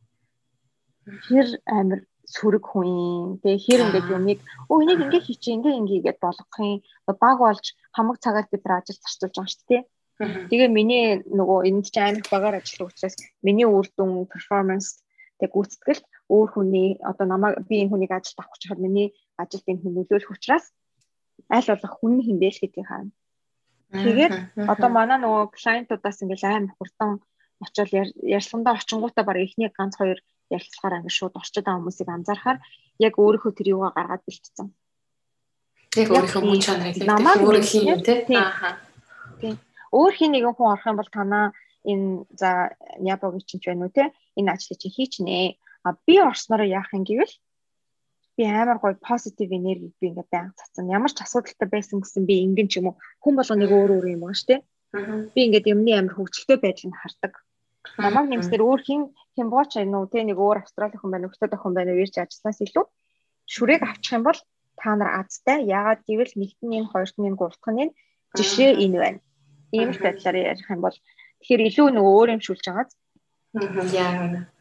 Тэр 1.28 1.46
амар 1.66 2.00
сөрөг 2.28 2.64
хүн. 2.68 3.40
Тэгээ 3.40 3.64
хэр 3.64 3.80
ингээд 3.88 4.08
юмыг 4.12 4.40
өө 4.68 4.78
энийг 4.84 5.00
ингээд 5.04 5.26
хийчих, 5.26 5.54
ингээд 5.56 5.80
ингээд 5.80 6.18
болгох 6.20 6.56
юм. 6.60 6.84
Баг 7.08 7.36
болж 7.40 7.66
хамаг 7.96 8.16
цагаар 8.20 8.46
бид 8.52 8.62
нар 8.64 8.84
ажил 8.84 9.00
зарцуулж 9.00 9.34
байгаа 9.36 9.48
шүү 9.48 9.64
дээ. 9.68 9.82
Тэгээ 10.50 10.68
миний 10.68 11.04
нөгөө 11.38 11.58
энд 11.68 11.86
ч 11.88 11.96
амар 11.96 12.26
багаар 12.28 12.60
ажиллах 12.60 12.90
учраас 12.92 13.16
миний 13.46 13.64
үр 13.64 13.86
дүн 13.96 14.28
перформанс 14.32 15.00
тэг 15.40 15.54
гүйцэтгэлд 15.54 16.04
өөр 16.28 16.48
хүний 16.52 16.88
одоо 17.10 17.26
намайг 17.30 17.62
би 17.70 17.80
энэ 17.80 17.90
хүнийг 17.94 18.12
ажилд 18.12 18.42
авах 18.42 18.58
чад 18.58 18.78
миний 18.82 19.14
ажилд 19.38 19.64
энэ 19.70 19.80
хүн 19.80 19.94
нөлөөлөх 19.94 20.34
учраас 20.34 20.66
аль 21.48 21.70
болох 21.70 21.94
хүн 21.96 22.14
хинбэл 22.26 22.60
гэдгийг 22.60 22.88
хаана. 22.90 23.12
Тэгээд 24.04 24.34
одоо 24.72 24.88
манай 24.92 25.18
нөгөө 25.22 25.54
клиентуудаас 25.56 26.18
ингээл 26.20 26.44
амар 26.50 26.74
хурдан 26.76 27.10
очиод 27.64 27.90
ярьсандаа 28.36 28.74
очингуудаа 28.76 29.24
баг 29.24 29.38
эхний 29.38 29.70
ганц 29.72 29.94
хоёр 29.96 30.18
ярилцлагаар 30.56 30.98
ингээд 30.98 31.18
шууд 31.18 31.34
орчод 31.40 31.64
байгаа 31.64 31.78
хүмүүсийг 31.80 32.08
анзаарахаар 32.08 32.58
яг 33.06 33.14
өөрийнхөө 33.18 33.52
тэр 33.54 33.68
юугаа 33.74 33.92
гаргаад 33.94 34.22
бэлтцсэн. 34.26 34.68
Яг 35.96 36.08
өөрийнхөө 36.12 36.42
мөн 36.44 36.60
чанарыг 36.66 36.96
намайг 37.04 37.40
өөрөө 37.44 37.64
хийн 37.64 38.00
тий. 38.04 38.36
Ааха. 38.36 38.76
Тийм. 39.40 39.56
Өөр 39.92 40.12
хин 40.18 40.30
нэгэн 40.32 40.54
хүн 40.56 40.72
орох 40.72 40.86
юм 40.88 40.98
бол 41.00 41.10
танаа 41.12 41.46
энэ 41.88 42.28
за 42.40 42.76
Япогийн 43.00 43.44
ч 43.46 43.62
байна 43.64 43.88
уу 43.88 43.94
те 43.94 44.12
энэ 44.36 44.52
ажлыг 44.52 44.78
чи 44.78 44.88
хийчнэ. 44.92 45.56
А 45.86 45.96
би 46.06 46.20
орсноор 46.20 46.68
яах 46.68 46.92
юм 46.92 47.04
гэвэл 47.08 47.34
би 48.36 48.44
амар 48.44 48.78
гоё 48.78 48.94
позитив 49.00 49.50
энерги 49.50 49.92
би 50.00 50.06
ингээд 50.10 50.30
байнга 50.30 50.58
цацсан. 50.58 50.90
Ямар 50.92 51.10
ч 51.10 51.18
асуудалтай 51.22 51.68
байсан 51.68 51.98
гэсэн 52.04 52.22
би 52.28 52.44
ингэн 52.44 52.68
ч 52.68 52.78
юм 52.78 52.92
уу 52.92 52.96
хүн 53.22 53.34
болгоныг 53.38 53.70
өөр 53.72 53.90
өөр 53.96 54.06
юм 54.14 54.22
шүү 54.28 54.48
дээ. 54.48 54.60
Би 55.34 55.40
ингээд 55.46 55.70
юмны 55.72 55.92
амар 55.96 56.14
хөвгчлөлтэй 56.14 56.58
байдлыг 56.60 56.94
хардаг. 56.94 57.32
Намаг 57.98 58.26
нэмсээр 58.28 58.62
өөр 58.62 58.80
хин 58.86 59.02
хямбооч 59.38 59.78
энэ 59.78 59.94
үү 59.94 60.06
те 60.12 60.20
нэг 60.26 60.38
өөр 60.42 60.58
австрали 60.66 60.98
хүн 60.98 61.12
байна, 61.14 61.28
өгтөд 61.30 61.54
хүн 61.54 61.74
байна 61.78 61.94
уу 61.94 62.02
ирж 62.02 62.14
ажилласнаас 62.18 62.58
илүү 62.66 62.84
шүрээг 63.46 63.82
авчих 63.86 64.18
юм 64.18 64.24
бол 64.26 64.40
та 64.80 64.94
нар 64.98 65.10
азтай. 65.22 65.64
Яагаад 65.64 66.02
гэвэл 66.06 66.34
нэгт 66.36 66.60
нь 66.66 66.76
энэ, 66.78 66.90
хоёрт 66.92 67.16
нь 67.18 67.26
энэ, 67.28 67.38
гуравт 67.38 67.64
нь 67.70 67.82
энэ 67.82 67.94
жишээ 68.36 68.72
энэ 68.84 68.98
байна. 68.98 69.20
Ийм 69.72 69.90
л 69.94 70.02
байдлаар 70.02 70.36
ярих 70.52 70.68
юм 70.68 70.80
бол 70.84 70.96
тэгэхээр 71.40 71.66
илүү 71.68 71.86
нөгөө 71.96 72.14
өөр 72.18 72.28
юм 72.34 72.42
шүүлж 72.44 72.64
байгааз. 72.66 72.92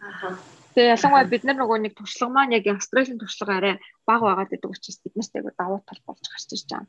Аа. 0.01 0.37
Тэгээ 0.77 0.93
ялангуяа 0.95 1.25
бид 1.25 1.43
нар 1.43 1.57
нөгөө 1.57 1.77
нэг 1.81 1.93
туршлага 1.97 2.33
маань 2.33 2.55
яг 2.57 2.65
австралийн 2.69 3.19
туршлага 3.19 3.53
арай 3.57 3.73
бага 4.05 4.23
байгаад 4.29 4.51
байдаг 4.53 4.71
учраас 4.71 4.97
бид 5.01 5.13
нарт 5.17 5.33
айгу 5.35 5.51
давуу 5.57 5.79
тал 5.83 6.01
болж 6.05 6.25
гарч 6.29 6.49
ирж 6.53 6.69
байгаа. 6.69 6.87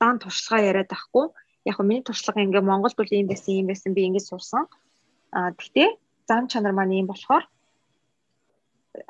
Даан 0.00 0.18
туршлага 0.18 0.66
яриад 0.70 0.90
ахгүй 0.90 1.26
яг 1.68 1.74
хөө 1.78 1.86
миний 1.86 2.04
туршлага 2.04 2.42
ингээ 2.42 2.66
Монголд 2.66 2.98
бол 2.98 3.14
ийм 3.14 3.30
байсан 3.30 3.52
ийм 3.54 3.66
байсан 3.70 3.94
би 3.94 4.02
ингэж 4.10 4.24
сурсан. 4.26 4.66
Аа 5.30 5.54
тэгтээ 5.54 5.88
зам 6.28 6.44
чанар 6.50 6.74
маань 6.76 6.96
ийм 6.96 7.06
болохоор 7.08 7.44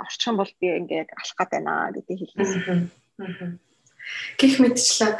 орчин 0.05 0.35
бол 0.37 0.53
би 0.61 0.67
ингээ 0.81 1.03
алах 1.21 1.37
гээд 1.39 1.51
байна 1.53 1.75
гэдэг 1.95 2.17
хэлсэн. 2.19 3.59
Гэх 4.39 4.55
мэтчлээ 4.63 5.13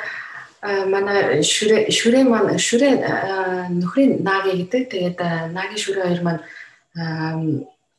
манай 0.95 1.43
шүрэ 1.43 1.79
шүрэ 1.99 2.21
маань 2.25 2.59
шүрэ 2.59 2.91
нөхрийн 3.81 4.13
наги 4.29 4.53
гэдэг 4.61 4.85
тэгээд 4.93 5.19
наги 5.57 5.77
шүрэ 5.83 6.01
хоёр 6.07 6.23
маань 6.25 6.43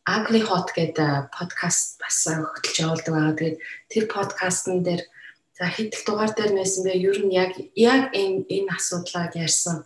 Ugly 0.09 0.41
Hot 0.49 0.73
гэдэг 0.73 1.29
подкаст 1.37 2.01
бас 2.01 2.17
хөтлж 2.25 2.75
явуулдаг 2.81 3.13
байгаа. 3.13 3.37
Тэгээд 3.37 3.57
тэр 3.91 4.05
подкастн 4.09 4.81
дээр 4.81 5.03
За 5.59 5.67
хэдэл 5.67 6.03
дугаар 6.07 6.31
дээр 6.31 6.55
байсан 6.55 6.87
бэ? 6.87 6.95
Ер 6.95 7.19
нь 7.19 7.35
яг 7.35 7.51
яг 7.75 8.15
энэ 8.15 8.47
энэ 8.47 8.71
асуудлыг 8.79 9.35
ярьсан 9.35 9.83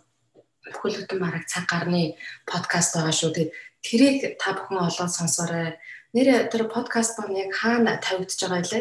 бүхэл 0.70 1.02
бүтэн 1.02 1.18
бараг 1.18 1.44
цаг 1.50 1.66
гарны 1.66 2.14
подкаст 2.46 2.94
байгаа 2.94 3.10
шүү. 3.10 3.34
Тэгээд 3.34 3.52
тэрийг 3.84 4.40
та 4.40 4.56
бүхэн 4.56 4.80
олоод 4.88 5.12
сонсоорой. 5.12 5.76
Нэр 6.16 6.48
тэр 6.48 6.66
подкаст 6.72 7.20
баг 7.20 7.30
яг 7.36 7.52
хаана 7.52 8.00
тавигдж 8.00 8.40
байгаа 8.40 8.64
вэ? 8.64 8.80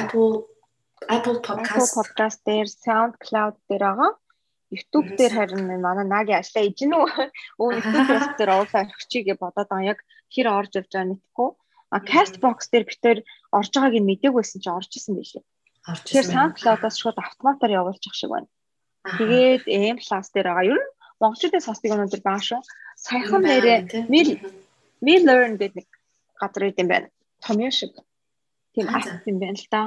Apple 0.00 0.46
Apple 1.10 1.38
Podcast 1.42 1.92
podcast 1.98 2.40
дээр, 2.46 2.68
SoundCloud 2.70 3.56
дээр 3.68 3.84
байгаа. 3.84 4.12
YouTube 4.70 5.08
дээр 5.18 5.32
харин 5.34 5.80
манай 5.82 6.06
наги 6.06 6.32
ажиллаа 6.34 6.64
ижин 6.66 6.92
үү? 6.94 7.06
Өө 7.62 7.68
YouTube 7.78 8.34
дээр 8.38 8.54
оруулаа 8.54 8.82
орчихъя 8.86 9.26
гэж 9.34 9.38
бодоод 9.42 9.68
байгаа. 9.70 9.90
Яг 9.92 10.00
хэр 10.32 10.48
орж 10.50 10.72
явж 10.78 10.90
байгаа 10.90 11.10
мэдхгүй. 11.10 11.50
А 11.94 11.98
Castbox 12.02 12.58
дээр 12.70 12.84
битэр 12.90 13.18
орж 13.54 13.70
байгааг 13.74 13.94
нь 13.94 14.08
мдэггүй 14.10 14.32
байсан 14.34 14.58
чи 14.62 14.70
орж 14.70 14.90
исэн 14.94 15.14
байлээ. 15.14 15.44
Тэгэхээр 15.86 16.32
SoundCloud-аас 16.34 16.96
шууд 16.98 17.18
автоматар 17.22 17.70
явуулчих 17.70 18.14
шиг 18.14 18.30
байна. 18.34 18.50
Тэгээд 19.06 19.70
M+ 19.70 19.98
дээр 20.02 20.48
байгаа. 20.50 20.66
Ер 20.66 20.80
нь 20.82 20.90
монголчуудын 21.22 21.62
сонсдог 21.62 21.94
өнөдөр 21.94 22.22
баа 22.26 22.40
шүү. 22.42 22.60
Саяхан 22.96 23.42
нэрээ 23.44 23.78
Mill 24.08 24.40
Mill 25.04 25.22
Learn 25.28 25.60
гэдэг 25.60 25.72
нэг 25.76 25.88
газар 26.40 26.64
идэм 26.72 26.88
байна. 26.88 27.08
Том 27.44 27.60
юм 27.60 27.70
шиг. 27.70 27.92
Тийм 28.74 28.88
апп 28.88 29.24
юм 29.28 29.38
байна 29.38 29.56
л 29.60 29.68
да. 29.70 29.80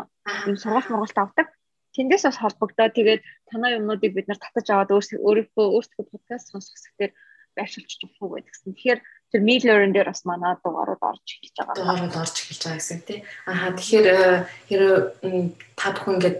Ийм 0.45 0.57
сургалт 0.57 0.89
мургалт 0.89 1.17
авдаг. 1.17 1.47
Тэндээс 1.97 2.23
бас 2.29 2.37
холбогдоод 2.37 2.93
тэгээд 2.93 3.21
танай 3.49 3.77
юмнуудыг 3.81 4.13
бид 4.13 4.29
нар 4.29 4.37
татаж 4.37 4.67
аваад 4.69 4.93
өөрийнхөө 4.93 5.65
өөрсдөө 5.73 6.05
подкаст 6.05 6.53
сонсох 6.53 6.77
хэсгээр 6.77 7.13
байршуулж 7.57 7.89
чадах 7.89 8.13
гэдгсэн. 8.21 8.73
Тэгэхээр 8.77 8.99
тэр 9.33 9.41
Miller-ын 9.41 9.93
дээр 9.93 10.09
бас 10.13 10.21
манай 10.25 10.53
дугаарууд 10.61 11.01
орж 11.01 11.25
эхэлж 11.25 11.55
байгаа. 11.57 11.75
Дугаарууд 11.81 12.15
орж 12.21 12.35
эхэлж 12.37 12.61
байгаа 12.61 12.79
гэсэн 12.79 13.01
тий. 13.09 13.19
Аа 13.49 13.73
тэгэхээр 13.73 14.07
э, 14.09 14.45
хэрэв 14.69 14.93
та 15.75 15.87
бүхэн 15.97 16.15
ингээд 16.17 16.37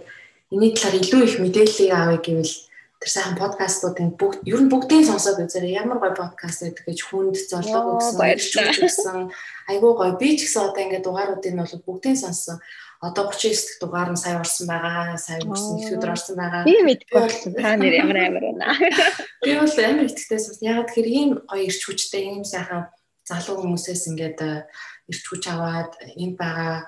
энэний 0.54 0.72
талаар 0.74 0.96
илүү 1.02 1.20
их 1.26 1.36
мэдээллийг 1.42 1.90
авъя 1.94 2.18
гэвэл 2.22 2.54
тэр 3.00 3.10
сайхан 3.10 3.36
подкастуудын 3.40 4.12
бүгд 4.20 4.44
ер 4.44 4.60
нь 4.60 4.68
бүгдийг 4.68 5.08
сонсоод 5.08 5.40
үзээрэй. 5.40 5.80
Ямар 5.80 6.04
гоё 6.04 6.12
подкаст 6.12 6.68
байдаг 6.68 6.84
гэж 6.84 7.00
хүнд 7.08 7.36
зорлог 7.48 7.96
өгсөн, 7.96 8.20
баярлалаа. 8.20 9.32
Айгуу 9.72 9.92
гоё. 9.96 10.20
Би 10.20 10.36
ч 10.36 10.44
гэсэн 10.44 10.68
одоо 10.68 10.84
ингээд 10.84 11.06
дугааруудыг 11.08 11.52
нь 11.56 11.62
бол 11.64 11.86
бүгдийг 11.88 12.20
сонссон 12.20 12.60
одоо 13.00 13.32
39 13.32 13.56
дэх 13.56 13.80
дугаар 13.80 14.12
нь 14.12 14.20
сая 14.20 14.36
орсон 14.36 14.68
байгаа. 14.68 15.16
Сая 15.16 15.40
өнгөрсөн 15.40 15.80
их 15.80 15.92
өдөр 15.96 16.12
орсон 16.12 16.36
байгаа. 16.36 16.68
Би 16.68 16.76
мэдгүй 16.84 17.16
болсон. 17.16 17.52
Та 17.56 17.72
нэр 17.80 17.94
ямар 18.04 18.18
амар 18.28 18.44
байна. 18.52 18.76
Би 19.44 19.56
бол 19.56 19.76
амар 19.80 20.04
ихтэй 20.04 20.36
сонс. 20.36 20.60
Яг 20.60 20.92
тэгэхээр 20.92 21.08
ийм 21.08 21.30
гоё 21.48 21.64
ирч 21.64 21.80
хүчтэй 21.88 22.28
ийм 22.28 22.44
сайхан 22.44 22.92
залуу 23.24 23.64
хүмүүсээс 23.64 24.04
ингээд 24.12 24.38
э, 24.44 24.68
ирч 25.08 25.24
хүч 25.24 25.48
аваад 25.48 25.96
энд 26.20 26.36
байгаа 26.36 26.84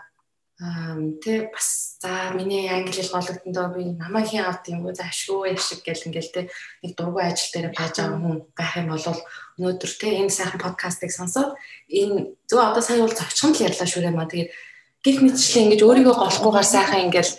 тэ 1.19 1.51
бас 1.51 1.99
за 1.99 2.31
миний 2.35 2.71
англи 2.71 2.93
хэл 2.95 3.11
гологдондоо 3.11 3.75
би 3.75 3.85
намайг 3.99 4.29
хин 4.31 4.45
авд 4.47 4.69
юм 4.71 4.87
уу? 4.87 4.95
За 4.95 5.11
ашгүй 5.11 5.51
яшиг 5.51 5.83
гэл 5.83 6.07
ингээл 6.07 6.31
тэ 6.31 6.49
нэг 6.87 6.95
дургүй 6.95 7.23
ажил 7.27 7.51
дээр 7.51 7.75
байж 7.75 7.99
байгаа 7.99 8.21
хүн 8.23 8.39
байх 8.55 8.77
юм 8.79 8.89
бол 8.95 9.03
өнөөдөр 9.59 9.93
тэ 9.99 10.23
энэ 10.23 10.31
сайхан 10.31 10.63
подкастыг 10.63 11.11
сонсоод 11.11 11.59
энэ 11.91 12.39
зөв 12.47 12.61
одоо 12.63 12.83
сая 12.83 13.03
бол 13.03 13.11
зовчхон 13.11 13.59
л 13.59 13.65
ярьлаа 13.67 13.89
шүрээ 13.91 14.15
маа. 14.15 14.31
Тэгээд 14.31 14.51
гих 15.03 15.19
мэтчлээ 15.27 15.63
ингэж 15.67 15.81
өөрийгөө 15.83 16.15
голохгүйгээр 16.15 16.69
сайхан 16.71 17.05
ингээл 17.11 17.33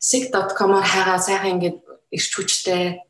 sig.com-оор 0.00 0.86
хайгаа 0.88 1.20
сайхан 1.20 1.60
ингэж 1.60 1.76
ирч 2.16 2.32
хүчтэй. 2.32 3.04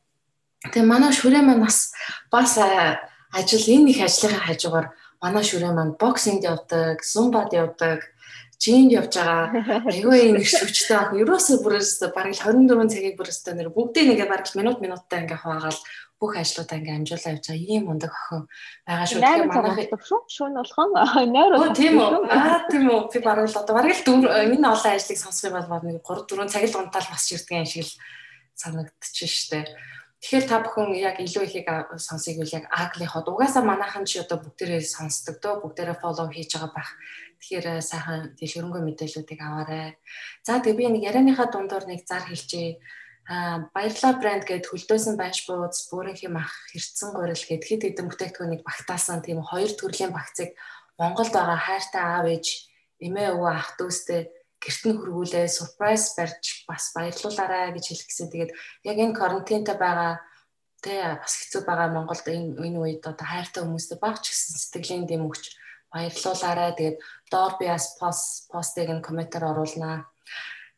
Тэгээ 0.67 0.83
манай 0.83 1.15
шүрээ 1.15 1.47
маань 1.47 1.63
бас 1.63 1.95
бас 2.27 2.59
ажил 2.59 3.67
энэ 3.71 3.95
их 3.95 4.03
ажлынхаа 4.03 4.51
хажуугаар 4.51 4.87
манай 5.23 5.45
шүрээ 5.47 5.73
маань 5.73 5.95
боксингд 5.95 6.43
явдаг, 6.43 7.07
зумбад 7.07 7.55
явдаг, 7.55 8.03
жимд 8.61 8.93
явж 8.93 9.17
байгаа. 9.17 9.45
Айгүй 9.91 10.19
энэ 10.29 10.45
ирч 10.45 10.61
хүчтэй 10.61 10.97
баг. 10.97 11.17
Ерөөсөө 11.17 11.57
бүрээс 11.65 11.93
бараг 12.13 12.37
24 12.37 12.93
цагийг 12.93 13.17
бүрээс 13.17 13.41
нэр 13.49 13.73
бүгдийг 13.73 14.13
ингээ 14.13 14.29
бараг 14.29 14.53
минут 14.53 14.79
минуттай 14.85 15.25
ингээ 15.25 15.41
хуваагаал 15.41 15.81
бүх 16.21 16.37
ажлуудаа 16.37 16.77
ингээм 16.77 17.01
амжуулаа 17.01 17.33
явж 17.33 17.47
байгаа 17.49 17.65
ийм 17.65 17.85
мундаг 17.89 18.13
охин 18.13 18.45
байгаа 18.85 19.07
шүү. 19.09 19.21
Тэгэхээр 19.25 19.49
манай 19.49 19.89
шүү 19.89 20.21
шүүн 20.29 20.53
болгон 20.61 20.91
нойр 21.33 21.53
бол 21.57 21.73
тийм 21.73 21.97
үү. 21.97 22.13
Аа 22.29 22.61
тийм 22.69 22.85
үү. 22.93 23.01
Би 23.09 23.19
баруул 23.25 23.57
одоо 23.57 23.75
бараг 23.75 23.97
л 23.97 24.05
энэ 24.05 24.69
олон 24.69 24.93
ажлыг 24.93 25.17
сонсох 25.17 25.49
юм 25.49 25.57
бол 25.65 25.81
нэг 25.81 26.05
3 26.05 26.29
4 26.29 26.53
цаг 26.53 26.65
л 26.69 26.81
унтаал 26.85 27.09
босч 27.09 27.29
ирдэг 27.33 27.57
юм 27.57 27.65
шиг 27.65 27.89
л 27.89 27.97
санагдчих 28.53 29.33
штэ. 29.33 29.65
Тэгэхээр 30.21 30.45
та 30.45 30.61
бүхэн 30.61 30.93
яг 31.01 31.17
илүү 31.25 31.49
ихийг 31.49 31.69
сонсыг 31.97 32.37
үл 32.37 32.53
яг 32.53 32.69
агли 32.69 33.09
хот 33.09 33.25
угаасаа 33.33 33.65
манайхан 33.65 34.05
чи 34.05 34.21
одоо 34.21 34.45
бүгдээрээ 34.45 34.85
сонсдог 34.85 35.41
дөө 35.41 35.65
бүгдээрээ 35.65 35.97
фоллоу 35.97 36.29
хийж 36.29 36.61
байгаа 36.61 36.77
байх. 36.77 36.93
Тэгэхээр 37.41 37.81
сайхан 37.81 38.37
дэлгэрэнгүй 38.37 38.83
мэдээллүүдийг 38.85 39.41
аваарай. 39.41 39.97
За 40.45 40.61
тэгээ 40.61 40.77
би 40.77 40.85
нэг 40.93 41.03
ярианыхаа 41.09 41.49
дундуур 41.49 41.89
нэг 41.89 42.05
зар 42.05 42.25
хэлчихье 42.29 42.79
баярлаа 43.31 44.13
брэнд 44.19 44.45
гэд 44.45 44.67
хөлдөөсөн 44.69 45.15
байш 45.15 45.47
бууз 45.47 45.87
бүрийнх 45.89 46.21
юм 46.27 46.37
ах 46.37 46.51
хэрцэн 46.75 47.15
гурил 47.15 47.39
гэд 47.39 47.63
хэд 47.63 47.83
хэдэн 47.87 48.11
бүтээгдэхүүнийг 48.11 48.63
багтаасан 48.67 49.23
тийм 49.23 49.41
хоёр 49.47 49.71
төрлийн 49.79 50.11
багцыг 50.11 50.53
Монголд 50.99 51.33
байгаа 51.33 51.57
хайртай 51.57 52.03
аав 52.03 52.27
ээж 52.27 52.47
эмээ 52.99 53.33
өвөө 53.39 53.53
ах 53.55 53.71
дүүстэй 53.79 54.29
гэрт 54.61 54.83
нь 54.85 54.99
хөргүүлээ 54.99 55.47
surprise 55.49 56.13
барьж 56.19 56.45
бас 56.69 56.93
баярлуулаарай 56.93 57.73
гэж 57.73 57.85
хэлчихсэн. 57.89 58.29
Тэгээд 58.29 58.51
яг 58.85 58.97
энэ 58.99 59.17
карантинтай 59.17 59.77
байгаа 59.79 60.21
тэ 60.85 61.17
бас 61.23 61.35
хэцүү 61.41 61.63
байгаа 61.65 61.89
Монголд 61.95 62.27
энэ 62.27 62.61
энэ 62.61 62.79
үед 62.83 63.03
одоо 63.07 63.27
хайртай 63.31 63.63
хүмүүстэй 63.65 63.99
багч 64.03 64.29
гэсэн 64.29 64.59
сэтгэлийн 64.59 65.07
дэм 65.09 65.25
өгч 65.25 65.57
баярлуулаарай. 65.93 66.73
Тэгээд 66.79 66.97
доор 67.31 67.53
би 67.59 67.67
бас 67.67 67.97
пост 67.99 68.51
постыг 68.51 68.89
нь 68.91 69.05
комментээр 69.05 69.51
оруулнаа. 69.51 70.07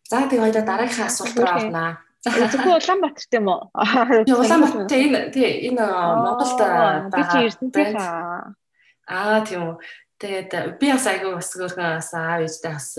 За 0.09 0.29
тэгээд 0.29 0.65
дараагийн 0.65 1.07
асуулт 1.09 1.37
руу 1.39 1.49
орнаа. 1.49 2.03
Зөвхөн 2.23 2.79
Улаанбаатар 2.79 3.27
тийм 3.33 3.47
үү? 3.51 3.61
Улаанбаатар 4.31 4.87
энэ 4.95 5.21
тий 5.35 5.69
энэ 5.69 5.83
Монголд 5.83 6.59
байгаа. 6.59 7.11
Аа 9.11 9.43
тийм 9.43 9.63
үү. 9.67 9.77
Тэгээд 10.23 10.79
би 10.79 10.87
бас 10.87 11.07
айгүй 11.11 11.35
бас 11.35 11.51
хөөрхөн 11.51 11.99
бас 11.99 12.11
аав 12.15 12.47
ээжтэй 12.47 12.73
бас 12.79 12.95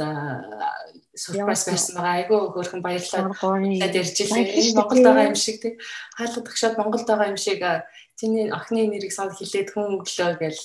сурприз 1.15 1.63
байсан 1.71 1.95
байгаа. 1.95 2.15
Айгүй 2.19 2.39
хөөрхөн 2.51 2.83
баярлалаа. 2.83 3.31
Ярьж 3.79 4.17
илээ. 4.27 4.75
Монголд 4.75 5.07
байгаа 5.07 5.31
юм 5.31 5.39
шиг 5.39 5.63
тий. 5.63 5.79
Хаалга 6.19 6.43
тагшаад 6.43 6.75
Монголд 6.75 7.07
байгаа 7.07 7.31
юм 7.31 7.39
шиг 7.39 7.63
чиний 8.19 8.51
охины 8.51 8.91
нэрийг 8.91 9.15
сод 9.15 9.31
хилээд 9.39 9.71
хүн 9.71 10.03
өглөө 10.03 10.35
гэж 10.35 10.57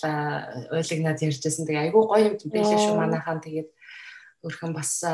ойлгнаад 0.75 1.23
ярьжсэн. 1.23 1.63
Тэгээ 1.63 1.95
айгүй 1.95 2.03
гоё 2.11 2.27
юм 2.27 2.35
байлаа 2.43 2.79
шүү 2.83 2.97
манайхаа. 2.99 3.39
Тэгээд 3.39 3.69
өөрхөн 4.43 4.73
бас 4.75 5.07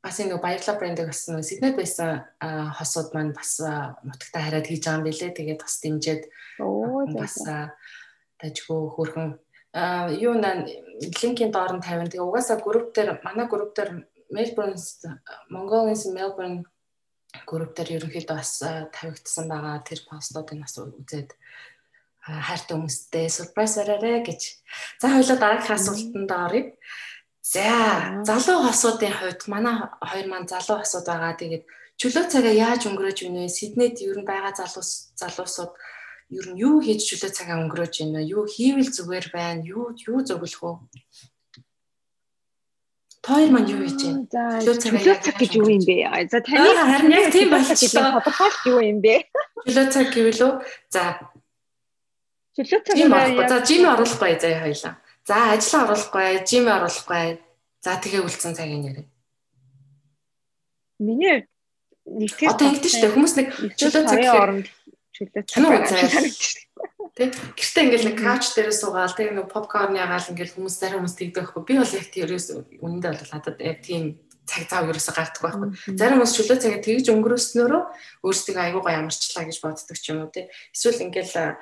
бас 0.00 0.16
энэ 0.16 0.40
баярлалаа 0.40 0.80
брендийг 0.80 1.12
бас 1.12 1.28
Сиднейд 1.28 1.76
байсан 1.76 2.24
хосууд 2.40 3.12
маань 3.12 3.36
бас 3.36 3.60
нутагтаа 3.60 4.48
хараад 4.48 4.64
хийж 4.64 4.80
байгаа 4.80 4.96
юм 4.96 5.06
билэ. 5.12 5.36
Тэгээд 5.36 5.60
бас 5.60 5.76
дэмжиад 5.84 6.22
бас 7.12 7.36
тажгүй 8.40 8.80
хөрхөн 8.96 9.28
юу 9.76 10.34
нэ 10.40 10.50
линкийн 11.20 11.52
доор 11.52 11.76
нь 11.76 11.84
тавина. 11.84 12.08
Тэгээ 12.08 12.24
угаасаа 12.24 12.58
групп 12.60 12.94
дээр 12.96 13.20
манай 13.20 13.46
групп 13.46 13.76
дээр 13.76 14.08
Melbourne 14.32 14.80
Mongolians 15.52 16.04
Melbourne 16.16 16.64
групп 17.44 17.76
дээр 17.76 18.00
ерөнхийдөө 18.00 18.36
бас 18.36 18.64
тавигдсан 18.96 19.46
байгаа 19.52 19.84
тэр 19.84 20.00
постуудыг 20.08 20.56
бас 20.64 20.80
үзээд 20.80 21.36
хайртай 22.24 22.74
хүмүүстэй 22.74 23.28
surprise 23.28 23.76
бариарэ 23.76 24.24
гэж. 24.24 24.40
За 24.98 25.12
хоёлоо 25.12 25.36
дараагийн 25.36 25.76
асуултанд 25.76 26.30
оръё. 26.32 26.72
За 27.44 28.24
залуу 28.24 28.66
хосуудын 28.66 29.14
хувьд 29.14 29.42
манай 29.46 29.76
хоёр 30.00 30.26
маань 30.26 30.48
залуу 30.48 30.80
хосууд 30.82 31.06
байгаа. 31.06 31.38
Тэгээд 31.38 31.64
чөлөө 32.00 32.24
цагаа 32.32 32.54
яаж 32.56 32.82
өнгөрөөж 32.88 33.18
байна 33.22 33.46
вэ? 33.46 33.52
Сиднейд 33.52 34.02
ер 34.02 34.18
нь 34.18 34.26
байгаа 34.26 34.52
залуус 34.58 35.14
залуусууд 35.20 35.72
ер 36.30 36.46
нь 36.50 36.58
юу 36.58 36.82
хийж 36.82 37.06
чөлөө 37.06 37.30
цагаа 37.30 37.62
өнгөрөөж 37.62 37.94
байна 38.02 38.18
вэ? 38.18 38.30
Юу 38.34 38.44
хийвэл 38.50 38.90
зүгээр 38.90 39.26
байна? 39.30 39.62
Юу 39.62 39.94
юу 39.94 40.18
зөвлөх 40.26 40.62
вэ? 40.62 40.72
Тоор 43.22 43.48
маань 43.54 43.70
юу 43.70 43.86
хийж 43.86 44.00
байна? 44.30 44.58
Чөлөө 44.66 45.22
цаг 45.22 45.36
гэж 45.38 45.52
юу 45.54 45.70
юм 45.70 45.82
бэ? 45.86 46.26
За 46.26 46.42
таны 46.42 46.74
харин 46.74 47.14
яг 47.14 47.30
тийм 47.30 47.50
болчихлоо. 47.54 48.18
Тодорхойлт 48.18 48.62
юу 48.66 48.80
юм 48.82 48.98
бэ? 48.98 49.14
Чөлөө 49.70 49.86
цаг 49.94 50.06
гэвэл 50.10 50.42
үү? 50.46 50.52
За. 50.90 51.02
Чөлөө 52.58 52.80
цаг 52.82 52.96
За 53.46 53.56
жим 53.62 53.86
оруулахгүй 53.86 54.34
заяа 54.42 54.66
хоёлаа. 54.66 54.94
За 55.26 55.54
ажлаа 55.54 55.82
оруулахгүй, 55.86 56.42
жим 56.42 56.66
оруулахгүй. 56.66 57.38
За 57.86 57.98
тэгээ 58.02 58.26
үлдсэн 58.26 58.58
цагийн 58.58 58.82
нэрээ. 58.82 59.06
Миний 60.98 61.46
нэгтгэж 62.06 62.50
одоо 62.50 62.66
ингэдэж 62.70 62.92
штэ 62.94 63.10
хүмүүс 63.10 63.34
нэг 63.38 63.48
чөлөө 63.74 64.02
цаг 64.06 64.22
оронд 64.30 64.66
чөлөө 65.16 65.80
цаг 65.88 66.12
Тэг. 67.16 67.32
Гэртээ 67.32 67.84
ингээл 67.88 68.08
нэг 68.12 68.16
кауч 68.20 68.52
дээр 68.52 68.76
суугаал 68.76 69.16
тэг 69.16 69.32
нэг 69.32 69.48
попкорн 69.48 69.96
ягаал 69.96 70.28
ингээл 70.28 70.52
хүмүүс 70.60 70.76
зарим 70.76 71.00
хүмүүс 71.00 71.16
тэгдэг 71.16 71.48
байхгүй. 71.48 71.64
Би 71.64 71.74
бол 71.80 71.96
яг 71.96 72.06
тийм 72.12 72.24
ерөөс 72.28 72.46
үнэндээ 72.76 73.12
бол 73.16 73.32
надад 73.32 73.56
яг 73.64 73.78
тийм 73.80 74.20
цаг 74.44 74.68
цав 74.68 74.84
ерөөсө 74.84 75.12
гартдаг 75.16 75.40
байхгүй. 75.40 75.68
Зарим 75.96 76.20
хүмүүс 76.20 76.36
чөлөө 76.36 76.58
цагаа 76.60 76.80
тэгж 76.84 77.06
өнгөрөөснөөрөө 77.16 77.82
өөрсдөө 78.20 78.60
аягүй 78.60 78.82
гоё 78.84 78.98
амарчлаа 79.00 79.44
гэж 79.48 79.56
боддог 79.64 79.96
ч 79.96 80.04
юм 80.12 80.28
уу 80.28 80.28
тий. 80.28 80.44
Эсвэл 80.76 81.04
ингээл 81.08 81.56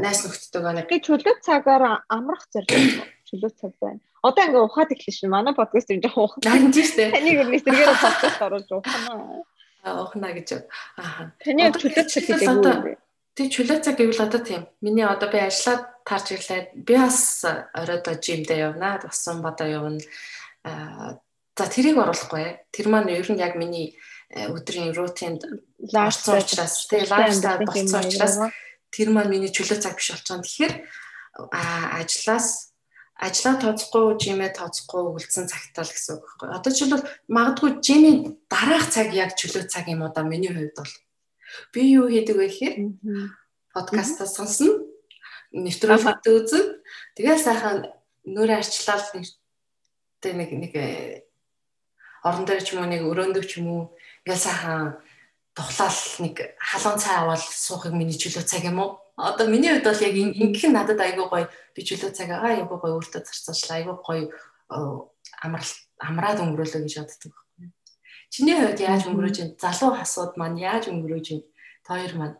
найс 0.00 0.20
нөхдөдөө 0.24 0.72
нэг 0.80 0.86
гээ 0.88 1.04
чөлөө 1.04 1.34
цагаар 1.44 2.00
амрах 2.08 2.48
зорилго 2.48 3.04
чөлөө 3.28 3.52
цаг 3.52 3.72
байна. 3.76 4.00
Одоо 4.24 4.42
ингээ 4.48 4.64
ухаад 4.64 4.90
эхэлсэн 4.90 5.28
шин. 5.28 5.30
Манай 5.30 5.54
подкаст 5.54 5.92
энэ 5.92 6.08
жоох 6.08 6.34
ухаад. 6.34 6.48
Харин 6.50 6.72
тийм 6.74 6.86
шүү 6.88 6.98
дээ. 6.98 7.10
Таны 7.14 7.30
гэр 7.36 7.48
нэсэргээр 7.52 8.00
подкаст 8.00 8.40
оруулж 8.42 8.70
ухана. 8.74 9.44
Аа 9.86 10.02
ухна 10.02 10.34
гэж. 10.34 10.66
Аа. 10.98 11.30
Таны 11.38 11.70
чөлөө 11.70 12.04
цаг 12.10 12.24
гэдэг 12.26 12.42
юу 12.42 12.62
вэ? 12.82 12.98
Тэг 13.38 13.46
чөлөө 13.54 13.78
цаг 13.86 13.94
гэвэл 13.94 14.26
одоо 14.26 14.42
тийм. 14.42 14.66
Миний 14.82 15.06
одоо 15.06 15.30
би 15.30 15.38
ажиллаад 15.38 16.02
таарч 16.02 16.34
ирлээ. 16.34 16.74
Би 16.74 16.98
бас 16.98 17.46
оройдоо 17.46 18.18
жимдээ 18.18 18.74
явна. 18.74 18.98
Тусан 18.98 19.46
бодоо 19.46 19.70
явна. 19.70 20.02
Аа 20.66 21.22
за 21.56 21.64
тэрийг 21.70 21.96
оруулахгүй. 21.96 22.66
Тэр 22.74 22.86
маань 22.90 23.14
ер 23.14 23.30
нь 23.30 23.40
яг 23.40 23.54
миний 23.56 23.96
э, 24.28 24.50
өдрийн 24.52 24.92
рутинд 24.92 25.46
лайфстайл 25.80 26.44
учраас 26.44 26.90
тэг 26.90 27.08
лайфстайл 27.08 27.64
болсон 27.64 28.04
учраас 28.04 28.36
тэр 28.92 29.08
маань 29.14 29.32
миний 29.32 29.48
чөлөө 29.48 29.80
цаг 29.80 29.96
биш 29.96 30.12
болчихсон. 30.12 30.44
Тэгэхээр 30.44 30.74
ажлаас 31.52 32.75
ажлаа 33.16 33.56
тооцохгүй 33.56 34.20
жимээ 34.20 34.52
тооцохгүй 34.56 35.02
үлдсэн 35.16 35.48
цагтаа 35.48 35.84
л 35.84 35.92
гэсэн 35.92 36.20
үг 36.20 36.24
байхгүй. 36.24 36.48
Одоо 36.52 36.70
жишээлбэл 36.72 37.08
магадгүй 37.32 37.70
жимийн 37.80 38.18
дараах 38.52 38.92
цаг 38.92 39.16
яг 39.16 39.32
чөлөө 39.40 39.64
цаг 39.72 39.88
юм 39.88 40.04
уу 40.04 40.12
да 40.12 40.20
миний 40.20 40.52
хувьд 40.52 40.76
бол 40.76 40.92
Би 41.72 41.82
юу 41.94 42.08
хийдэг 42.08 42.36
вэ 42.36 42.46
гэхээр 42.48 42.76
подкастаа 43.72 44.26
сонсно. 44.26 44.82
Нэвтрүүлэгтээ 45.54 46.34
үзэн. 46.36 46.64
Тэгээд 47.14 47.40
сайхан 47.40 47.76
нүрээ 48.26 48.60
арчлал 48.60 49.04
нэг 49.14 49.26
нэг 50.26 50.50
нэг 50.50 50.72
э, 50.74 51.22
орон 52.26 52.44
дээр 52.44 52.62
ч 52.66 52.74
юм 52.74 52.82
уу 52.82 52.90
нэг 52.90 53.02
өрөөндөө 53.06 53.44
ч 53.46 53.62
юм 53.62 53.66
уу 53.70 53.82
ингээл 54.26 54.42
сайхан 54.42 54.98
тухлаал 55.54 56.00
нэг 56.18 56.36
халуун 56.58 56.98
цай 56.98 57.14
аваад 57.22 57.40
суухыг 57.40 57.94
миний 57.94 58.18
чөлөө 58.18 58.42
цаг 58.42 58.66
юм 58.66 58.82
уу? 58.82 58.98
Одоо 59.16 59.48
миний 59.48 59.72
хувьд 59.72 59.88
бол 59.88 60.04
яг 60.04 60.14
ингэх 60.14 60.64
нь 60.68 60.76
надад 60.76 61.00
айгүй 61.00 61.26
гоё. 61.32 61.48
Би 61.72 61.80
чөлөө 61.80 62.12
цаг 62.12 62.28
аа 62.36 62.60
айгүй 62.60 62.76
гоё 62.76 63.00
өөртөө 63.00 63.24
зарцууллаа. 63.24 63.76
Айгүй 63.80 63.96
гоё 64.04 64.24
амрал 65.40 65.72
амраад 66.04 66.38
өнгөрөөлөө 66.44 66.82
гэж 66.84 66.94
боддог. 67.00 67.34
Чиний 68.28 68.56
хувьд 68.60 68.80
яаж 68.84 69.08
өнгөрөөж 69.08 69.36
байна? 69.40 69.56
Залуу 69.64 69.92
хасууд 69.96 70.32
маань 70.36 70.60
яаж 70.60 70.92
өнгөрөөж 70.92 71.26
байна? 71.32 71.48
Хоёр 71.88 72.12
маань. 72.20 72.36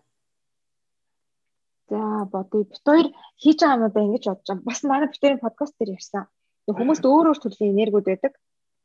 За 1.89 2.29
бодъё. 2.29 2.69
Бид 2.69 2.83
хоёр 2.85 3.07
хийж 3.41 3.59
байгаа 3.63 3.77
юмудаа 3.81 4.03
ингэж 4.05 4.25
бодож 4.29 4.47
байгаа. 4.49 4.69
Бас 4.69 4.81
манай 4.85 5.09
битэрийн 5.09 5.45
подкаст 5.45 5.75
дээр 5.81 5.97
ярьсан. 5.97 6.25
Хүмүүст 6.69 7.05
өөр 7.09 7.27
өөр 7.31 7.39
төрлийн 7.41 7.73
энергиуд 7.73 8.07
байдаг. 8.11 8.33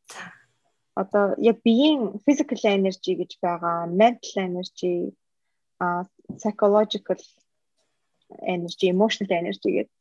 За. 0.07 0.21
Одоо 1.01 1.25
яг 1.43 1.57
биеийн 1.65 2.21
physical 2.23 2.61
energy 2.77 3.11
гэж 3.19 3.31
байгаа, 3.43 3.89
mental 3.89 4.35
energy, 4.47 4.95
а 5.83 6.05
psychological 6.39 7.19
energy, 8.41 8.87
emotional 8.89 9.31
energy 9.31 9.69
гэдэг. 9.75 9.97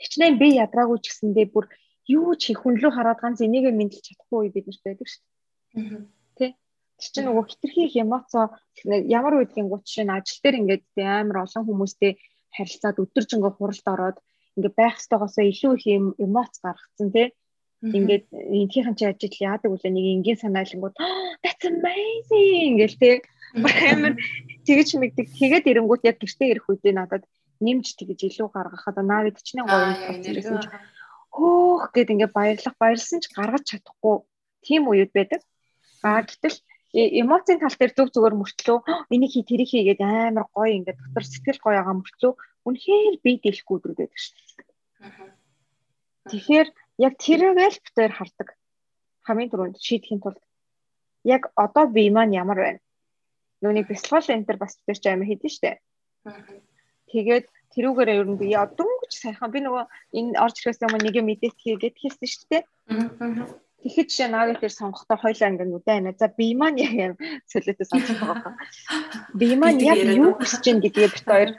Хичнээн 0.00 0.36
би 0.38 0.48
ядраагүй 0.60 0.98
ч 1.00 1.10
гэсэндээ 1.10 1.46
бүр 1.52 1.66
юу 2.06 2.34
ч 2.38 2.52
хийх 2.52 2.62
хүнлүү 2.62 2.90
хараад 2.92 3.18
ганц 3.20 3.40
энийгээ 3.42 3.74
мэдлж 3.74 4.04
чадахгүй 4.04 4.52
бид 4.54 4.66
нарт 4.68 4.82
байдаг 4.84 5.08
шүү 5.08 5.22
дээ. 5.24 6.04
Тэ. 6.38 6.46
Тэр 6.96 7.10
чинь 7.12 7.26
нөгөө 7.28 7.44
хитрхи 7.50 7.82
их 7.88 7.96
эмоцо 7.96 8.56
ямар 8.84 9.34
үедгийн 9.36 9.68
гут 9.68 9.84
шин 9.84 10.08
ажил 10.12 10.40
дээр 10.40 10.60
ингээд 10.60 10.84
амар 11.02 11.44
олон 11.44 11.64
хүмүүстэй 11.66 12.12
харилцаад 12.56 13.02
өдөржингөө 13.02 13.52
хуралд 13.56 13.86
ороод 13.92 14.18
ингээд 14.56 14.78
байх 14.80 14.96
ёстойгоосоо 15.00 15.44
илүү 15.44 15.72
их 15.76 15.86
эмоц 16.24 16.52
гаргацсан 16.64 17.08
тий. 17.12 17.28
Ингээд 17.84 18.26
энтхийн 18.32 18.96
чи 18.96 19.04
ажил 19.04 19.36
яадаг 19.44 19.70
үлээ 19.72 19.92
нэг 19.92 20.06
энгийн 20.14 20.40
санаалангууд 20.40 20.96
that's 21.44 21.64
amazing 21.68 22.80
гэл 22.80 22.96
тий. 22.96 23.14
Амар 23.92 24.16
тэгэж 24.68 24.88
мэгдэг 25.00 25.26
тэгээд 25.38 25.64
ирэнгүүт 25.70 26.02
яг 26.10 26.16
гэртээ 26.18 26.48
ирэх 26.52 26.66
үедээ 26.68 26.94
надад 26.96 27.24
нэмж 27.64 27.86
тэгэж 27.96 28.20
илүү 28.28 28.48
гаргах 28.52 28.84
одоо 28.90 29.04
наавид 29.06 29.38
ч 29.40 29.56
нэг 29.56 29.66
гоё 29.70 29.94
чи 30.20 30.30
хөөх 31.36 31.92
гэд 31.92 32.12
ингээд 32.12 32.32
баярлах 32.36 32.76
баярлсан 32.80 33.20
ч 33.20 33.28
гаргаж 33.36 33.64
чадахгүй 33.68 34.24
тийм 34.64 34.88
үед 34.88 35.12
байдаг. 35.12 35.40
Аа 36.00 36.24
гэтэл 36.24 36.56
эмоцийн 37.20 37.60
тал 37.60 37.76
дээр 37.76 37.92
зүг 37.92 38.08
зүгээр 38.12 38.36
мөртлөө 38.40 38.78
энийг 39.12 39.32
хий 39.32 39.44
тэрийг 39.44 39.68
хий 39.68 39.84
гэдэг 39.84 40.08
амар 40.08 40.46
гоё 40.56 40.72
ингээд 40.80 41.00
дотор 41.00 41.24
сэтгэл 41.28 41.60
гоё 41.60 41.76
байгаа 41.76 41.96
мөртлөө 42.00 42.32
үнэхээр 42.66 43.16
бие 43.24 43.38
дэхгүй 43.44 43.74
өдрүүд 43.76 43.98
байдаг 44.00 44.20
шүү 44.20 44.34
дээ. 44.36 44.68
Тэгэхээр 46.30 46.68
яг 47.06 47.14
тэргээл 47.20 47.78
битээр 47.84 48.12
хардаг. 48.16 48.48
Хамгийн 49.26 49.50
түрүүнд 49.52 49.76
шийдэхин 49.76 50.20
тулд 50.24 50.40
яг 51.24 51.52
одоо 51.54 51.84
бие 51.92 52.10
маань 52.10 52.32
ямар 52.32 52.58
байна? 52.64 52.80
Нүуний 53.62 53.84
бясалгал 53.88 54.34
энтер 54.36 54.56
бас 54.60 54.76
тэр 54.86 54.98
ч 54.98 55.04
амар 55.08 55.28
хийдэж 55.28 55.52
штэ. 55.56 55.80
Тэгээд 57.12 57.46
тэрүүгээр 57.72 58.10
ер 58.18 58.26
нь 58.26 58.40
би 58.40 58.52
дөнгөж 58.52 59.12
сайхан 59.12 59.50
би 59.54 59.60
нөгөө 59.62 59.84
энэ 60.18 60.38
орж 60.40 60.56
ирэхээс 60.58 60.84
өмнө 60.84 61.04
нэг 61.06 61.14
юм 61.20 61.26
мэдээт 61.30 61.56
хийгээд 61.60 61.96
хэлсэн 61.96 62.48
дээ. 62.50 62.62
Тэгэхэд 63.86 64.08
жишээ 64.10 64.28
навыг 64.32 64.58
тэр 64.58 64.74
сонгохдоо 64.74 65.18
хоёлаа 65.20 65.50
ингээд 65.52 65.76
үдэ 65.78 65.86
байна. 65.86 66.10
За 66.18 66.26
би 66.26 66.56
маань 66.58 66.80
яг 66.80 67.14
солиотой 67.46 67.86
сонсох 67.86 68.18
байгаа. 68.18 68.54
Би 69.38 69.54
маань 69.54 69.78
яг 69.78 70.00
юу 70.02 70.34
хийж 70.40 70.58
гин 70.64 70.82
гэдгээ 70.82 71.12
бит 71.14 71.26
хоёр 71.28 71.50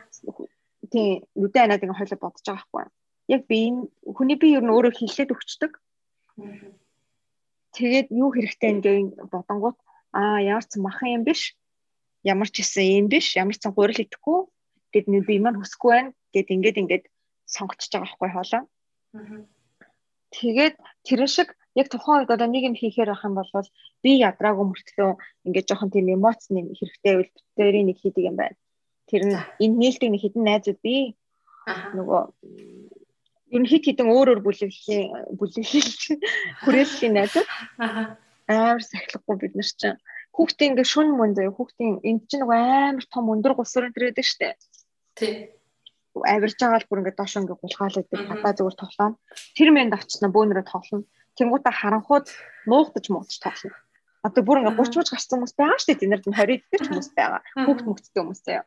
тийм 0.91 1.23
үдэ 1.39 1.57
банаад 1.61 1.83
ингээд 1.83 1.99
хоёлаа 2.01 2.19
бодож 2.19 2.43
байгаа 2.43 2.67
байхгүй. 2.67 2.85
Яг 3.31 3.41
би 3.47 3.57
энэ 3.69 3.81
хүний 4.11 4.37
би 4.41 4.47
ер 4.57 4.63
нь 4.65 4.73
өөрөө 4.75 4.93
хилээд 4.99 5.31
өгчдөг. 5.31 5.71
Тэгээд 7.77 8.07
юу 8.11 8.29
хэрэгтэй 8.35 8.69
ингээд 8.75 9.31
бодонгууд 9.31 9.77
аа 10.11 10.43
ямар 10.43 10.65
ч 10.67 10.75
махан 10.83 11.15
юм 11.15 11.23
биш. 11.23 11.55
Ямар 12.27 12.49
ч 12.51 12.59
гэсэн 12.59 12.85
юм 12.99 13.07
биш. 13.07 13.39
Ямар 13.39 13.55
ч 13.55 13.63
сан 13.63 13.71
гурил 13.71 14.03
идэхгүй. 14.03 14.39
Гэт 14.91 15.07
би 15.07 15.35
маань 15.39 15.59
хүсэхгүй 15.59 15.91
байна. 15.95 16.11
Гэт 16.35 16.51
ингээд 16.51 16.81
ингээд 16.81 17.05
сонгочж 17.47 17.87
байгаа 17.87 18.03
байхгүй 18.03 18.29
хоолоо. 18.35 18.63
Тэгээд 20.35 20.75
тэрэн 21.07 21.31
шиг 21.31 21.55
яг 21.79 21.87
тухайн 21.87 22.27
үед 22.27 22.33
одоо 22.35 22.47
нэг 22.51 22.63
юм 22.67 22.75
хийхээр 22.75 23.09
байх 23.15 23.23
юм 23.23 23.35
бол 23.39 23.69
би 24.03 24.11
ядраагүй 24.19 24.65
мөртлөө 24.67 25.11
ингээд 25.47 25.67
жоохон 25.69 25.91
тийм 25.93 26.11
эмоц 26.11 26.51
нэм 26.51 26.75
хэрэгтэй 26.75 27.13
байвал 27.15 27.31
битэрийн 27.31 27.87
нэг 27.87 27.97
хийдэг 28.03 28.23
юм 28.27 28.35
байна. 28.35 28.57
Тэр 29.07 29.23
нь 29.23 29.37
энэ 29.63 29.79
нээлтийг 29.79 30.11
нэг 30.11 30.21
хідэн 30.21 30.43
найзууд 30.43 30.79
би 30.83 31.15
нөгөө 31.95 32.21
ер 33.55 33.61
нь 33.63 33.69
хит 33.71 33.83
хитэн 33.87 34.11
өөр 34.11 34.27
өөр 34.35 34.41
бүлэглэлийн 34.43 35.07
бүлэглэл 35.39 35.91
хүрээллийн 36.63 37.13
найзууд 37.15 37.47
амар 38.51 38.83
сахилахгүй 38.83 39.35
бид 39.39 39.53
нар 39.55 39.69
чинь 39.79 39.99
хүүхдээ 40.37 40.67
ингээд 40.69 40.91
шүн 40.93 41.09
мөн 41.17 41.33
заяа 41.33 41.51
хүүхдийн 41.57 42.05
энд 42.05 42.21
чинь 42.29 42.45
нөгөө 42.45 42.59
амар 42.93 43.05
том 43.09 43.25
өндөр 43.33 43.57
гусрын 43.57 43.93
тэр 43.93 44.13
байдаг 44.13 44.25
штэ. 44.29 44.53
Тий 45.17 45.57
авирж 46.25 46.57
байгаа 46.57 46.81
л 46.81 46.89
бүр 46.89 46.99
ингээд 47.01 47.19
доош 47.19 47.33
ингээд 47.37 47.61
гулгаал 47.61 47.99
идэг 48.01 48.21
хатаа 48.25 48.53
зүгээр 48.57 48.77
тоглоом. 48.79 49.13
Тэр 49.53 49.69
мэнд 49.73 49.93
авчна 49.93 50.33
бөөнөрөө 50.33 50.65
тоглоно. 50.65 51.05
Тэнгуудаа 51.37 51.73
харанхууд 51.73 52.27
нуугдаж 52.65 53.05
муугдаж 53.11 53.37
тоглоно. 53.37 53.77
Одоо 54.25 54.41
бүр 54.43 54.59
ингээд 54.65 54.79
30 54.81 54.97
мууч 54.97 55.09
гарсан 55.13 55.35
хүмүүс 55.37 55.55
байгаа 55.57 55.85
дээ. 55.85 56.01
Тэнд 56.01 56.25
нь 56.25 56.33
20 56.33 56.65
идэх 56.65 56.81
хүмүүс 56.89 57.09
байгаа. 57.13 57.41
Хүүхд 57.65 57.85
мөгцтэй 57.85 58.21
хүмүүс 58.21 58.41
заяа. 58.41 58.65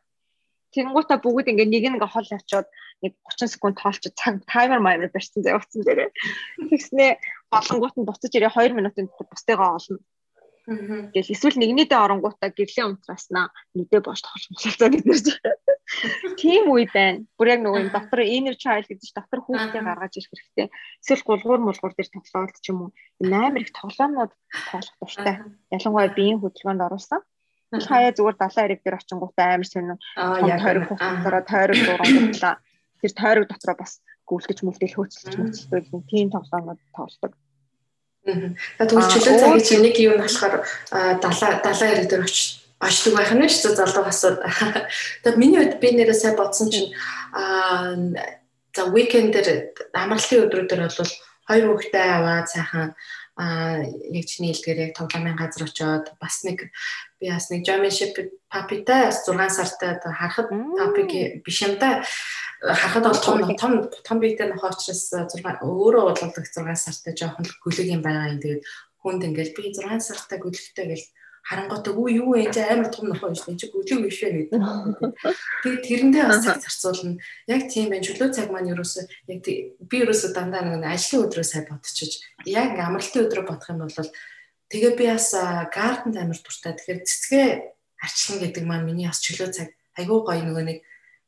Тэнгуутаа 0.71 1.17
бүгд 1.19 1.51
ингээ 1.51 1.67
нэг 1.67 1.85
нэг 1.91 2.03
хол 2.07 2.29
авчаад 2.31 2.67
нэг 3.03 3.11
30 3.27 3.51
секунд 3.51 3.75
тоолч 3.75 4.07
цаг 4.15 4.39
таймер 4.47 4.79
маймер 4.79 5.11
барьсан 5.11 5.43
заяа 5.43 5.59
утсан 5.59 5.83
дээрээ. 5.83 6.09
Тэгснээ 6.71 7.11
болонгууд 7.51 7.95
нь 7.99 8.07
буцаж 8.07 8.31
ирээ 8.31 8.55
2 8.55 8.71
минутын 8.79 9.11
дотор 9.11 9.27
бусдыгаа 9.27 9.75
олно. 9.75 9.99
Тэгэл 10.65 11.33
эсвэл 11.33 11.57
нэгнийдээ 11.57 11.97
оронгуудаа 11.97 12.49
гэрлээ 12.53 12.85
унтраснаа 12.85 13.49
нүдээ 13.73 14.01
боош 14.05 14.21
тоглох 14.21 14.61
болцоо 14.61 14.89
гэднэр. 14.93 15.19
Тийм 16.37 16.69
үе 16.71 16.85
байна. 16.87 17.25
Бүр 17.35 17.47
яг 17.51 17.59
нөгөө 17.65 17.89
доктор 17.89 18.21
inner 18.21 18.55
child 18.55 18.85
гэдэг 18.87 19.01
чинь 19.01 19.17
доктор 19.17 19.39
хүүхдээ 19.41 19.81
гаргаж 19.81 20.13
ирэх 20.15 20.31
хэрэгтэй. 20.31 20.67
Эсвэл 21.01 21.27
гулгуур 21.27 21.61
мулгуур 21.65 21.93
дээр 21.97 22.09
тоглоод 22.13 22.61
ч 22.61 22.69
юм 22.69 22.79
уу 22.87 22.89
амар 23.25 23.65
их 23.65 23.73
тоглоомнууд 23.73 24.31
тоглох 24.69 24.97
дуртай. 25.01 25.35
Ялангуяа 25.73 26.13
биеийн 26.13 26.39
хөдөлгөөнд 26.39 26.85
оруулсан. 26.85 27.21
Хаяа 27.71 28.15
зүгээр 28.15 28.37
далайн 28.39 28.67
хэрэг 28.67 28.81
дээр 28.83 28.99
очингуудаа 29.01 29.47
амар 29.55 29.67
сонир. 29.67 29.99
Яг 30.47 30.59
тойрог 30.63 30.85
хугацаараа 30.87 31.43
тойрог 31.43 31.79
дурангуудлаа. 31.83 32.55
Тэр 33.01 33.11
тойрог 33.17 33.45
дотроо 33.49 33.75
бас 33.81 33.93
гүйлгэж 34.29 34.59
мүлдэл 34.63 34.95
хөөцөлж 34.95 35.33
мөцөлдөг 35.39 35.83
тийм 36.07 36.27
тоглоомнууд 36.31 36.79
тоглодог. 36.95 37.33
Тэгвэл 38.25 39.11
чөлөө 39.11 39.35
цагийн 39.41 39.65
чинь 39.65 39.81
нэг 39.81 39.95
юм 39.97 40.21
болохоор 40.21 40.61
далаа 40.93 41.51
далаа 41.65 41.87
хэрэг 41.89 42.07
дээр 42.09 42.25
очиж 42.25 42.61
очдөг 42.77 43.13
байх 43.17 43.31
нь 43.33 43.49
шүү 43.49 43.73
залуу 43.77 44.05
асууд. 44.05 44.37
Тэгээд 45.25 45.41
миний 45.41 45.57
хувьд 45.57 45.81
би 45.81 45.89
нэрээ 45.93 46.17
сайн 46.17 46.37
бодсон 46.37 46.69
чинь 46.69 46.93
аа 47.33 47.97
за 48.73 48.81
уикендэр 48.93 49.73
амралтын 49.93 50.43
өдрүүдээр 50.45 50.81
бол 50.85 51.13
хоёр 51.49 51.65
хүүхдээ 51.73 52.07
аваад 52.17 52.47
сайхан 52.47 52.89
а 53.41 53.81
яг 53.81 54.25
чиний 54.29 54.53
хэлдгээр 54.53 54.79
яг 54.85 54.93
тоглоомын 54.93 55.33
газар 55.33 55.65
очоод 55.65 56.13
бас 56.21 56.45
нэг 56.45 56.69
би 57.17 57.33
бас 57.33 57.49
нэг 57.49 57.65
Championship 57.65 58.13
Papi-та 58.53 59.09
6 59.09 59.33
сартай 59.49 59.97
харахад 59.97 60.53
топик 60.77 61.41
биш 61.41 61.65
юм 61.65 61.81
да. 61.81 62.05
Харахад 62.61 63.03
бол 63.09 63.17
том 63.25 63.37
том 63.57 63.73
том 64.05 64.17
биетэй 64.21 64.45
нөх 64.45 64.61
учраас 64.61 65.09
6 65.09 65.41
өөрөө 65.41 66.03
бодлогдох 66.13 66.45
6 66.45 66.85
сартай 66.85 67.17
жоохон 67.17 67.49
гүлэг 67.65 67.87
юм 67.89 68.05
байгаа 68.05 68.37
юм 68.37 68.41
тэгээд 68.45 68.61
хүнд 69.01 69.25
ингээл 69.25 69.55
би 69.57 69.73
6 69.73 70.05
сартай 70.05 70.37
гүлэгтэй 70.37 70.85
гэл 70.85 71.05
харангуйтай 71.41 71.93
үу 71.93 72.07
юу 72.07 72.29
вэ 72.37 72.53
чи 72.53 72.61
амар 72.61 72.89
том 72.93 73.09
нохоо 73.09 73.33
биш 73.33 73.43
чи 73.45 73.67
гүлэг 73.73 73.99
биш 74.05 74.19
вэ 74.21 74.29
гэдэг. 74.51 74.61
Тэгээд 75.65 75.85
тэрэндээ 75.85 76.25
бас 76.29 76.45
цаг 76.45 76.61
зарцуулна. 76.61 77.17
Яг 77.49 77.61
тийм 77.67 77.89
байх 77.89 78.05
чөлөө 78.05 78.29
цаг 78.29 78.47
маань 78.53 78.71
ерөөсөө 78.71 79.03
яг 79.33 79.39
би 79.43 79.95
ерөөсөө 80.05 80.31
дандаа 80.37 80.61
нэг 80.63 80.85
ажлын 80.85 81.25
өдрөө 81.25 81.45
сайн 81.45 81.65
бодчихож 81.67 82.13
яг 82.45 82.77
ингээм 82.77 82.87
амралтын 82.93 83.25
өдрөө 83.25 83.45
бодох 83.49 83.69
юм 83.73 83.79
бол 83.81 84.09
тэгээ 84.69 84.93
би 84.95 85.05
бас 85.09 85.27
гарданд 85.73 86.17
амар 86.21 86.39
дуртай. 86.39 86.73
Тэгэхээр 86.77 87.01
цэцгээ 87.09 87.47
арчлан 88.05 88.37
гэдэг 88.41 88.63
маань 88.65 88.87
миний 88.87 89.09
бас 89.09 89.19
чөлөө 89.25 89.49
цаг 89.51 89.69
айгүй 89.97 90.19
гоё 90.23 90.41
нөгөө 90.45 90.65
нэг 90.69 90.79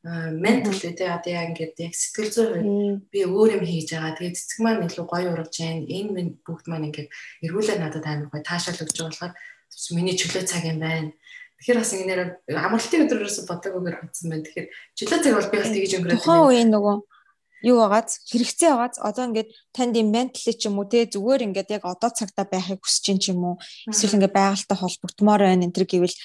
ментал 0.04 0.76
үедээ 0.76 1.16
одоо 1.16 1.32
яа 1.32 1.48
ингээд 1.48 1.80
яг 1.80 1.94
сэтгэл 1.96 2.32
зүйн 2.36 3.08
би 3.08 3.24
өөр 3.24 3.56
юм 3.56 3.64
хийж 3.64 3.96
байгаа. 3.96 4.20
Тэгээд 4.20 4.36
цэцэг 4.36 4.60
маань 4.60 4.84
илүү 4.84 5.06
гоё 5.08 5.32
урагж 5.32 5.54
जैन. 5.64 5.88
Энэ 5.88 6.12
минь 6.12 6.32
бүгд 6.44 6.68
маань 6.68 6.92
ингээд 6.92 7.08
эргүүлээ 7.48 7.78
надад 7.80 8.04
амар 8.04 8.28
гоё 8.28 8.44
таашаал 8.44 8.84
өгч 8.84 9.00
байгаа 9.00 9.12
болохоор 9.16 9.34
миний 9.96 10.16
чөлөө 10.18 10.44
цаг 10.48 10.64
юм 10.68 10.80
байна. 10.84 11.12
Тэгэхээр 11.64 11.80
бас 11.80 11.92
ингэнээр 11.96 12.22
амралтын 12.60 13.04
өдрөөс 13.08 13.38
бодоогүйгээр 13.48 13.98
бодсон 14.04 14.28
байна. 14.30 14.44
Тэгэхээр 14.44 14.68
чөлөө 14.98 15.20
цаг 15.24 15.34
бол 15.38 15.52
би 15.52 15.58
бас 15.62 15.72
тэгж 15.72 15.92
өнгөрөөд 15.96 16.12
байна. 16.12 16.22
Тухайн 16.24 16.46
үеийн 16.48 16.72
нөгөө 16.74 16.96
юу 17.64 17.78
байгааз 17.80 18.12
хэрэгцээ 18.28 18.72
байгааз 18.76 19.00
одоо 19.00 19.24
ингээд 19.32 19.50
танд 19.72 19.96
юм 19.96 20.12
ментал 20.12 20.52
ч 20.52 20.62
юм 20.68 20.76
уу 20.80 20.88
те 20.92 21.08
зүгээр 21.08 21.46
ингээд 21.48 21.74
яг 21.80 21.84
одоо 21.88 22.12
цагта 22.12 22.44
байхыг 22.44 22.84
хүсэж 22.84 23.02
чинь 23.08 23.22
ч 23.24 23.32
юм 23.32 23.42
уу 23.48 23.56
эсвэл 23.88 24.20
ингээд 24.20 24.36
байгальтай 24.36 24.78
холбогдмоор 24.78 25.42
байна 25.48 25.64
энэ 25.64 25.76
төр 25.76 25.88
гэвэл 25.88 26.18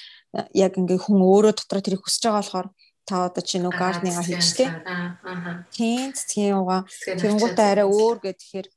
яг 0.51 0.73
ингээд 0.75 1.03
хүн 1.07 1.19
өөрөө 1.23 1.53
дотроо 1.55 1.81
тэрийг 1.81 2.03
хүсэж 2.03 2.23
байгаа 2.27 2.43
болохоор 2.43 2.67
та 3.07 3.25
одоо 3.25 3.41
чи 3.41 3.57
нөгөө 3.57 3.79
гарднинга 3.79 4.21
хийжтэй. 4.21 4.69
Аа. 4.85 5.65
Тийм 5.73 6.11
тийм 6.13 6.61
угаа 6.61 6.85
тэнгуутаа 7.07 7.67
арай 7.73 7.87
өөр 7.87 8.17
гэхээр 8.21 8.67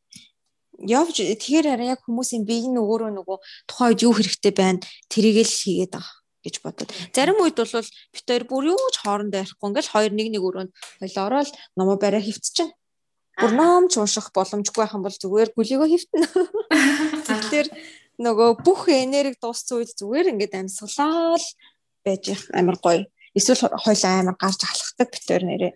явж 0.83 1.17
тэгэхээр 1.23 1.67
арай 1.73 1.89
яг 1.95 2.01
хүмүүсийн 2.03 2.43
бие 2.47 2.67
нь 2.67 2.79
өөрөө 2.79 3.11
нөгөө 3.15 3.39
тухайн 3.71 3.91
үед 3.95 4.03
юу 4.03 4.13
хэрэгтэй 4.19 4.53
байна 4.53 4.81
тэрийг 5.07 5.47
л 5.47 5.59
хийгээд 5.63 5.95
байгаа 5.95 6.23
гэж 6.43 6.57
бодод. 6.63 6.91
Зарим 7.15 7.39
үед 7.39 7.57
бол 7.57 7.71
бид 7.71 8.27
хоёр 8.27 8.45
бүр 8.51 8.65
юу 8.75 8.91
ч 8.91 8.97
хоорондоо 8.99 9.41
ярихгүй 9.47 9.69
ингээл 9.71 9.95
хоёр 9.95 10.13
нэг 10.13 10.29
нэг 10.35 10.43
өрөөнд 10.43 10.73
хоёул 10.99 11.19
ороод 11.23 11.51
номоо 11.79 11.97
бариа 11.97 12.23
хөвцчин. 12.23 12.75
Бүр 13.39 13.53
номч 13.55 13.97
уушах 13.97 14.35
боломжгүй 14.35 14.83
байх 14.83 14.95
юм 14.99 15.07
бол 15.07 15.15
зүгээр 15.15 15.51
гүлийгөө 15.55 15.89
хөвтнө. 15.89 16.27
Тэгэхээр 17.31 17.69
нөгөө 18.21 18.51
бүх 18.67 18.91
энерги 18.91 19.39
дууссан 19.39 19.81
үед 19.81 19.95
зүгээр 19.97 20.35
ингээд 20.35 20.59
амьсгалаа 20.59 21.39
л 21.39 21.49
байж 22.05 22.25
амар 22.53 22.77
гоё. 22.83 23.07
Эсвэл 23.33 23.73
хоёул 23.73 24.05
амар 24.05 24.37
гарч 24.37 24.61
алхахдаг 24.67 25.09
бид 25.15 25.25
хоёр 25.25 25.45
нэрээ. 25.47 25.73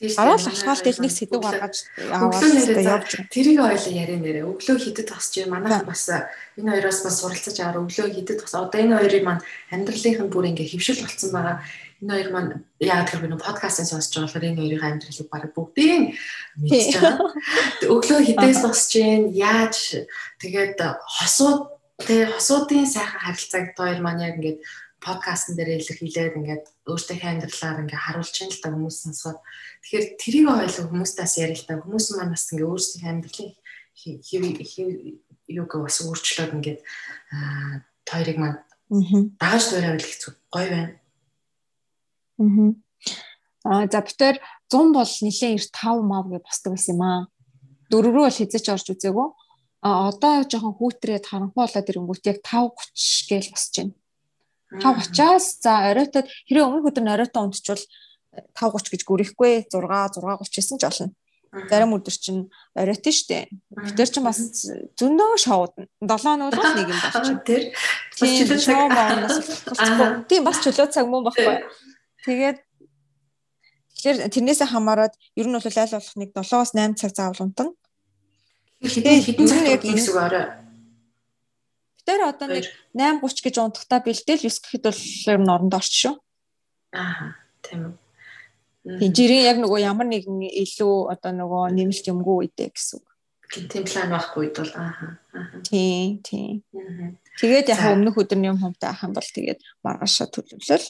Араал 0.00 0.40
алхаал 0.40 0.80
техник 0.80 1.12
сэдв 1.12 1.44
гаргаж 1.44 1.84
яваад 2.00 2.40
явж 2.40 3.10
тэрийг 3.28 3.60
ойлоо 3.60 3.92
яриа 3.92 4.16
нэрээ. 4.16 4.48
Өглөө 4.48 4.80
хідэд 4.80 5.12
тасч 5.12 5.44
манайхан 5.44 5.84
бас 5.84 6.08
энэ 6.56 6.72
хоёроос 6.72 7.04
бас 7.04 7.20
суралцаж 7.20 7.60
аваар 7.60 7.84
өглөө 7.84 8.08
хідэд 8.08 8.40
тас. 8.40 8.56
Одоо 8.56 8.80
энэ 8.80 8.96
хоёрын 8.96 9.24
маань 9.28 9.44
амьдралынх 9.68 10.24
нь 10.24 10.32
бүр 10.32 10.48
ингээ 10.56 10.72
хөвшил 10.72 11.04
болцсон 11.04 11.30
байгаа. 11.36 11.60
Энэ 12.00 12.12
хоёр 12.16 12.28
маань 12.32 12.52
яа 12.80 13.04
тэр 13.04 13.20
би 13.20 13.28
нэг 13.28 13.44
подкастын 13.44 13.84
сонсож 13.84 14.08
байгаа 14.16 14.24
болохоор 14.24 14.48
энэ 14.48 14.60
хоёрын 14.64 14.88
амьдралыг 14.88 15.28
баг 15.28 15.44
бүгдийг 15.52 16.02
мэдж 16.56 16.92
байгаа. 16.96 17.28
Өглөө 17.92 18.20
хідээс 18.24 18.60
जैन 18.88 19.22
яаж 19.36 19.76
тэгээд 20.40 20.80
хосууд 21.20 21.76
тэг 22.00 22.32
хосуудын 22.32 22.88
сайхан 22.88 23.20
харилцааг 23.20 23.76
хоёр 23.76 24.00
маань 24.00 24.24
яг 24.24 24.40
ингээд 24.40 24.64
подкастн 25.00 25.56
дээр 25.56 25.80
илэрхийлээд 25.80 26.38
ингээд 26.38 26.64
өөртөө 26.86 27.16
амьдралаар 27.20 27.82
ингээд 27.82 28.04
харуулж 28.04 28.36
ин 28.44 28.52
л 28.52 28.62
та 28.62 28.68
хүмүүс 28.70 28.96
сонсоод 29.04 29.38
тэгэхээр 29.84 30.06
тэрийг 30.20 30.46
ойлгох 30.48 30.88
хүмүүстээс 30.92 31.34
ярил 31.40 31.60
л 31.60 31.68
та 31.68 31.80
хүмүүс 31.80 32.06
маань 32.16 32.32
бас 32.36 32.44
ингээд 32.52 32.68
өөрсдийн 32.68 33.08
амьдралын 33.08 33.52
юуг 35.50 35.72
бас 35.82 35.96
өөрчлөөд 36.04 36.52
ингээд 36.56 36.80
хоёрыг 38.10 38.38
маань 38.40 38.58
дааж 39.40 39.62
дуурайвал 39.70 40.02
хэцүү 40.02 40.32
гоё 40.50 40.68
байна. 40.70 40.94
Аа 43.64 43.84
за 43.92 44.00
битэр 44.00 44.36
100 44.72 44.96
бол 44.96 45.12
нэлээд 45.26 45.56
их 45.58 45.66
5 45.70 46.02
мав 46.10 46.24
гэж 46.30 46.42
босдог 46.42 46.72
байсан 46.74 46.94
юм 46.96 47.02
аа. 47.04 47.20
Дөрөв 47.90 48.12
рүү 48.14 48.24
бол 48.26 48.38
хязгаарч 48.38 48.68
орж 48.72 48.86
үзээгүй. 48.94 49.28
А 49.86 50.08
одоо 50.08 50.34
жоохон 50.48 50.74
хүүтрээд 50.76 51.24
харанхуй 51.28 51.60
болоод 51.60 51.90
ирэнгүүт 51.90 52.24
яг 52.30 52.38
5:30 52.44 53.28
гээл 53.28 53.52
босч 53.52 53.74
байна. 53.78 53.94
5:30-аас 54.70 55.58
за 55.58 55.90
оройтод 55.90 56.26
хэрэв 56.46 56.66
өмнөх 56.66 56.90
өдөр 56.94 57.04
нь 57.04 57.14
оройтоо 57.14 57.42
унтчихвал 57.42 57.82
5:30 58.54 58.92
гэж 58.94 59.02
гүрэхгүй 59.02 59.66
6 59.66 60.22
6:39 60.22 60.78
ч 60.78 60.84
болно. 60.86 61.10
Зарим 61.50 61.98
өдөр 61.98 62.14
чинь 62.14 62.46
оройтон 62.78 63.10
штэ. 63.10 63.50
Битэр 63.74 64.06
чинь 64.06 64.22
бас 64.22 64.38
зөндөө 64.94 65.34
шоудна. 65.42 65.90
7 65.98 66.38
нь 66.38 66.42
бол 66.46 66.74
нэг 66.78 66.86
юм 66.86 67.00
болчих. 67.02 67.42
Тэр 67.42 67.62
бас 67.74 68.30
чөлөө 68.38 68.58
цаг 68.62 68.78
боонос 68.94 69.36
болчихгүй. 69.66 70.10
Тийм 70.30 70.42
бас 70.46 70.58
чөлөө 70.62 70.86
цаг 70.94 71.06
мөн 71.10 71.26
баггүй. 71.26 71.56
Тэгээд 72.22 72.58
тэгэхээр 73.98 74.16
тэрнээсээ 74.30 74.68
хамаарат 74.70 75.18
ер 75.34 75.46
нь 75.50 75.56
бол 75.58 75.66
аль 75.66 75.94
болох 75.98 76.14
нэг 76.14 76.30
7-8 76.30 76.94
цаг 76.94 77.10
заавал 77.18 77.42
унтана. 77.42 77.74
Хэдэн 78.86 79.18
хэдэн 79.26 79.46
цаг 79.50 79.66
яг 79.66 79.82
энэ 79.82 79.98
үг 80.06 80.14
орой 80.14 80.59
Тэр 82.06 82.20
одоо 82.26 82.48
нэг 82.48 82.66
8:30 82.96 83.44
гэж 83.44 83.54
унтахтаа 83.60 84.00
бэлдээл 84.00 84.46
9 84.48 84.62
гэхэд 84.64 84.84
бол 84.88 85.02
ер 85.30 85.38
нь 85.40 85.52
оронд 85.52 85.74
орч 85.74 85.92
шүү. 85.92 86.14
Аа 86.96 87.36
тийм 87.62 87.80
үү. 87.92 87.94
Тийм 88.98 89.12
жирийн 89.12 89.44
яг 89.44 89.56
нөгөө 89.60 89.80
ямар 89.84 90.08
нэгэн 90.08 90.40
илүү 90.48 91.12
одоо 91.12 91.32
нөгөө 91.36 91.62
нэмэлт 91.76 92.06
юмгүй 92.08 92.36
үедээ 92.48 92.70
гэсэн 92.72 92.96
үг. 92.98 93.06
Тийм 93.50 93.84
план 93.84 94.08
байхгүй 94.08 94.48
бол 94.56 94.72
аа. 94.78 95.20
Тийм 95.68 96.24
тийм. 96.24 96.64
Тэгээд 97.36 97.68
яг 97.76 97.80
өмнөх 97.92 98.16
өдрний 98.16 98.48
юм 98.48 98.56
хумтай 98.56 98.90
ах 98.90 99.04
юм 99.04 99.12
бол 99.12 99.28
тэгээд 99.28 99.60
маргаашаа 99.84 100.32
төлөвлөл. 100.32 100.86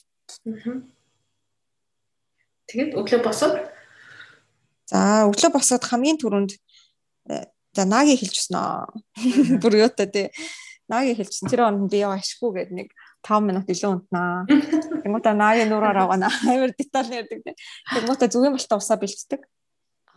Тэгээд 2.70 2.94
өглөө 2.94 3.20
босоод 3.26 3.54
За 4.90 5.26
өглөө 5.30 5.50
босоод 5.54 5.86
хамгийн 5.86 6.18
түрүүнд 6.18 6.52
э, 7.30 7.46
за 7.74 7.84
наги 7.86 8.18
хэлчихсэн 8.18 8.58
аа. 8.58 8.90
Бүр 9.62 9.86
юу 9.86 9.90
та 9.94 10.06
тий 10.10 10.30
Наги 10.90 11.14
хэлчихсэн. 11.14 11.46
Тэр 11.46 11.62
онд 11.70 11.86
би 11.86 12.02
яа 12.02 12.18
ашгүй 12.18 12.50
гэдэг 12.50 12.74
нэг 12.74 12.88
5 13.22 13.46
минут 13.46 13.70
илүү 13.70 13.90
унтнаа. 13.94 14.42
Тэнгуүтэ 15.06 15.32
наги 15.38 15.62
нураар 15.70 16.02
аваана. 16.02 16.26
Амар 16.50 16.74
деталь 16.74 17.14
ярьдаг 17.14 17.46
тийм. 17.46 17.56
Тэнгуүтэ 17.94 18.26
зүгийн 18.26 18.58
балта 18.58 18.74
усаа 18.74 18.98
бэлддэг. 18.98 19.46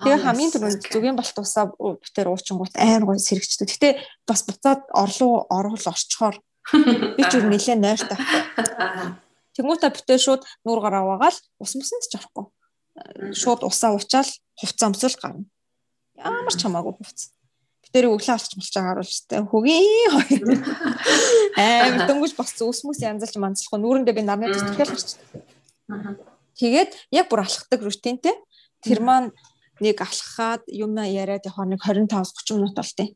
Тэгээ 0.01 0.25
хамгийн 0.25 0.49
түрүүнд 0.49 0.81
зүгийн 0.89 1.13
балт 1.13 1.37
усаа 1.37 1.69
битэр 1.77 2.33
уучингууд 2.33 2.73
амар 2.73 3.05
гоо 3.05 3.21
сэрэгчдэг. 3.21 3.69
Гэтэ 3.69 3.89
бас 4.25 4.41
буцаад 4.49 4.81
орлоо 4.89 5.45
орвол 5.53 5.85
орчхоор 5.85 6.41
би 7.17 7.23
ч 7.29 7.31
үр 7.37 7.45
нэлээ 7.53 7.77
нойртой. 7.77 8.17
Тэнгуүтэ 9.53 9.93
битэр 9.93 10.17
шууд 10.17 10.41
нуургаар 10.65 11.05
аваагаал 11.05 11.37
ус 11.61 11.71
мөсөнд 11.77 12.09
ч 12.09 12.17
орохгүй. 12.17 12.49
Шууд 13.37 13.61
усаа 13.61 13.93
уучаал 13.93 14.25
хувцас 14.57 14.89
өмсөл 14.89 15.21
гарна. 15.21 15.45
Ямар 16.17 16.49
ч 16.49 16.65
хамаагүй 16.65 16.97
хувцас 16.97 17.29
дээр 17.93 18.09
өглөө 18.09 18.33
алч 18.33 18.53
болж 18.57 18.71
байгаа 18.73 18.89
харуулж 18.89 19.17
тээ 19.29 19.41
хөгийн 19.45 20.11
хоёр 20.17 20.43
аим 21.61 21.95
дөнгөж 22.09 22.33
босцсон 22.33 22.73
ус 22.73 22.81
мөс 22.83 22.99
янзалж 23.05 23.37
манцлах 23.37 23.77
нүүрэндээ 23.77 24.17
би 24.17 24.23
нарны 24.25 24.49
төсөлхөл 24.49 24.89
гарч. 24.89 25.09
Тэгээд 26.57 26.91
яг 27.13 27.29
бүр 27.29 27.45
алхдаг 27.45 27.79
рутинтэй. 27.85 28.33
Тэр 28.81 28.99
маань 29.05 29.29
нэг 29.77 30.01
алхахад 30.01 30.65
юм 30.73 30.97
яриад 30.97 31.45
явахаар 31.45 31.69
нэг 31.69 31.81
25-30 31.85 32.57
минут 32.57 32.73
болтой. 32.73 33.13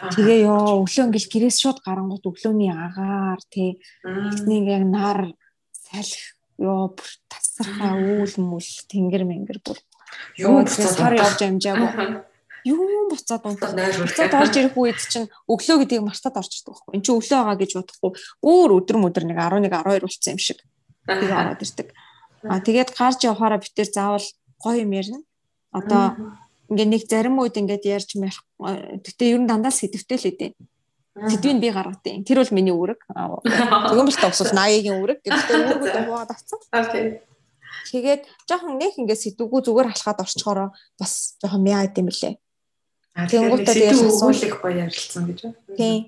Тэгээ 0.00 0.48
ёо 0.48 0.82
өглөө 0.82 1.04
ингээл 1.12 1.32
гэрээс 1.32 1.60
шууд 1.60 1.84
гарангууд 1.84 2.24
өглөөний 2.24 2.72
агаар 2.72 3.40
тий 3.52 3.76
нэг 4.48 4.64
яг 4.72 4.84
нар 4.88 5.20
салхи 5.76 6.32
ёо 6.56 6.96
бүр 6.96 7.10
тасархаа 7.28 8.00
үүл 8.00 8.34
мүл 8.40 8.68
тэнгэр 8.88 9.24
мэнгэр 9.28 9.60
бүр. 9.60 9.78
Юу 10.40 10.64
буцаад 10.64 10.96
сар 10.96 11.14
явж 11.16 11.40
амжаагүй. 11.44 12.24
Юу 12.64 13.10
буцаад 13.10 13.42
унтах. 13.46 13.74
Буцаад 13.74 14.34
орж 14.38 14.54
ирэх 14.54 14.76
үед 14.78 14.98
чинь 15.02 15.26
өглөө 15.50 15.76
гэдгийг 15.82 16.06
мартаад 16.06 16.38
орж 16.38 16.52
ирдэг 16.62 16.74
байхгүй. 16.74 16.92
Энд 16.94 17.04
чинь 17.06 17.18
өглөө 17.18 17.38
байгаа 17.42 17.58
гэж 17.58 17.70
бодохгүй. 17.74 18.10
Өөр 18.42 18.70
өдөр 18.78 18.96
мөдөр 19.02 19.24
нэг 19.26 19.38
11 19.38 19.66
12 19.66 20.06
болсон 20.06 20.30
юм 20.30 20.38
шиг. 20.38 20.58
Тэгээ 21.06 21.34
ороод 21.42 21.62
ирдэг. 21.62 21.88
А 22.46 22.60
тэгээд 22.62 22.90
гарч 22.94 23.18
явахаараа 23.26 23.58
битэр 23.58 23.88
заавал 23.90 24.26
гоё 24.62 24.82
юм 24.86 24.92
ярина. 24.94 25.20
Одоо 25.74 26.38
ингээ 26.70 26.86
нэг 26.86 27.02
зарим 27.10 27.42
үед 27.42 27.58
ингээд 27.58 27.84
ярьж 27.86 28.14
мэрх. 28.14 28.46
Гэтэ 28.58 29.34
ер 29.34 29.42
нь 29.42 29.50
дандаа 29.50 29.74
сэдвтэй 29.74 30.18
л 30.18 30.30
үдээ. 30.30 30.50
Сэдвийг 31.12 31.60
би 31.60 31.68
гаргадیں۔ 31.68 32.24
Тэр 32.24 32.40
бол 32.40 32.56
миний 32.56 32.72
үүрэг. 32.72 33.04
Тэгэн 33.10 34.06
бэлтэ 34.06 34.30
усвал 34.30 34.54
80-ийн 34.56 34.96
үүрэг. 34.96 35.18
Гэвч 35.20 35.48
үүргүүд 35.50 35.96
хуваад 36.08 36.30
авцсан. 36.32 36.58
Тэгээд 37.92 38.22
жоохон 38.48 38.80
нэг 38.80 38.96
ингээ 38.96 39.18
сэдвгүй 39.20 39.60
зүгээр 39.60 39.92
алхаад 39.92 40.24
орчхороо 40.24 40.68
бас 40.96 41.36
жоохон 41.42 41.60
мяа 41.60 41.84
идэм 41.84 42.08
билээ. 42.08 42.40
Тэнгуутаа 43.12 43.74
тэгээд 43.76 44.08
асуулах 44.08 44.54
гоё 44.62 44.88
ярилцсан 44.88 45.24
гэж 45.28 45.38
байна. 45.44 45.58
Тийм. 45.76 46.00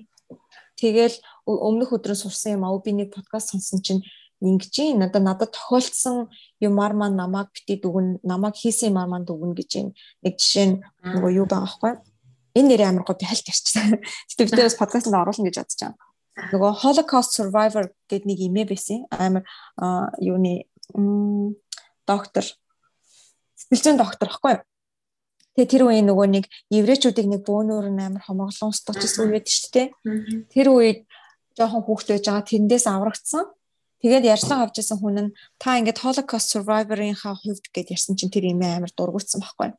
Тэгэл 0.75 1.15
өмнөх 1.45 1.93
өдрөө 1.93 2.17
сурсан 2.17 2.57
юм 2.57 2.65
аа 2.65 2.77
би 2.81 2.91
нэг 2.91 3.13
подкаст 3.13 3.53
сонсон 3.53 3.79
чинь 3.85 4.03
ингэж 4.41 4.97
надад 4.97 5.23
надад 5.23 5.51
тохиолдсон 5.53 6.27
юмар 6.59 6.93
маань 6.97 7.15
намайг 7.15 7.53
бити 7.53 7.79
дүгэн 7.79 8.19
намайг 8.25 8.57
хийсэн 8.57 8.91
юмар 8.91 9.07
маань 9.07 9.25
дүгэн 9.29 9.53
гэж 9.55 9.71
юм 9.79 9.87
нэг 10.25 10.33
жишээ 10.35 10.65
нь 10.65 10.75
нөгөө 11.05 11.31
юу 11.39 11.47
байгаа 11.47 11.69
байхгүй 11.69 11.93
энэ 12.55 12.67
нэрээ 12.71 12.89
амар 12.89 13.05
гоо 13.07 13.15
би 13.15 13.25
хальт 13.27 13.47
ярьчихсан. 13.47 13.99
Тэгтээ 14.39 14.59
би 14.59 14.67
бас 14.67 14.79
подкастт 14.79 15.07
оруулна 15.11 15.47
гэж 15.47 15.57
бодож 15.59 15.79
байгаа. 15.79 15.95
Нөгөө 16.51 16.71
Holocaust 16.83 17.31
survivor 17.35 17.85
гэдэг 18.11 18.27
нэг 18.27 18.39
имээ 18.43 18.65
байсан. 18.67 19.07
Амар 19.11 19.43
юуны 20.19 20.67
доктор 22.07 22.45
сэтгэлзэн 23.55 23.99
доктор 23.99 24.27
байхгүй? 24.31 24.55
Тэгээ 25.55 25.71
тэр 25.71 25.83
үеийн 25.87 26.07
нөгөө 26.11 26.27
нэг 26.35 26.45
еврейчүүдийг 26.67 27.27
нэг 27.31 27.41
бөөнөр 27.47 27.87
нь 27.87 28.03
амар 28.03 28.23
хомоглон 28.27 28.75
устгачсан 28.75 29.31
үед 29.31 29.47
шүү 29.47 29.71
дээ. 29.71 29.87
Тэр 30.51 30.67
үед 30.75 30.99
жоохон 31.55 31.83
хүүхд 31.87 32.07
байж 32.11 32.23
байгаа 32.27 32.43
тэндээс 32.43 32.85
аврагдсан. 32.91 33.47
Тэгээд 34.03 34.27
ярьцлага 34.35 34.67
авч 34.67 34.83
ирсэн 34.83 34.99
хүн 34.99 35.15
нь 35.15 35.33
та 35.55 35.79
ингээд 35.79 36.03
Holocaust 36.03 36.51
survivor-ийнхаа 36.51 37.39
хувьд 37.39 37.65
гэд 37.71 37.95
ярьсан 37.95 38.19
чинь 38.19 38.29
тэр 38.29 38.51
имээ 38.51 38.83
амар 38.83 38.91
дургуутсан 38.91 39.39
байхгүй. 39.39 39.71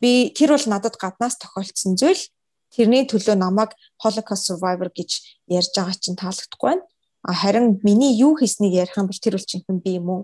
Би 0.00 0.32
тэр 0.32 0.56
бол 0.56 0.66
надад 0.72 0.96
гаднаас 0.96 1.36
тохиолдсон 1.36 2.00
зүйл. 2.00 2.24
Тэрний 2.72 3.04
төлөө 3.04 3.36
намайг 3.36 3.76
Holocaust 4.00 4.48
survivor 4.48 4.88
гэж 4.88 5.44
ярьж 5.52 5.76
байгаа 5.76 5.96
чинь 6.00 6.16
таалагдахгүй 6.16 6.80
байна. 6.80 6.84
А 7.22 7.34
харин 7.36 7.78
миний 7.84 8.16
юу 8.16 8.40
хийснийг 8.40 8.72
ярих 8.72 8.96
юм 8.96 9.06
бол 9.06 9.20
тэр 9.20 9.36
бол 9.36 9.44
чинь 9.44 9.62
би 9.68 10.00
юм 10.00 10.08
уу? 10.08 10.20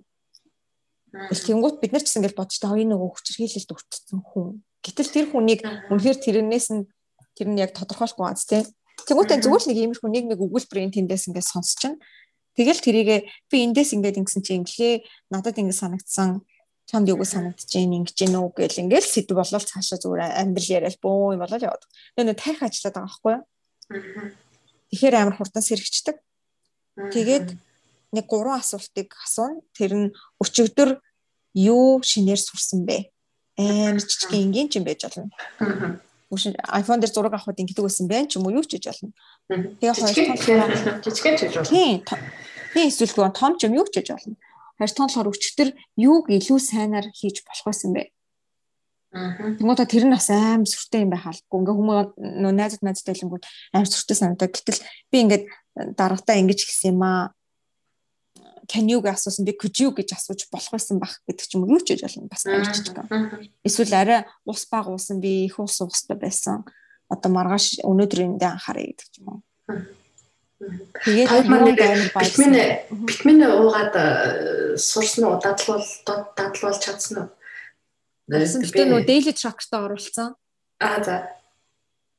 Тэнгүүт 1.12 1.76
бид 1.84 1.92
нар 1.92 2.00
ч 2.00 2.08
гэсэн 2.08 2.24
ингэж 2.24 2.34
бодож 2.36 2.56
та 2.56 2.72
хоёр 2.72 2.88
нөгөө 2.88 3.10
хүчрхийлэлд 3.12 3.74
өртсөн 3.76 4.20
хүн. 4.24 4.64
Гэтэл 4.80 5.12
тэр 5.12 5.26
хүнийг 5.28 5.60
үнэхээр 5.92 6.18
тэрнээс 6.24 6.68
нь 6.72 6.88
тэр 7.36 7.48
нь 7.52 7.60
яг 7.60 7.76
тодорхойлохгүй 7.76 8.24
бац 8.24 8.48
тий. 8.48 8.64
Тэнгүүтээ 9.04 9.44
зүгээр 9.44 9.62
л 9.62 9.68
нэг 9.68 9.78
иймэрхүү 9.78 10.08
нэг 10.08 10.40
өгүүлбэрийн 10.40 10.92
тэндээс 10.96 11.28
ингэж 11.28 11.46
сонсч 11.52 11.84
чинь. 11.84 12.00
Тэгэл 12.56 12.80
тэрийгээ 12.80 13.20
би 13.48 13.56
эндээс 13.64 13.92
ингэж 13.96 14.14
ингэсэн 14.20 14.42
чи 14.44 14.52
инглээ 14.56 14.94
надад 15.32 15.56
ингэ 15.56 15.72
санагдсан 15.72 16.44
чамд 16.88 17.08
юу 17.08 17.20
гэж 17.20 17.32
байна 17.32 17.96
ингэж 18.04 18.16
гэнэ 18.16 18.36
үү 18.36 18.52
гэл 18.52 18.82
ингээл 18.84 19.08
сэдв 19.08 19.36
болол 19.36 19.64
цаашаа 19.64 19.96
зүгээр 19.96 20.36
амьдрал 20.36 20.68
яриад 20.76 20.98
бөө 21.00 21.36
юм 21.36 21.40
болол 21.40 21.64
яваад. 21.64 21.84
Тэгээ 22.16 22.28
нэг 22.28 22.36
тайх 22.36 22.60
ажиллаад 22.60 22.96
байгаа 22.96 23.08
байхгүй 23.08 23.32
юу? 23.32 23.42
Тэгэхээр 24.92 25.14
амар 25.16 25.36
хурдан 25.40 25.64
сэрэгчдэг. 25.64 26.16
Тэгээд 27.16 27.46
нэг 28.12 28.24
гурван 28.28 28.60
асуултыг 28.60 29.16
асууна. 29.24 29.60
Тэр 29.72 29.92
нь 29.96 30.08
өчигдөр 30.38 31.00
юу 31.56 32.00
шинээр 32.04 32.40
сурсан 32.40 32.84
бэ? 32.84 33.08
Амар 33.58 34.00
жижиг 34.00 34.32
энгийн 34.32 34.68
ч 34.68 34.80
юм 34.80 34.84
байж 34.84 35.04
болно. 35.04 35.32
Үгүй 36.32 36.56
iPhone 36.56 37.00
дээр 37.00 37.12
зураг 37.12 37.36
авахд 37.36 37.60
ингэдэг 37.60 37.84
байсан 37.84 38.08
байх 38.08 38.28
ч 38.28 38.36
юм 38.36 38.48
уу 38.48 38.56
юу 38.56 38.64
ч 38.64 38.76
гэж 38.76 38.88
болно. 38.88 39.12
Тэгээ 39.48 39.96
хоёр 39.96 40.16
том 40.16 40.36
жижигэн 41.04 41.36
ч 41.36 41.40
гэж 41.44 41.52
болно. 41.56 41.72
Тийм. 41.72 41.96
Тийм 42.72 42.86
эсвэл 42.88 43.32
том 43.36 43.52
ч 43.56 43.68
юм 43.68 43.76
юу 43.76 43.88
ч 43.88 44.00
гэж 44.00 44.08
болно. 44.16 44.36
Хоёр 44.80 44.92
том 44.92 45.06
болохоор 45.08 45.32
өчигдөр 45.32 45.68
юуг 46.00 46.24
илүү 46.32 46.58
сайнаар 46.60 47.06
хийж 47.12 47.44
болох 47.44 47.64
байсан 47.68 47.92
бэ? 47.92 48.12
Тэнгуүта 49.12 49.84
тэр 49.84 50.08
нь 50.08 50.14
бас 50.16 50.32
аим 50.32 50.64
сүртэй 50.64 51.04
юм 51.04 51.12
байхалгүй. 51.12 51.44
Ингээ 51.52 51.76
хүмүүс 51.76 52.16
нөө 52.16 52.52
найзууд 52.56 52.80
найзтай 52.80 53.12
хэлэнгүүт 53.12 53.44
аим 53.76 53.84
сүртэй 53.84 54.16
санагдаад. 54.16 54.56
Гэтэл 54.56 54.80
би 55.12 55.16
ингээд 55.20 55.44
дарагтаа 56.00 56.40
ингэж 56.40 56.64
гисэн 56.64 56.96
юм 56.96 57.04
аа 57.04 57.36
can 58.68 58.88
you 58.88 59.02
гэж 59.02 59.18
асуусан 59.18 59.44
би 59.44 59.52
could 59.56 59.74
you 59.78 59.90
гэж 59.90 60.14
асууж 60.14 60.46
болох 60.52 60.70
байсан 60.70 60.98
байх 60.98 61.18
гэдэг 61.26 61.46
ч 61.46 61.52
юм 61.54 61.64
уу 61.64 61.78
юу 61.78 61.82
ч 61.82 61.94
гэж 61.94 62.06
болно 62.06 62.28
бас 62.30 62.46
ярьчих 62.46 62.94
юм. 62.94 63.06
Эсвэл 63.64 63.94
арай 63.94 64.20
ус 64.46 64.66
баг 64.70 64.86
уусан 64.88 65.20
би 65.20 65.46
их 65.46 65.58
ус 65.58 65.80
уустай 65.80 66.16
байсан. 66.16 66.64
Одоо 67.10 67.30
маргааш 67.32 67.82
өнөөдөр 67.82 68.20
эндээ 68.38 68.50
анхаарай 68.54 68.94
гэдэг 68.94 69.08
ч 69.10 69.14
юм 69.20 69.26
уу. 69.28 69.40
Тэгээд 71.02 71.46
манай 71.50 71.74
витамин 71.74 72.54
витамин 73.02 73.40
уугаад 73.50 73.94
э, 73.98 74.76
сурсан 74.78 75.26
уу 75.26 75.36
дадлуул 75.42 75.82
дадлуулж 76.06 76.78
чадсан 76.78 77.26
уу? 77.26 77.28
Тэгсэн 78.30 78.62
гэдэг 78.62 78.86
нөө 78.86 79.02
daily 79.02 79.34
tracker-та 79.34 79.82
оруулсан. 79.82 80.38
Аа 80.78 81.02
за. 81.02 81.16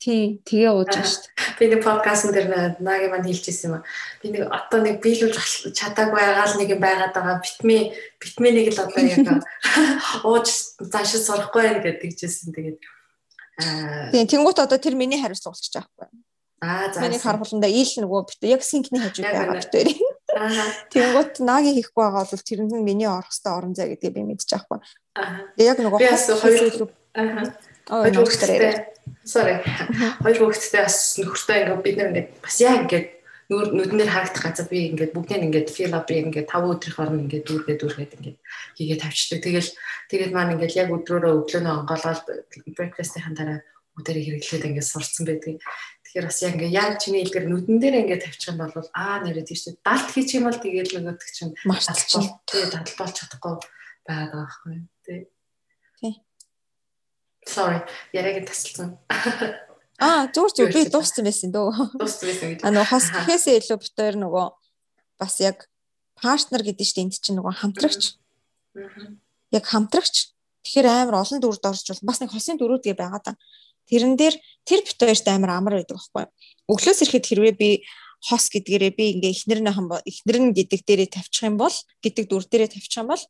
Тий, 0.04 0.44
тэгээ 0.44 0.68
ууж 0.68 0.92
байгаа 0.92 1.08
шүү 1.08 1.24
дээ. 1.32 1.56
Би 1.56 1.66
нэг 1.72 1.80
подкастн 1.88 2.36
дээр 2.36 2.48
наги 2.84 3.08
манд 3.08 3.24
хэлчихсэн 3.24 3.72
юм 3.72 3.76
аа. 3.80 3.88
Би 4.20 4.36
нэг 4.36 4.52
одоо 4.52 4.80
нэг 4.84 5.00
биелүүлж 5.00 5.72
чадаагүй 5.72 6.20
байгаа 6.20 6.44
л 6.44 6.60
нэг 6.60 6.70
юм 6.76 6.82
байгаад 6.84 7.16
байгаа. 7.16 7.40
Витамин 7.40 7.96
витаминийг 8.20 8.76
л 8.76 8.84
одоо 8.84 9.00
яг 9.00 9.48
ууж 10.28 10.48
заашаа 10.84 11.22
сурахгүй 11.24 11.64
байх 11.64 11.80
гэдэг 11.88 12.20
жисэн. 12.20 12.52
Тэгээд 12.52 12.84
аа 13.64 14.12
Тийм, 14.12 14.28
тэнгуут 14.28 14.60
одоо 14.60 14.76
тэр 14.76 15.00
миний 15.00 15.24
хариуцлага 15.24 15.56
болчих 15.56 15.72
жоохгүй. 15.72 16.12
Аа 16.60 16.92
за. 16.92 17.00
Миний 17.00 17.24
харахууланда 17.24 17.72
ийл 17.72 17.96
нөгөө 18.04 18.28
бит 18.28 18.44
яг 18.44 18.60
синкний 18.68 19.00
хажууд 19.00 19.24
байгаа 19.24 19.56
битээр. 19.56 19.88
Аа. 20.36 20.68
Тэнгуут 20.92 21.40
наги 21.40 21.80
хийхгүй 21.80 22.04
байгаа 22.04 22.28
бол 22.28 22.44
тэр 22.44 22.60
нь 22.60 22.84
миний 22.84 23.08
орох 23.08 23.32
хэвээр 23.32 23.56
орон 23.56 23.72
зай 23.72 23.96
гэдгийг 23.96 24.20
би 24.20 24.28
мэдчих 24.28 24.52
жоохгүй. 24.52 24.84
Аа. 25.16 25.48
Яг 25.64 25.80
нөгөө 25.80 26.04
хоёр 26.44 26.92
Аа 27.16 27.56
Хоёр 27.88 28.16
хүүхэдтэй. 28.16 28.96
Sorry. 29.28 29.60
Хоёр 30.24 30.38
хүүхэдтэй 30.40 30.82
бас 30.84 30.98
нөхөртөө 31.20 31.56
ингээд 31.60 31.84
бид 31.84 31.98
нэг 32.00 32.28
бас 32.40 32.58
яг 32.64 32.88
ингээд 32.88 33.08
нүд 33.52 33.70
нүднээр 33.76 34.12
харагдах 34.12 34.44
газар 34.44 34.68
би 34.72 34.88
ингээд 34.96 35.12
бүгдийг 35.12 35.44
ингээд 35.44 35.68
fill 35.68 35.92
up 35.92 36.08
ингээд 36.08 36.48
5 36.48 36.72
өдрийн 36.72 36.96
хооронд 36.96 37.24
ингээд 37.28 37.46
дүүргээ 37.48 37.78
дүүргээд 37.80 38.16
ингээд 38.18 38.38
хийгээ 38.80 39.00
тавьчихдаг. 39.04 39.42
Тэгэл 39.44 39.72
тэгээд 40.08 40.32
маань 40.32 40.54
ингээд 40.56 40.80
яг 40.80 40.90
өдрөөрөө 40.96 41.34
өглөөнөө 41.44 41.74
онгоолгоод 41.84 42.24
breakfast-ийн 42.72 43.36
дараа 43.36 43.60
өдөрийг 44.00 44.26
хэрэглээд 44.40 44.68
ингээд 44.72 44.88
сурцсан 44.88 45.24
байдаг. 45.28 45.60
Тэгэхээр 46.08 46.28
бас 46.32 46.40
яг 46.40 46.54
ингээд 46.56 46.78
яг 46.80 46.94
чиний 47.04 47.22
илгээр 47.28 47.46
нүдэн 47.52 47.78
дээр 47.84 48.00
ингээд 48.08 48.24
тавьчих 48.26 48.50
юм 48.56 48.64
бол 48.64 48.90
аа 48.96 49.18
нэрээ 49.22 49.44
тийш 49.44 49.68
далд 49.84 50.08
хийчих 50.08 50.40
юм 50.40 50.48
бол 50.48 50.64
тэгээд 50.64 50.90
нөгөөдөг 50.96 51.30
чинь 51.36 51.54
мартчихсан. 51.68 52.24
Тэгээд 52.48 52.72
дадал 52.74 52.96
болж 52.96 53.16
чадахгүй 53.20 53.54
байгаад 54.08 54.32
байгаа 54.32 54.40
байхгүй 54.48 54.74
тий. 55.04 55.22
Sorry, 57.54 57.80
яриаг 58.18 58.50
тасалсан. 58.50 58.98
Аа, 60.02 60.26
зүгээр 60.34 60.54
зүгээр 60.58 60.74
би 60.74 60.84
дууссан 60.90 61.24
байсан 61.24 61.54
дөө. 61.54 61.70
Дууссан 62.02 62.28
байсан 62.28 62.48
гэж. 62.50 62.60
А 62.66 62.70
нөгөө 62.74 62.90
хос 62.90 63.06
гэхээсээ 63.14 63.56
илүү 63.62 63.78
битээр 63.78 64.16
нөгөө 64.26 64.46
бас 65.22 65.36
яг 65.46 65.70
партнер 66.18 66.66
гэдэг 66.66 66.88
чинь 66.88 67.06
энд 67.06 67.22
чинь 67.22 67.38
нөгөө 67.38 67.54
хамтрагч. 67.62 68.18
Яг 69.54 69.66
хамтрагч. 69.70 70.34
Тэгэхээр 70.66 70.88
амар 70.90 71.22
олон 71.22 71.40
дүрд 71.44 71.64
орж 71.64 71.86
бол 71.94 72.08
бас 72.10 72.20
нэг 72.24 72.34
хосын 72.34 72.58
дөрүүдгээ 72.58 72.96
байгаа 72.98 73.22
да. 73.22 73.34
Тэрэн 73.86 74.18
дээр 74.18 74.36
тэр 74.66 74.82
бит 74.82 74.98
хоёрт 74.98 75.28
амар 75.30 75.52
амар 75.54 75.74
байдаг 75.78 76.00
байхгүй. 76.00 76.26
Өглөөс 76.72 77.00
ирэхэд 77.04 77.28
хэрвээ 77.30 77.54
би 77.54 77.70
хос 78.24 78.48
гэдгээрээ 78.48 78.94
би 78.96 79.06
ингээ 79.20 79.36
эхнэр 79.36 79.60
нь 79.60 79.72
эхнэр 80.08 80.38
нь 80.40 80.56
гэдэг 80.56 80.82
дээрээ 80.88 81.10
тавьчих 81.12 81.44
юм 81.44 81.60
бол 81.60 81.76
гэдэг 82.00 82.26
дүр 82.32 82.44
дээрээ 82.48 82.72
тавьчих 82.72 83.04
юм 83.04 83.12
бол 83.12 83.24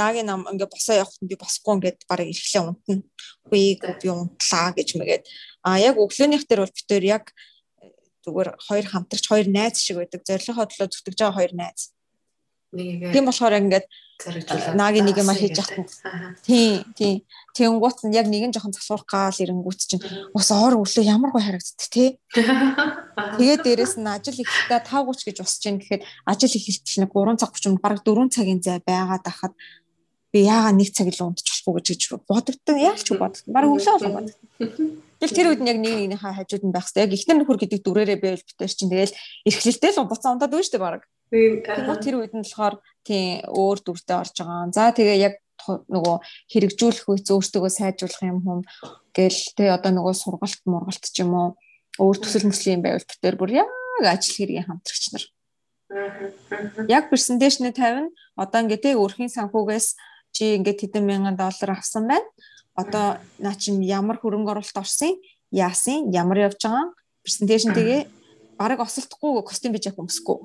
наагийн 0.00 0.28
нам 0.32 0.48
ингээ 0.48 0.72
босоо 0.72 0.96
явахт 0.96 1.20
би 1.20 1.36
босхгүй 1.36 1.72
ингээд 1.76 1.98
барыг 2.08 2.32
ирэхлээ 2.32 2.62
унтна. 2.64 3.04
Үгүй 3.44 3.76
би 4.00 4.08
унтлаа 4.08 4.72
гэж 4.72 4.88
мэгээд. 4.96 5.24
А 5.60 5.76
яг 5.76 6.00
өглөөнийх 6.00 6.48
дээр 6.48 6.64
бол 6.64 6.72
битээр 6.72 7.04
яг 7.20 7.24
зүгээр 8.24 8.48
хоёр 8.56 8.86
хамтарч 8.88 9.24
хоёр 9.28 9.46
найз 9.52 9.76
шиг 9.84 10.00
байдаг. 10.00 10.24
Зорилгын 10.24 10.56
хотлоо 10.56 10.88
зүтгэж 10.88 11.16
байгаа 11.20 11.36
хоёр 11.36 11.52
найз. 11.52 11.92
Нэг 12.72 13.12
Тийм 13.12 13.28
болохоор 13.28 13.60
ингээд 13.60 13.86
зэрэгжүүлээд 14.24 14.76
наагийн 14.76 15.06
нэг 15.08 15.16
юм 15.16 15.32
хийж 15.32 15.56
яах 15.56 15.70
яхад 15.72 16.44
тий 16.44 16.84
тий 16.94 17.14
тэгэнгუут 17.56 18.04
нь 18.04 18.16
яг 18.16 18.28
нэгэн 18.28 18.52
жоохон 18.52 18.76
засварах 18.76 19.08
гал 19.08 19.42
ирэнгүүт 19.42 19.80
чинь 19.88 20.04
ус 20.36 20.48
ор 20.52 20.76
өглөө 20.76 21.04
ямар 21.08 21.30
гой 21.32 21.42
харагддаг 21.44 21.88
тий 21.88 22.08
тэгээд 23.40 23.64
дээрэс 23.64 23.94
нь 23.96 24.12
ажил 24.12 24.36
ихтэй 24.36 24.80
5:30 24.84 25.24
гэж 25.24 25.36
усч 25.40 25.60
гин 25.64 25.80
гэхэд 25.80 26.02
ажил 26.28 26.52
ихэлтэл 26.52 27.00
нэг 27.00 27.10
3 27.16 27.40
цаг 27.40 27.50
30 27.56 27.80
бараг 27.80 28.00
4 28.04 28.34
цагийн 28.34 28.60
зай 28.60 28.78
байгаад 28.84 29.24
ахад 29.24 29.52
би 30.30 30.46
яагаад 30.46 30.78
нэг 30.78 30.90
цаг 30.94 31.10
л 31.10 31.26
унтчихгүй 31.30 31.72
гэж 31.78 31.86
гэж 31.90 32.02
бодогдсон. 32.30 32.78
Яалч 32.78 33.08
бодсон. 33.18 33.50
Бараг 33.50 33.70
өглөө 33.74 33.94
болоо 33.98 34.12
бодсон. 34.22 35.02
Тэгэл 35.20 35.36
тэр 35.36 35.48
үед 35.52 35.60
нь 35.60 35.70
яг 35.70 35.78
нэг 35.82 35.94
нэгнийхээ 36.16 36.36
хажууд 36.38 36.64
нь 36.64 36.74
байх 36.74 36.86
хэрэгтэй. 36.88 37.04
Яг 37.04 37.12
ихнэр 37.12 37.38
нөхөр 37.42 37.58
гэдэг 37.60 37.80
дүрээрээ 37.84 38.18
байвал 38.22 38.46
битэр 38.46 38.72
чинь 38.72 38.88
тэгэл 38.88 39.18
эрхлэлтэй 39.44 39.90
л 39.92 40.08
буцаа 40.08 40.32
унтаад 40.32 40.52
байна 40.54 40.64
шүү 40.64 40.74
дээ 40.78 40.86
баг. 40.86 41.02
Тэгвэл 41.30 42.04
тэр 42.04 42.16
үед 42.22 42.32
нь 42.32 42.44
болохоор 42.46 42.74
тийм 43.04 43.44
өөр 43.52 43.78
дүртэй 43.84 44.16
орж 44.16 44.34
байгаа. 44.38 44.72
За 44.72 44.94
тэгээ 44.96 45.18
яг 45.20 45.34
нөгөө 45.68 46.16
хэрэгжүүлэх 46.48 47.06
үе 47.10 47.20
өөртөө 47.20 47.68
сайжруулах 47.68 48.24
юм 48.24 48.40
хүм. 48.40 48.60
Гэл 49.12 49.40
тэ 49.56 49.74
одоо 49.76 49.92
нөгөө 49.92 50.14
сургалт 50.16 50.62
мургалт 50.64 51.04
ч 51.04 51.20
юм 51.20 51.36
уу 51.36 51.48
өөр 52.00 52.16
төсөл 52.16 52.48
мөслийн 52.48 52.80
байвал 52.80 53.04
битэр 53.04 53.36
бүр 53.36 53.60
яг 53.60 53.68
ажил 54.00 54.36
хэргийн 54.40 54.66
хамтрагч 54.66 55.04
нар. 55.12 55.24
Яг 56.88 57.10
персентэжнээ 57.10 57.76
50 57.76 58.14
одоо 58.40 58.58
ингээ 58.64 58.80
тэ 58.80 58.96
өрхийн 58.96 59.28
санхүүгээс 59.28 59.88
чи 60.32 60.56
ингээ 60.56 60.76
хэдэн 60.80 61.04
мянган 61.04 61.36
доллар 61.36 61.70
авсан 61.76 62.06
байна. 62.08 62.26
Одоо 62.74 63.18
наа 63.38 63.54
чин 63.58 63.82
ямар 63.82 64.18
хөрөнгө 64.18 64.50
оруулалт 64.50 64.78
орсон, 64.78 65.18
яасан, 65.50 66.10
ямар 66.14 66.50
явж 66.50 66.62
байгаа 66.62 66.94
персентэжн 67.24 67.76
тэгээ 67.76 68.00
бараг 68.56 68.80
осолдохгүй 68.84 69.42
костюм 69.44 69.72
бижак 69.72 69.96
өмсөхгүй. 70.00 70.40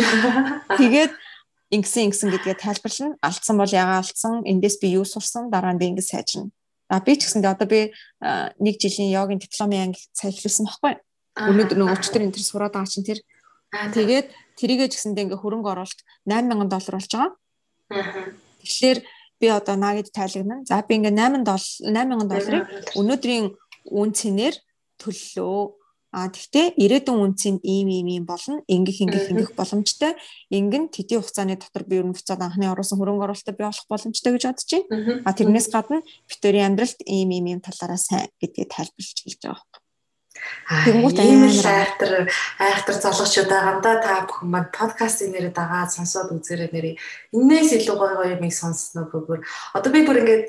Тэгээд 0.80 1.12
ингэсэн 1.72 2.08
ингэсэн 2.08 2.30
гэдгээ 2.32 2.56
тайлбарлана. 2.60 3.16
Алдсан 3.20 3.56
бол 3.56 3.72
ягаа 3.72 4.00
алдсан, 4.00 4.44
эндээс 4.44 4.76
би 4.80 4.96
юу 4.96 5.04
сурсан, 5.04 5.50
дараа 5.52 5.72
нь 5.72 5.80
би 5.80 5.88
ингэ 5.92 6.04
сайжирна. 6.04 6.52
А 6.88 7.00
би 7.00 7.16
ч 7.16 7.26
гэсэндээ 7.26 7.52
одоо 7.52 7.68
би 7.68 7.92
нэг 8.60 8.74
жилийн 8.78 9.10
йогийн 9.12 9.40
дипломын 9.40 9.90
анги 9.90 10.00
сая 10.12 10.30
эхлүүлсэн 10.30 10.68
баггүй. 10.68 10.94
Өнөөдөр 11.36 11.76
нөгөө 11.76 11.96
өчтөр 11.96 12.22
энэ 12.24 12.34
төр 12.36 12.44
сураад 12.44 12.72
байгаа 12.76 12.92
чинь 12.92 13.08
тэр. 13.08 13.20
Тэгээд 13.72 14.28
тэрийгээ 14.56 14.88
ч 14.88 14.94
гэсэндээ 15.00 15.24
ингээ 15.26 15.42
хөрөнгө 15.42 15.72
оруулалт 15.72 16.00
8000 16.24 16.70
доллар 16.70 16.94
болж 16.96 17.10
байгаа. 17.10 17.32
Тэгэхээр 18.62 18.98
би 19.40 19.46
одоо 19.48 19.76
наагид 19.76 20.12
тайлагнана. 20.12 20.64
За 20.64 20.82
би 20.82 20.94
ингээ 20.96 21.14
8 21.14 21.44
доллар 21.44 21.64
8000 21.82 22.28
долларыг 22.32 22.64
өнөөдрийн 22.96 23.46
үн 23.90 24.10
цэнээр 24.12 24.54
төллөө 25.00 25.60
А 26.16 26.32
тэгтээ 26.32 26.80
ирээдүйн 26.80 27.20
үнцийн 27.28 27.56
ийм 27.60 27.92
ийм 27.92 28.08
ийм 28.08 28.24
болно. 28.24 28.64
Ингэх 28.72 29.04
ингэх 29.04 29.28
ингэх 29.36 29.52
боломжтой. 29.52 30.16
Ингэн 30.48 30.88
тэдийн 30.88 31.20
хугацааны 31.20 31.60
дотор 31.60 31.84
би 31.84 32.00
ер 32.00 32.08
нь 32.08 32.16
буцаад 32.16 32.40
анхны 32.40 32.72
оруулсан 32.72 32.96
хөрөнгө 32.96 33.26
оруулалтаа 33.28 33.52
бий 33.52 33.68
болох 33.68 33.84
боломжтой 33.84 34.32
гэж 34.32 34.44
бодож 34.48 34.64
байна. 34.64 35.20
А 35.28 35.36
тэрнээс 35.36 35.68
гадна 35.68 36.00
битүүрийн 36.30 36.72
амьдралд 36.72 37.04
ийм 37.04 37.36
ийм 37.36 37.46
ийм 37.52 37.60
талаараа 37.60 38.00
сайн 38.00 38.32
гэдгийг 38.40 38.72
тайлбарлаж 38.72 39.18
хэлж 39.28 39.40
байгаа 39.44 39.60
юм. 39.60 39.85
Тэнгуут 40.66 41.18
амар 41.18 41.50
айхтар 41.54 42.12
айхтар 42.58 42.96
залуучууд 42.98 43.48
байгаа 43.50 43.72
юм 43.76 43.80
да 43.86 43.92
та 44.02 44.26
бүхэн 44.26 44.50
манд 44.50 44.68
подкастын 44.74 45.30
нэрээ 45.30 45.54
дагаад 45.54 45.94
сонсоод 45.94 46.34
үзээрэй 46.34 46.70
нэрээ. 46.74 46.94
Иннээс 47.36 47.70
илүү 47.78 47.96
гоё 47.96 48.14
гоё 48.18 48.34
юмыг 48.34 48.50
сонссноо 48.50 49.06
бүр. 49.06 49.46
Одоо 49.78 49.90
би 49.94 50.02
бүр 50.02 50.26
ингээд 50.26 50.44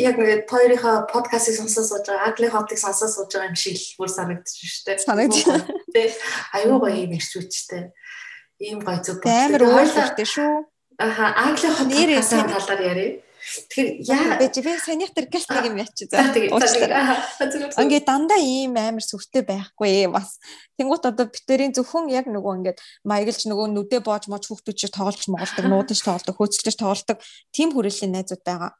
яг 0.00 0.14
ингээд 0.16 0.48
хоёрынхаа 0.48 1.04
подкастыг 1.12 1.60
сонсоод 1.60 1.84
сууж 1.84 2.06
байгаа, 2.08 2.32
Агли 2.32 2.48
хотыг 2.48 2.78
сонсоод 2.80 3.12
сууж 3.12 3.30
байгаа 3.36 3.52
юм 3.52 3.58
шиг 3.60 3.76
бүр 4.00 4.08
санагдчих 4.08 4.68
шүү 4.72 4.84
дээ. 4.88 5.04
Санагдчих. 5.04 5.60
Тэ 5.92 6.16
аюу 6.56 6.80
гоё 6.80 6.96
юм 6.96 7.12
ирчүүчтэй. 7.20 7.92
Ийм 8.64 8.80
гоё 8.80 9.04
зүг. 9.04 9.20
Амар 9.20 9.62
өөрлөлттэй 9.68 10.24
шүү. 10.24 10.64
Аха, 10.96 11.36
Агли 11.44 11.68
хот 11.68 11.92
нэрээ 11.92 12.24
талаар 12.24 12.80
яриа. 12.80 13.25
Тэгэхээр 13.46 13.88
яа 14.10 14.38
би 14.42 14.48
би 14.50 14.72
санитар 14.82 15.26
гэлт 15.30 15.50
нэг 15.54 15.66
юм 15.70 15.78
яач 15.78 16.02
за. 16.10 16.18
Ингээ 17.78 18.02
дандаа 18.02 18.42
ийм 18.42 18.74
амар 18.74 19.06
сүртэй 19.06 19.46
байхгүй 19.46 20.10
бас. 20.10 20.42
Тэнгуут 20.74 21.06
одоо 21.06 21.30
битэрийн 21.30 21.70
зөвхөн 21.70 22.10
яг 22.10 22.26
нөгөө 22.26 22.52
ингээд 22.58 22.78
маяглж 23.06 23.46
нөгөө 23.46 23.66
нүдэ 23.70 24.02
боож 24.02 24.26
мож 24.26 24.50
хүүхдүүд 24.50 24.76
чинь 24.82 24.96
тоглож 24.98 25.26
моголдог, 25.30 25.62
нуудаж 25.62 26.00
тоглодог, 26.02 26.34
хөөцөлж 26.34 26.74
тоглодог 26.74 27.18
тийм 27.54 27.70
хүрээллийн 27.70 28.18
найзууд 28.18 28.42
байгаа. 28.42 28.74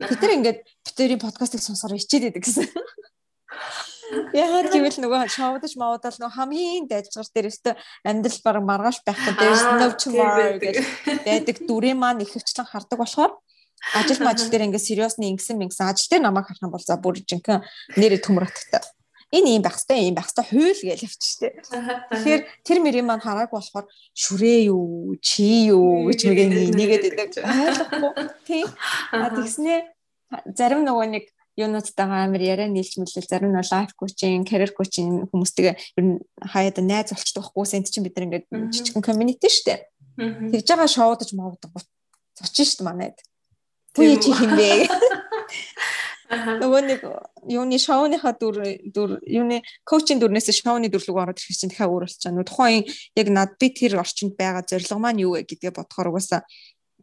Бид 0.00 0.20
нар 0.24 0.36
ингээд 0.40 0.58
битэрийн 0.88 1.20
подкастыг 1.20 1.60
сонсоор 1.60 1.92
ичээд 2.00 2.32
идэг 2.32 2.42
гэсэн. 2.48 2.72
Яагаад 4.32 4.68
гэвэл 4.72 4.98
нөгөө 5.04 5.28
шоудаж 5.32 5.72
маудал 5.76 6.16
нөгөө 6.16 6.36
хамгийн 6.36 6.84
дайжгар 6.88 7.28
дээр 7.32 7.48
өстө 7.48 7.76
амьдрал 8.04 8.40
баг 8.44 8.56
маргааш 8.60 8.98
байхгүй 9.08 9.32
there's 9.40 9.64
no 9.80 9.88
tomorrow 9.96 10.52
гэж 10.60 10.76
байдаг 11.24 11.56
дүрээ 11.64 11.96
маань 11.96 12.20
ихэвчлэн 12.24 12.68
хардаг 12.68 12.98
болохоор 13.00 13.32
ажил 13.94 14.22
мажил 14.22 14.50
дээр 14.50 14.70
ингээд 14.70 14.86
сериусны 14.86 15.26
ингэсэн 15.34 15.58
мэгсэн 15.58 15.90
ажил 15.90 16.08
дээр 16.10 16.22
намайг 16.22 16.46
харах 16.46 16.62
юм 16.62 16.72
бол 16.72 16.82
за 16.82 16.96
бүр 16.96 17.18
жинхэнэ 17.22 17.66
нэрээ 17.98 18.20
төмөр 18.22 18.46
утгатай. 18.46 18.82
Энэ 19.32 19.56
юм 19.56 19.62
байх 19.64 19.80
хэвээр 19.80 20.12
юм 20.12 20.16
байх 20.16 20.28
хэвээр 20.28 20.48
хууль 20.52 20.82
гэж 20.92 21.00
явчихжээ. 21.08 21.52
Тэгэхээр 22.12 22.42
тэр 22.68 22.78
мэрийн 22.84 23.06
маань 23.08 23.24
харааг 23.24 23.48
болохоор 23.48 23.88
шүрээ 24.12 24.68
юу, 24.68 25.16
чи 25.24 25.72
юу 25.72 26.04
гэж 26.12 26.20
мэгэн 26.28 26.50
нэгээд 26.76 27.08
идэг 27.08 27.30
ойлгохгүй. 27.40 28.12
Тийм. 28.44 28.68
А 29.16 29.32
тэгснээ 29.32 29.78
зарим 30.52 30.84
нөгөө 30.84 31.06
нэг 31.16 31.24
юунуудтайгаа 31.56 32.28
амар 32.28 32.40
яриа 32.44 32.68
нийлж 32.68 32.96
мэлэл 33.00 33.28
зарим 33.28 33.52
нь 33.52 33.60
лайф 33.60 33.92
коучинг, 33.96 34.48
career 34.48 34.72
коучинг 34.72 35.28
хүмүүстэйгээ 35.32 35.74
ер 35.96 36.04
нь 36.04 36.16
хаяада 36.40 36.80
найз 36.84 37.12
болчдөг 37.12 37.44
байхгүй 37.44 37.64
сент 37.68 37.88
чинь 37.92 38.04
бид 38.04 38.16
нар 38.16 38.26
ингээд 38.28 38.46
жижигхэн 38.72 39.04
community 39.04 39.48
шүү 39.48 39.64
дээ. 39.68 39.80
Тэгж 40.52 40.68
байгаа 40.68 40.88
шоудаж 40.88 41.30
мовдог. 41.36 41.72
Зочин 42.36 42.64
шүү 42.68 42.78
дээ 42.80 42.88
манайд. 42.88 43.16
Буй 43.94 44.16
чи 44.16 44.32
хинбэ. 44.32 44.88
Нөгөө 46.32 46.80
нэг 46.88 47.00
юуны 47.44 47.76
шоуныхаа 47.76 48.32
дүр 48.40 48.56
дүр 48.88 49.20
юуны 49.28 49.60
коучинг 49.84 50.24
дүрнээс 50.24 50.48
шоуны 50.64 50.88
дүрлэг 50.88 51.12
ороод 51.12 51.36
ирэх 51.36 51.60
чинь 51.60 51.68
дахиад 51.68 51.92
өөр 51.92 52.08
болчихно. 52.08 52.44
Тухайн 52.48 52.88
яг 53.16 53.28
над 53.28 53.60
би 53.60 53.68
тэр 53.68 54.00
орчинд 54.00 54.32
байгаа 54.40 54.64
зорилго 54.64 54.96
маань 54.96 55.20
юу 55.20 55.36
вэ 55.36 55.44
гэдгээ 55.44 55.76
бодохоор 55.76 56.08
угаасаа 56.08 56.40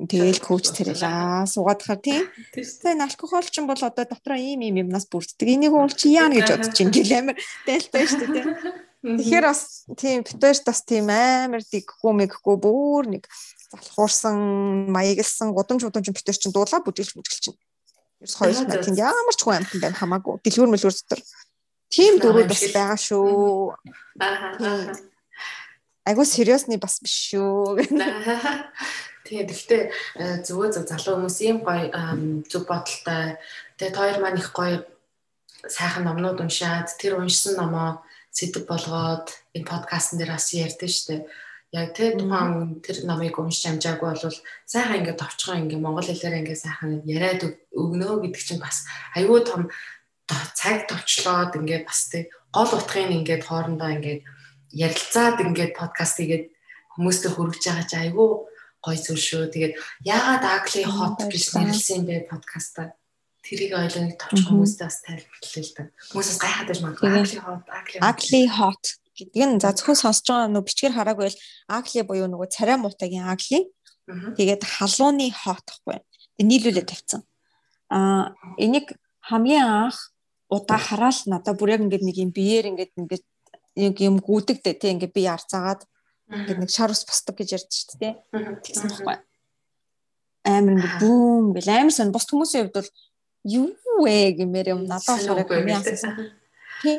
тэгэл 0.02 0.42
коуч 0.42 0.74
тэрэлээ 0.74 1.46
суугаад 1.46 1.82
хаа 1.86 2.02
тийм. 2.02 2.26
Тэгээ 2.58 3.06
алкогол 3.06 3.46
ч 3.46 3.62
юм 3.62 3.70
бол 3.70 3.78
одоо 3.78 4.06
дотроо 4.10 4.40
ийм 4.40 4.66
ийм 4.66 4.90
юмнаас 4.90 5.06
бүрддэг. 5.12 5.46
Энийг 5.46 5.78
уул 5.78 5.94
чи 5.94 6.16
яана 6.18 6.40
гэж 6.42 6.50
бодож 6.50 6.78
ин 6.82 6.90
гэл 6.90 7.14
амир 7.20 7.36
дайлтай 7.68 8.08
шүү 8.10 8.28
дээ. 8.34 8.46
Тэгэхээр 9.00 9.46
бас 9.46 9.86
тийм 9.94 10.24
битэрт 10.24 10.64
бас 10.66 10.80
тийм 10.88 11.12
амар 11.12 11.64
диггүй 11.64 12.14
мэггүй 12.16 12.56
бүр 12.60 13.04
нэг 13.12 13.24
залхуурсан, 13.72 14.36
маяглсан, 14.90 15.54
гудамж 15.54 15.86
гудамж 15.86 16.10
битэр 16.10 16.38
чинь 16.38 16.54
дуулаа 16.54 16.82
бүдгэлж 16.82 17.14
бүдгэлж 17.14 17.42
чинь. 17.46 17.60
Ерөөс 18.20 18.36
хоёр 18.36 18.56
сар 18.58 18.84
тийм 18.84 18.98
ямар 18.98 19.36
ч 19.38 19.42
хүн 19.46 19.62
амтан 19.62 19.80
байна 19.80 20.00
хамаагүй. 20.00 20.42
Дэлгүүр 20.44 20.72
мэлгүүр 20.74 20.96
дотор. 20.98 21.22
Тийм 21.94 22.20
дөрүүд 22.20 22.50
бас 22.50 22.64
байгаа 22.74 23.00
шүү. 23.00 23.74
Аа. 24.20 24.94
Айгуу 26.10 26.26
сериусны 26.26 26.82
бас 26.82 27.00
биш 27.00 27.32
шүү. 27.32 27.86
Тийм 29.30 29.46
гэхдээ 29.46 29.84
э, 30.18 30.42
зөвөө 30.42 30.74
зөв 30.74 30.86
залуу 30.90 31.22
хүмүүс 31.22 31.38
ийм 31.46 31.62
гоё 31.62 31.94
зөв 32.50 32.66
бодолтой. 32.66 33.38
Тэгээд 33.78 33.96
хоёр 33.96 34.18
маань 34.18 34.42
их 34.42 34.50
гоё 34.50 34.82
сайхан 35.70 36.10
номнууд 36.10 36.42
уншаад 36.42 36.90
тэр 36.98 37.22
уншсан 37.22 37.62
номоо 37.62 38.02
сэдв 38.34 38.66
болгоод 38.66 39.30
энэ 39.54 39.70
подкастн 39.70 40.18
дээр 40.18 40.34
бас 40.34 40.50
ярьдэн 40.50 40.90
штэ 40.90 41.16
яг 41.72 41.94
тэр 41.94 42.18
тухайн 42.18 42.82
тэр 42.82 43.06
номыг 43.06 43.38
уншиж 43.38 43.70
амжаагүй 43.70 44.10
бол 44.10 44.38
сайхан 44.66 44.98
ингээд 45.06 45.22
товчхон 45.22 45.70
ингээд 45.70 45.84
монгол 45.86 46.08
хэлээр 46.10 46.40
ингээд 46.42 46.64
сайхан 46.66 46.92
яриад 47.06 47.42
өгнө 47.74 48.26
гэдэг 48.26 48.42
чинь 48.42 48.64
бас 48.64 48.90
аюу 49.14 49.38
том 49.46 49.70
цаг 50.30 50.90
товчлоод 50.90 51.54
ингээд 51.62 51.86
бас 51.86 52.10
тэг 52.10 52.34
гол 52.50 52.74
утгыг 52.74 53.14
ингээд 53.14 53.46
хоорондоо 53.46 53.90
ингээд 54.02 54.22
ярилцаад 54.74 55.38
ингээд 55.46 55.78
подкаст 55.78 56.18
хийгээд 56.18 56.46
хүмүүстэй 56.98 57.32
хүргэж 57.38 57.64
байгаа 57.70 57.86
чи 57.86 57.98
аюу 57.98 58.50
гой 58.82 58.96
зүйл 58.96 59.20
шүү. 59.20 59.44
Тэгээд 59.52 59.74
яагаад 60.08 60.44
Agli 60.46 60.84
Hot 60.88 61.20
гэж 61.28 61.44
нэрлсэн 61.54 62.02
бэ 62.08 62.32
подкаста? 62.32 62.96
Тэрийг 63.44 63.76
ойлгох 63.76 64.16
товчхон 64.16 64.64
хүмүүстэй 64.64 64.86
бас 64.88 65.00
тайлбарлая 65.04 65.64
л 65.64 65.74
да. 65.76 65.84
Хүмүүсээс 66.12 66.40
гайхаад 66.40 66.68
байж 66.70 66.80
магадгүй. 66.80 67.10
Agli 67.12 67.38
Hot, 67.44 67.64
Agli 68.00 68.44
Hot 68.48 68.84
гэдэг 69.20 69.44
нь 69.44 69.60
за 69.60 69.76
зөвхөн 69.76 70.00
сонсож 70.00 70.28
байгаа 70.32 70.48
нөө 70.48 70.64
бичгээр 70.64 70.96
хараагүй 70.96 71.26
бол 71.28 71.40
агли 71.76 72.02
буюу 72.08 72.28
нөгөө 72.32 72.50
царай 72.56 72.78
муутагийн 72.80 73.28
агли. 73.28 73.68
Тэгээд 74.08 74.64
халууны 74.64 75.28
хот 75.36 75.68
гэхгүй. 75.68 75.98
Тэг 76.40 76.46
нийлүүлээд 76.48 76.90
тавьсан. 76.90 77.22
Аа 77.92 78.34
энийг 78.58 78.96
хамгийн 79.20 79.66
анх 79.68 80.16
удаа 80.50 80.80
хараал 80.82 81.20
надаа 81.30 81.54
бүр 81.54 81.78
яг 81.78 81.82
ингээд 81.86 82.06
нэг 82.06 82.18
юм 82.18 82.32
биеэр 82.34 82.66
ингээд 82.74 82.94
ингээд 82.98 83.26
нэг 83.78 83.96
юм 84.02 84.16
гүдэгдээ 84.18 84.76
тий 84.82 84.92
ингээд 84.98 85.14
би 85.14 85.22
ярцаагаад 85.30 85.82
ингээд 86.30 86.60
нэг 86.66 86.72
шар 86.74 86.90
ус 86.90 87.06
босдог 87.06 87.38
гэж 87.38 87.50
ярьж 87.58 87.70
шүү 87.70 87.98
дээ. 88.02 88.14
Тэгсэн 88.66 88.90
баггүй. 88.90 89.18
Амар 90.50 90.74
ингээд 90.74 90.98
бүүм 91.02 91.46
гэл 91.54 91.70
амар 91.70 91.94
сон 91.94 92.10
бос 92.10 92.26
хүмүүсийн 92.26 92.70
хувьд 92.70 92.78
бол 92.82 92.92
юу 93.46 93.70
вэ 94.02 94.42
гэмээр 94.42 94.74
юм 94.74 94.82
надад 94.90 95.06
болохоор 95.06 95.46
хамгийн 95.46 95.78
анх. 95.78 96.34
Тий 96.82 96.98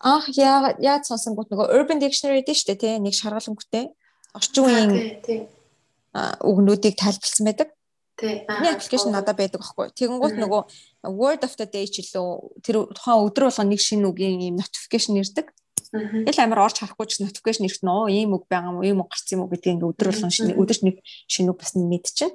анх 0.00 0.28
яа 0.36 0.76
яаж 0.76 1.08
сонсонгууд 1.08 1.48
нөгөө 1.52 1.72
Urban 1.72 1.98
Dictionary 2.02 2.44
дээ 2.44 2.56
шүү 2.56 2.68
дээ 2.74 2.80
тий 2.80 2.94
нэг 3.00 3.14
шаргал 3.16 3.48
өнгөтэй 3.48 3.84
орчин 4.36 4.64
үеийн 4.64 5.48
үгнүүдийг 6.44 6.94
тайлбарлсан 6.96 7.44
байдаг. 7.48 7.68
Тий. 8.16 8.44
Миний 8.48 8.72
аппликейшн 8.72 9.12
надад 9.12 9.36
байдаг 9.36 9.60
байхгүй. 9.60 9.92
Тэгэнгუთ 9.92 10.36
нөгөө 10.40 10.62
word 11.12 11.44
of 11.44 11.52
the 11.60 11.68
day 11.68 11.84
ч 11.84 12.00
илүү 12.00 12.64
тэр 12.64 12.88
тухайн 12.96 13.28
өдөр 13.28 13.48
болгон 13.48 13.68
нэг 13.68 13.80
шинэ 13.80 14.08
үгийн 14.08 14.40
ийм 14.40 14.56
notification 14.56 15.20
ирдэг. 15.20 15.52
Тэгэл 15.92 16.40
амар 16.48 16.64
орж 16.64 16.80
харахгүй 16.80 17.06
ч 17.12 17.20
notification 17.20 17.68
ирэх 17.68 17.84
нь 17.84 17.92
оо 17.92 18.08
ийм 18.08 18.32
үг 18.32 18.48
байгаа 18.48 18.72
юм 18.72 18.80
уу, 18.80 18.88
ийм 18.88 19.00
үг 19.04 19.12
гарсан 19.12 19.36
юм 19.36 19.44
уу 19.44 19.52
гэдгийг 19.52 19.76
ингээ 19.76 19.90
өдөр 19.92 20.08
болгон 20.08 20.32
шинэ 20.32 20.56
өдөрт 20.56 20.82
нэг 20.88 20.96
шинэ 21.28 21.52
үг 21.52 21.58
бас 21.60 21.76
мэдчихэв. 21.76 22.32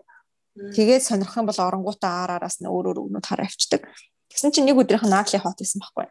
Тэгээд 0.78 1.02
сонирхох 1.02 1.42
юм 1.42 1.50
бол 1.50 1.66
оронгуудаа 1.66 2.14
аар 2.30 2.32
араас 2.38 2.62
нь 2.62 2.70
өөр 2.70 2.94
өөр 2.94 3.02
үгнүүд 3.02 3.26
хараа 3.26 3.50
авчдаг. 3.50 3.90
Тэгсэн 4.30 4.54
чинь 4.54 4.70
нэг 4.70 4.78
өдрийнх 4.78 5.10
нь 5.10 5.18
Agli 5.18 5.42
hot 5.42 5.58
байсан 5.58 5.82
байхгүй. 5.82 6.06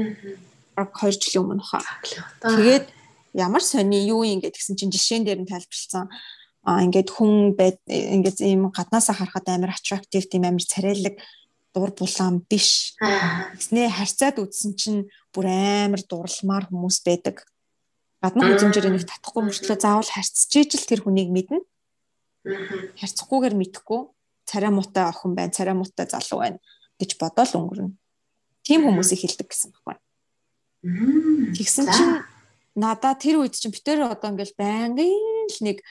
Аа. 0.00 0.55
2 0.76 1.16
жилийн 1.16 1.44
өмнө 1.48 1.64
хаа. 1.64 1.84
Тэгээд 2.44 2.86
ямар 3.32 3.64
сони 3.64 4.04
юу 4.04 4.24
юм 4.28 4.44
гэдэг 4.44 4.60
гэсэн 4.60 4.76
чинь 4.76 4.92
жишээн 4.92 5.24
дээр 5.24 5.40
нь 5.40 5.48
тайлбарлсан 5.48 6.12
а 6.66 6.82
ингээд 6.82 7.08
хүн 7.14 7.54
байд 7.54 7.78
ингээд 7.86 8.42
ийм 8.42 8.68
гаднаасаа 8.74 9.14
харахад 9.14 9.46
амар 9.48 9.72
attractive 9.72 10.26
тийм 10.26 10.44
амар 10.44 10.66
царайлаг 10.66 11.16
дур 11.70 11.94
булаан 11.94 12.42
биш. 12.48 12.98
Тэснээ 12.98 13.86
харьцаад 13.92 14.42
үзсэн 14.42 14.72
чинь 14.74 15.00
бүр 15.30 15.46
амар 15.46 16.02
дурламар 16.02 16.66
хүмүүс 16.66 17.06
байдаг. 17.06 17.46
Гаднах 18.18 18.58
үзмжээр 18.58 18.90
нэг 18.90 19.06
татахгүй 19.06 19.46
мөртлөө 19.46 19.78
заавал 19.78 20.10
харьцчихэж 20.10 20.70
л 20.74 20.88
тэр 20.90 21.00
хүнийг 21.04 21.30
мэднэ. 21.30 21.60
Харьцахгүйгээр 22.98 23.54
мэдхгүй 23.54 24.00
царай 24.48 24.72
муутай 24.74 25.04
охин 25.06 25.38
байна, 25.38 25.54
царай 25.54 25.76
муутай 25.76 26.10
залуу 26.10 26.40
байна 26.42 26.58
гэж 26.98 27.14
бодоол 27.20 27.52
өнгөрнө. 27.62 27.94
Тим 28.66 28.80
хүмүүсийг 28.88 29.22
хилдэг 29.22 29.52
гэсэн 29.52 29.70
байна. 29.84 30.02
Тэгсэн 30.86 31.86
чинь 31.90 32.14
надаа 32.78 33.14
тэр 33.18 33.42
үед 33.42 33.58
чинь 33.58 33.74
битэр 33.74 34.06
одоо 34.06 34.30
ингээл 34.30 34.54
байнгын 34.54 35.50
л 35.50 35.58
нэг 35.64 35.82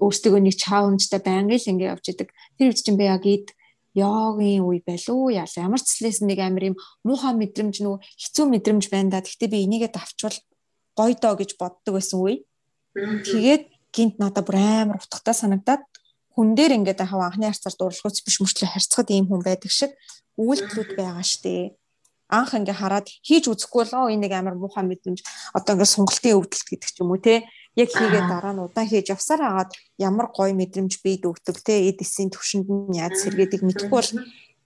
өөртөө 0.00 0.40
нэг 0.40 0.56
чаленжтай 0.56 1.20
байнгын 1.22 1.60
л 1.60 1.70
ингэ 1.70 1.90
явж 1.94 2.04
идэг. 2.10 2.28
Тэр 2.58 2.72
үед 2.72 2.80
чинь 2.82 2.98
би 2.98 3.06
яг 3.06 3.22
ид 3.22 3.54
йогийн 3.94 4.66
үе 4.66 4.82
байлуу 4.86 5.30
яа 5.30 5.46
ямар 5.58 5.82
ч 5.82 5.94
цэслээс 5.94 6.22
нэг 6.22 6.38
амир 6.38 6.74
юм 6.74 6.76
муухай 7.06 7.34
мэдрэмж 7.34 7.82
нүү 7.82 7.94
хэцүү 7.98 8.46
мэдрэмж 8.50 8.84
байна 8.90 9.18
да. 9.18 9.22
Гэхдээ 9.22 9.50
би 9.50 9.66
энийгээ 9.66 9.90
давчвал 9.90 10.38
гоё 10.94 11.14
доо 11.18 11.34
гэж 11.34 11.58
боддог 11.58 11.98
байсан 11.98 12.18
үе. 12.22 12.46
Тэгээд 12.94 13.70
гинт 13.94 14.16
надад 14.22 14.46
бүр 14.46 14.58
амар 14.58 15.02
утгатай 15.02 15.34
санагдаад 15.34 15.82
хүн 16.34 16.54
дээр 16.54 16.78
ингээд 16.78 17.02
хав 17.02 17.20
анхны 17.20 17.50
харцаар 17.50 17.74
дурлахуйц 17.74 18.22
биш 18.22 18.38
мөртлөө 18.38 18.70
харьцахад 18.70 19.10
ийм 19.10 19.26
хүн 19.26 19.42
байдаг 19.42 19.70
шиг 19.74 19.92
үйлдэлүүд 20.38 20.90
байгаа 20.94 21.26
штэ. 21.26 21.74
Анх 22.30 22.54
ингээ 22.54 22.78
хараад 22.78 23.06
хийж 23.26 23.50
үзэхгүй 23.50 23.90
л 23.90 23.94
оо 23.98 24.06
энэ 24.06 24.30
нэг 24.30 24.32
амар 24.38 24.54
муухай 24.54 24.86
мэдрэмж 24.86 25.20
одоо 25.52 25.74
ингээ 25.74 25.90
сунгалтын 25.90 26.38
өвдөлт 26.38 26.66
гэдэг 26.70 26.90
ч 26.94 26.96
юм 27.02 27.10
уу 27.10 27.18
те? 27.18 27.44
Яг 27.74 27.90
хийгээд 27.90 28.30
дараа 28.30 28.54
нь 28.54 28.62
удаан 28.62 28.86
хийж 28.86 29.10
явсаар 29.10 29.42
хагаад 29.42 29.70
ямар 29.98 30.30
гоё 30.30 30.54
мэдрэмж 30.54 31.02
бий 31.02 31.18
дүүгдэг 31.18 31.58
те? 31.66 31.90
Эд 31.90 31.98
эсийн 31.98 32.30
төвшөнд 32.30 32.70
нь 32.70 32.98
яаж 33.02 33.18
сэргээдэг 33.18 33.66
мэдэхгүй 33.66 33.90
бол 33.90 34.10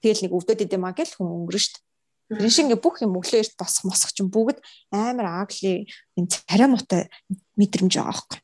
тэгэл 0.05 0.23
нэг 0.29 0.33
өвдөд 0.37 0.65
идэм 0.69 0.85
аа 0.85 0.93
гэл 0.93 1.17
хүн 1.17 1.49
өнгөрөн 1.49 1.65
штт. 1.65 1.81
Тэр 2.29 2.53
шиг 2.53 2.69
ингээ 2.69 2.85
бүх 2.85 3.01
юм 3.01 3.17
өглөө 3.17 3.41
эрт 3.41 3.57
босох 3.57 3.85
мосох 3.89 4.13
чинь 4.13 4.33
бүгд 4.33 4.61
амар 4.93 5.45
агли 5.45 5.89
энэ 6.17 6.29
царай 6.29 6.69
муутай 6.69 7.09
мэдрэмж 7.57 7.93
байгаа 7.97 8.13
байхгүй. 8.13 8.41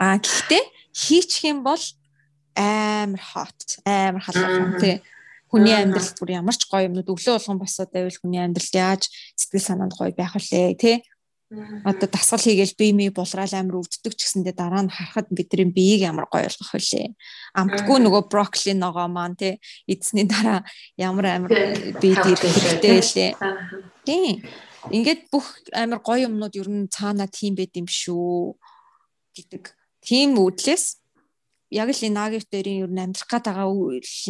Аа 0.00 0.16
гэхдээ 0.20 0.62
хийчих 0.92 1.48
юм 1.48 1.64
бол 1.64 1.80
амар 2.56 3.20
хот 3.20 3.80
амар 3.88 4.20
халуун 4.20 4.76
тий 4.76 5.00
хүний 5.52 5.76
амьдралд 5.76 6.16
бүр 6.16 6.30
ямар 6.40 6.56
ч 6.56 6.64
гоё 6.64 6.88
юмнууд 6.88 7.12
өглөө 7.12 7.36
болгон 7.36 7.60
босоод 7.60 7.92
байвал 7.92 8.18
хүний 8.24 8.40
амьдралд 8.40 8.74
яаж 8.74 9.02
сэтгэл 9.36 9.68
санаанд 9.68 9.92
гоё 9.92 10.16
байх 10.16 10.32
вүлээ 10.32 10.74
тий 10.80 10.96
Одоо 11.84 12.08
дасгал 12.08 12.40
хийгээл 12.40 12.78
бие 12.80 12.92
мий 12.96 13.10
булраал 13.12 13.52
амир 13.52 13.76
өвддөг 13.76 14.16
ч 14.16 14.24
гэсэндээ 14.24 14.56
дараа 14.56 14.88
нь 14.88 14.88
харахад 14.88 15.28
бидний 15.28 15.68
биеийг 15.68 16.08
ямар 16.08 16.24
гоё 16.32 16.48
болгох 16.48 16.72
вүлээ. 16.72 17.12
Амтгүй 17.52 17.98
нөгөө 18.00 18.22
брокколи 18.32 18.72
ногоо 18.72 19.04
маань 19.12 19.36
тий 19.36 19.60
эзний 19.84 20.24
дараа 20.24 20.64
ямар 20.96 21.44
амир 21.44 21.52
бие 22.00 22.16
дээр 22.16 22.40
хэрэгтэй 22.40 23.00
лээ. 23.04 23.32
Тий. 24.08 24.40
Ингээд 24.88 25.28
бүх 25.28 25.60
амир 25.76 26.00
гоё 26.00 26.32
юмнууд 26.32 26.56
ер 26.56 26.68
нь 26.72 26.88
цаанаа 26.88 27.28
тийм 27.28 27.52
байд 27.52 27.76
юм 27.76 27.84
шүү 27.84 28.56
гэдэг. 29.36 29.76
Тийм 30.00 30.40
үдлээс 30.40 31.01
яг 31.72 31.88
л 31.88 32.06
энэ 32.06 32.18
нагив 32.20 32.44
дээрийн 32.52 32.84
ер 32.84 32.92
нь 32.92 33.02
амьдрах 33.02 33.28
гээд 33.28 33.46
байгаа 33.48 33.68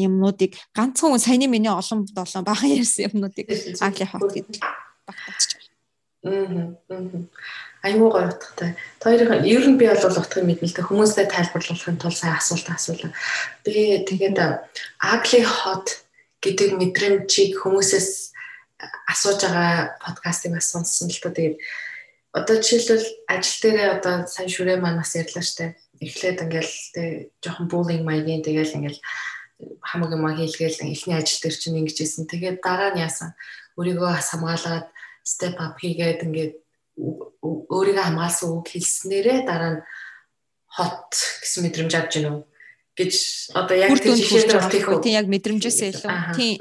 юмнуудыг 0.07 0.53
ганцхан 0.77 1.19
саяны 1.19 1.47
миний 1.51 1.75
олон 1.75 2.07
долоон 2.15 2.47
бага 2.47 2.65
ярьсан 2.67 3.11
юмнуудыг 3.11 3.47
агли 3.83 4.07
хот 4.07 4.31
гэдэг 4.31 4.63
багтаачих 5.07 5.63
Аа. 6.23 6.71
Аюу 7.83 8.11
гоё 8.15 8.31
утгатай. 8.31 8.77
Хоёрын 9.03 9.43
ер 9.43 9.67
нь 9.67 9.75
би 9.75 9.91
бол 9.91 10.19
утгыг 10.23 10.47
мэднэ 10.47 10.71
л 10.71 10.75
дээ 10.79 10.87
хүмүүстэй 10.87 11.27
тайлбарлахын 11.27 11.99
тулд 11.99 12.15
сайн 12.15 12.39
асуулт 12.39 12.71
асуулаа. 12.71 13.11
Би 13.67 14.07
тэгээд 14.07 14.39
Ugly 15.03 15.43
Hot 15.43 16.07
гэдэг 16.39 16.79
мэдрэмжийг 16.79 17.59
хүмүүсээс 17.59 18.31
асууж 19.11 19.43
байгаа 19.43 19.99
подкастыг 19.99 20.55
бас 20.55 20.71
сонссон 20.71 21.11
л 21.11 21.19
та 21.19 21.35
тэгээд 21.35 21.59
одоо 22.33 22.57
жишээлбэл 22.61 23.09
ажил 23.29 23.59
дээрээ 23.61 23.89
одоо 24.01 24.15
сайн 24.27 24.49
шүрээ 24.49 24.81
маань 24.81 25.01
бас 25.01 25.13
ярьлаа 25.17 25.45
штэ. 25.45 25.77
Эхлээд 26.01 26.43
ингээл 26.49 26.75
тэг 26.97 27.09
жоохон 27.45 27.69
буллинг 27.69 28.03
маягийн 28.09 28.43
тэгэл 28.43 28.77
ингээл 28.77 29.01
хамаг 29.85 30.11
юм 30.17 30.25
хийлгээл 30.33 30.81
эхний 30.89 31.17
ажил 31.17 31.41
дээр 31.45 31.57
чинь 31.61 31.79
ингэж 31.79 31.99
ийсэн. 32.01 32.25
Тэгээд 32.27 32.65
дараа 32.65 32.97
нь 32.97 33.05
яасан? 33.05 33.37
Өөрийгөө 33.77 34.11
бас 34.17 34.33
хамгаалаад 34.33 34.87
step 35.23 35.57
up 35.61 35.77
хийгээд 35.79 36.25
ингээд 36.27 36.53
өөрийгөө 36.99 38.05
хамгаалсан 38.09 38.49
үг 38.49 38.67
хэлснээрээ 38.73 39.39
дараа 39.47 39.71
нь 39.77 39.81
hot 40.73 41.13
гэсэн 41.45 41.61
мэдрэмж 41.69 41.93
авч 41.95 42.13
гинөө 42.17 42.37
гэж 42.97 43.13
одоо 43.57 43.77
яг 43.77 43.89
тэр 44.01 44.17
жишээ 44.17 44.73
тийх 44.73 44.89
үү? 44.89 45.05
тийм 45.05 45.17
яг 45.21 45.29
мэдрэмжээсээ 45.29 45.89
илүү 45.93 46.13
тийм 46.37 46.57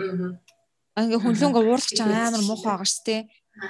ингээ 1.00 1.20
хүнлэнгээ 1.24 1.64
уурлах 1.64 1.92
ч 1.92 2.00
амар 2.04 2.44
муухай 2.44 2.72
байгаа 2.72 2.88
шүү 2.88 3.04
дээ 3.08 3.22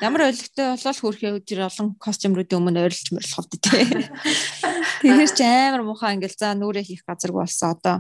Ямар 0.02 0.30
ойлгохтой 0.30 0.78
болол 0.78 1.00
хөрхөө 1.02 1.42
тэр 1.42 1.66
олон 1.66 1.98
костюмруудын 1.98 2.60
өмнө 2.62 2.86
ойрлж 2.86 3.10
мөрлөх 3.12 3.34
ховд 3.34 3.58
тий. 3.58 3.90
Тэгэхээр 5.02 5.32
ч 5.34 5.42
амар 5.42 5.82
муухай 5.82 6.14
ингээл 6.14 6.38
за 6.38 6.54
нүрээ 6.54 6.86
хийх 6.86 7.02
газаргүй 7.02 7.42
болсон 7.42 7.74
одоо 7.74 7.96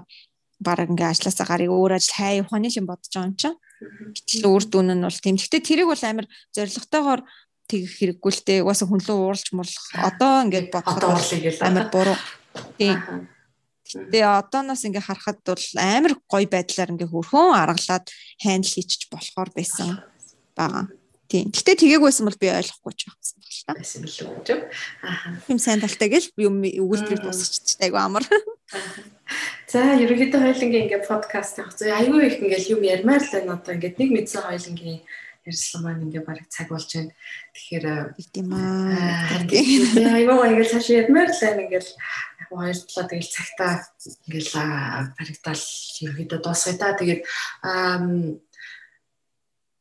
баг 0.62 0.86
ингээ 0.86 1.10
ажилласаа 1.10 1.50
гарыг 1.50 1.74
өөр 1.74 1.98
ажил 1.98 2.14
хай 2.14 2.46
ухааны 2.46 2.70
шин 2.70 2.86
бодож 2.86 3.10
байгаа 3.10 3.34
юм 3.34 3.36
чинь. 3.36 3.58
Гэтэл 4.14 4.46
үр 4.46 4.64
дүн 4.70 4.94
нь 4.94 5.02
бол 5.02 5.20
тийм. 5.26 5.42
Гэхдээ 5.42 5.62
тэрийг 5.66 5.90
бол 5.90 6.04
амар 6.06 6.26
зоригтойгоор 6.54 7.22
тэгэх 7.66 7.94
хэрэггүй 7.98 8.32
л 8.32 8.42
дээ. 8.46 8.62
Угаасаа 8.62 8.88
хүн 8.88 9.02
лөө 9.02 9.18
ууралж 9.18 9.48
мурлах. 9.58 9.88
Одоо 9.98 10.46
ингээд 10.46 10.70
бодоход 10.70 11.02
амар 11.66 11.86
буруу. 11.90 12.18
Тийм. 12.78 13.26
Тэгээ 13.90 14.22
одооноос 14.22 14.86
ингээ 14.86 15.02
харахад 15.02 15.42
бол 15.42 15.66
амар 15.82 16.14
гоё 16.30 16.46
байдлаар 16.46 16.94
ингээ 16.94 17.10
хөрхөн 17.10 17.58
аргалаад 17.58 18.06
хандл 18.38 18.70
хийчих 18.70 19.10
болохоор 19.10 19.50
байсан 19.50 19.98
байгаа. 20.54 20.86
Тийм. 21.32 21.48
Гэтэ 21.48 21.80
тгээг 21.80 22.04
байсан 22.04 22.28
бол 22.28 22.36
би 22.36 22.52
ойлгохгүй 22.52 22.92
ч 22.92 23.08
байсан 23.08 23.40
байна 23.40 23.56
л 23.56 23.64
та. 23.64 23.74
Байсан 23.80 24.04
билүү 24.04 24.28
гэж. 24.36 24.50
Аа. 25.00 25.32
Юм 25.48 25.60
сайн 25.64 25.80
талтай 25.80 26.12
гэл 26.12 26.28
юм 26.36 26.60
өгүүлбэр 26.60 27.24
дуусчихчих 27.24 27.80
айгу 27.80 27.96
амар. 28.04 28.28
За 29.72 29.96
ерөнхийдөө 29.96 30.44
хоёлынгийн 30.44 30.92
ингээ 30.92 31.08
подкаст 31.08 31.64
явах. 31.64 31.80
За 31.80 31.96
аюу 31.96 32.20
их 32.20 32.44
ингээл 32.44 32.76
юм 32.76 32.84
ярмаар 32.84 33.24
л 33.24 33.32
байна 33.32 33.56
одоо 33.56 33.80
ингээд 33.80 33.96
нэг 33.96 34.10
мэдсэн 34.12 34.44
хоёлынгийн 34.44 35.00
ярьслан 35.48 35.82
маань 35.88 36.04
ингээ 36.12 36.28
бараг 36.28 36.48
цаг 36.52 36.68
болж 36.68 36.92
байна. 36.92 37.16
Тэгэхээр 37.56 37.86
тийм 38.36 38.52
аа. 38.52 39.40
Аюу 39.48 40.44
ингээл 40.52 40.74
цааш 40.76 40.88
ярмаар 40.92 41.32
л 41.32 41.40
байна 41.40 41.64
ингээл 41.64 41.92
хоёр 42.52 42.76
талаа 42.76 43.08
тэгэл 43.08 43.32
цагтаа 43.32 43.74
ингээл 44.28 44.52
барагдаал 45.16 45.64
ерөнхийдөө 46.04 46.40
дуусгая 46.44 46.76
та. 46.76 47.00
Тэгээд 47.00 47.24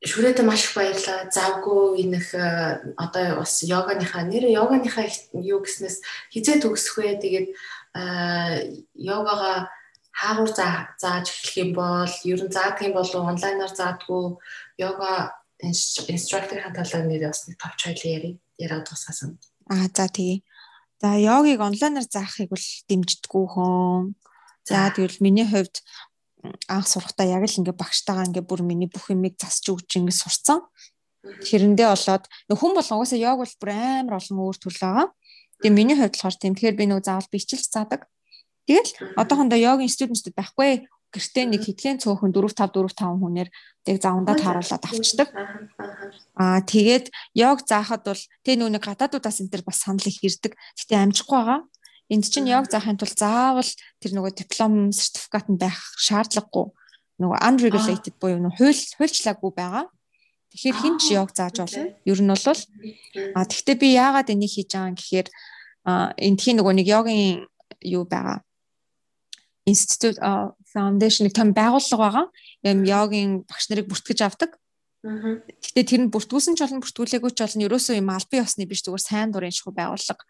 шүрээдэ 0.00 0.42
маш 0.42 0.64
их 0.64 0.72
баярлаа. 0.76 1.28
Завгүй 1.28 2.00
энэх 2.00 2.32
одоо 2.96 3.44
бас 3.44 3.60
йоганыхаа 3.60 4.24
нэр 4.24 4.48
йоганыхаа 4.48 5.04
юу 5.36 5.60
гэснээс 5.60 6.00
хизээ 6.32 6.64
төгсөх 6.64 7.04
вэ? 7.04 7.20
Тэгээд 7.20 7.48
йогага 8.96 9.68
хаагур 10.16 10.50
зааж 10.56 11.26
эхлэх 11.28 11.56
юм 11.60 11.70
бол 11.76 12.14
ер 12.24 12.40
нь 12.44 12.54
заадаг 12.54 12.80
юм 12.80 12.94
бол 12.96 13.12
онлайнаар 13.12 13.72
заадгүй 13.76 14.24
йога 14.80 15.36
инструкторын 15.60 16.72
талаар 16.72 17.04
нэр 17.04 17.28
бас 17.28 17.44
нэг 17.44 17.60
товч 17.60 17.80
хоёлын 17.84 18.14
яри 18.16 18.30
яриад 18.56 18.88
тусаасан. 18.88 19.36
Аа 19.68 19.88
за 19.92 20.08
тэгье. 20.08 20.40
За 21.00 21.16
йогыг 21.16 21.60
онлайнаар 21.60 22.08
заахыг 22.08 22.48
бол 22.52 22.66
дэмждэггүй 22.88 23.46
хөө. 23.52 24.12
За 24.64 24.92
тэгвэл 24.92 25.24
миний 25.24 25.48
хувьд 25.48 25.84
анх 26.68 26.86
сурахдаа 26.88 27.26
яг 27.26 27.44
л 27.44 27.58
ингээ 27.60 27.76
багштайгаа 27.76 28.28
ингээ 28.28 28.44
бүр 28.48 28.60
миний 28.64 28.88
бүх 28.88 29.12
юмыг 29.12 29.36
засч 29.36 29.68
өгч 29.68 30.00
ингээ 30.00 30.16
сурцсан. 30.16 30.64
Тэрэндээ 31.20 31.88
болоод 31.88 32.24
хүн 32.48 32.72
болгон 32.72 32.96
угаасаа 33.00 33.20
яг 33.20 33.36
бол 33.40 33.54
бүр 33.60 33.70
амар 33.76 34.18
олон 34.20 34.38
өөр 34.40 34.56
төрөл 34.56 34.80
байгаа. 34.80 35.06
Тэгээ 35.60 35.76
миний 35.76 35.96
хувьд 35.96 36.16
болохоор 36.16 36.36
тийм 36.40 36.54
тэгэхээр 36.56 36.78
би 36.80 36.84
нөгөө 36.88 37.04
заавал 37.04 37.32
бичилж 37.32 37.66
заадаг. 37.68 38.08
Тэгэл 38.64 38.90
одоохондоо 39.20 39.58
йогийн 39.60 39.92
студентүүд 39.92 40.36
байхгүй 40.36 40.88
гэртээ 41.10 41.44
нэг 41.50 41.62
хэдхэн 41.66 41.98
цөөхөн 41.98 42.30
4 42.30 42.54
5 42.54 42.70
4 42.70 42.86
5 42.86 43.18
хүнээр 43.18 43.48
тэг 43.82 43.96
завандаа 43.98 44.36
тааруулаад 44.38 44.84
авчдаг. 44.86 45.28
Аа 46.38 46.62
тэгээд 46.62 47.10
йог 47.34 47.66
заахад 47.66 48.06
бол 48.06 48.22
тэг 48.46 48.54
нүг 48.56 48.78
гадаадуудаас 48.78 49.42
энэ 49.42 49.50
төр 49.50 49.62
бас 49.66 49.82
санал 49.82 50.06
их 50.06 50.22
ирдэг. 50.22 50.54
Гэтэ 50.54 50.94
амжихгүй 51.02 51.34
байгаа. 51.34 51.60
Энд 52.10 52.26
чинь 52.26 52.50
яг 52.50 52.66
заахын 52.66 52.98
тулд 52.98 53.14
заавал 53.14 53.70
тэр 54.02 54.12
нөгөө 54.18 54.34
диплом 54.34 54.90
сертификат 54.90 55.46
нь 55.46 55.60
байх 55.62 55.78
шаардлагагүй. 55.94 56.74
Нөгөө 57.22 57.38
unregulated 57.38 58.14
буюу 58.18 58.42
нөгөө 58.42 58.58
хууль 58.58 58.82
хуульчлаагүй 58.98 59.52
байгаа. 59.54 59.86
Тэгэхээр 60.50 60.80
хин 60.82 60.96
ч 60.98 61.14
яг 61.14 61.30
зааж 61.30 61.62
болно. 61.62 61.94
Ер 62.02 62.18
нь 62.18 62.26
бол 62.34 62.42
а 63.38 63.46
тэгтээ 63.46 63.76
би 63.78 63.88
яагаад 63.94 64.34
энийг 64.34 64.50
хийж 64.50 64.74
байгаа 64.74 64.90
юм 64.90 64.98
гэхээр 64.98 65.28
энэ 66.18 66.38
тхийн 66.42 66.58
нөгөө 66.58 66.74
нэг 66.74 66.86
йогийн 66.90 67.46
юу 67.86 68.04
байгаа. 68.10 68.42
Institute 69.70 70.18
Foundation-ыг 70.74 71.30
том 71.30 71.54
байгууллага 71.54 72.02
байгаа. 72.02 72.26
Юм 72.66 72.82
йогийн 72.82 73.30
багш 73.46 73.70
нарыг 73.70 73.86
бүртгэж 73.86 74.18
авдаг. 74.26 74.58
Гэтэ 75.00 75.86
тэр 75.86 76.00
нь 76.04 76.12
бүртгүүлсэн 76.12 76.58
ч 76.58 76.66
болно, 76.66 76.82
бүртгүүлээгүй 76.82 77.32
ч 77.32 77.38
болно. 77.40 77.66
Ерөөсөө 77.70 77.94
юм 78.02 78.10
албан 78.10 78.42
ёсны 78.42 78.66
биш 78.66 78.82
зүгээр 78.82 79.00
сайн 79.00 79.30
дурын 79.30 79.54
шахуу 79.54 79.72
байгууллага. 79.72 80.26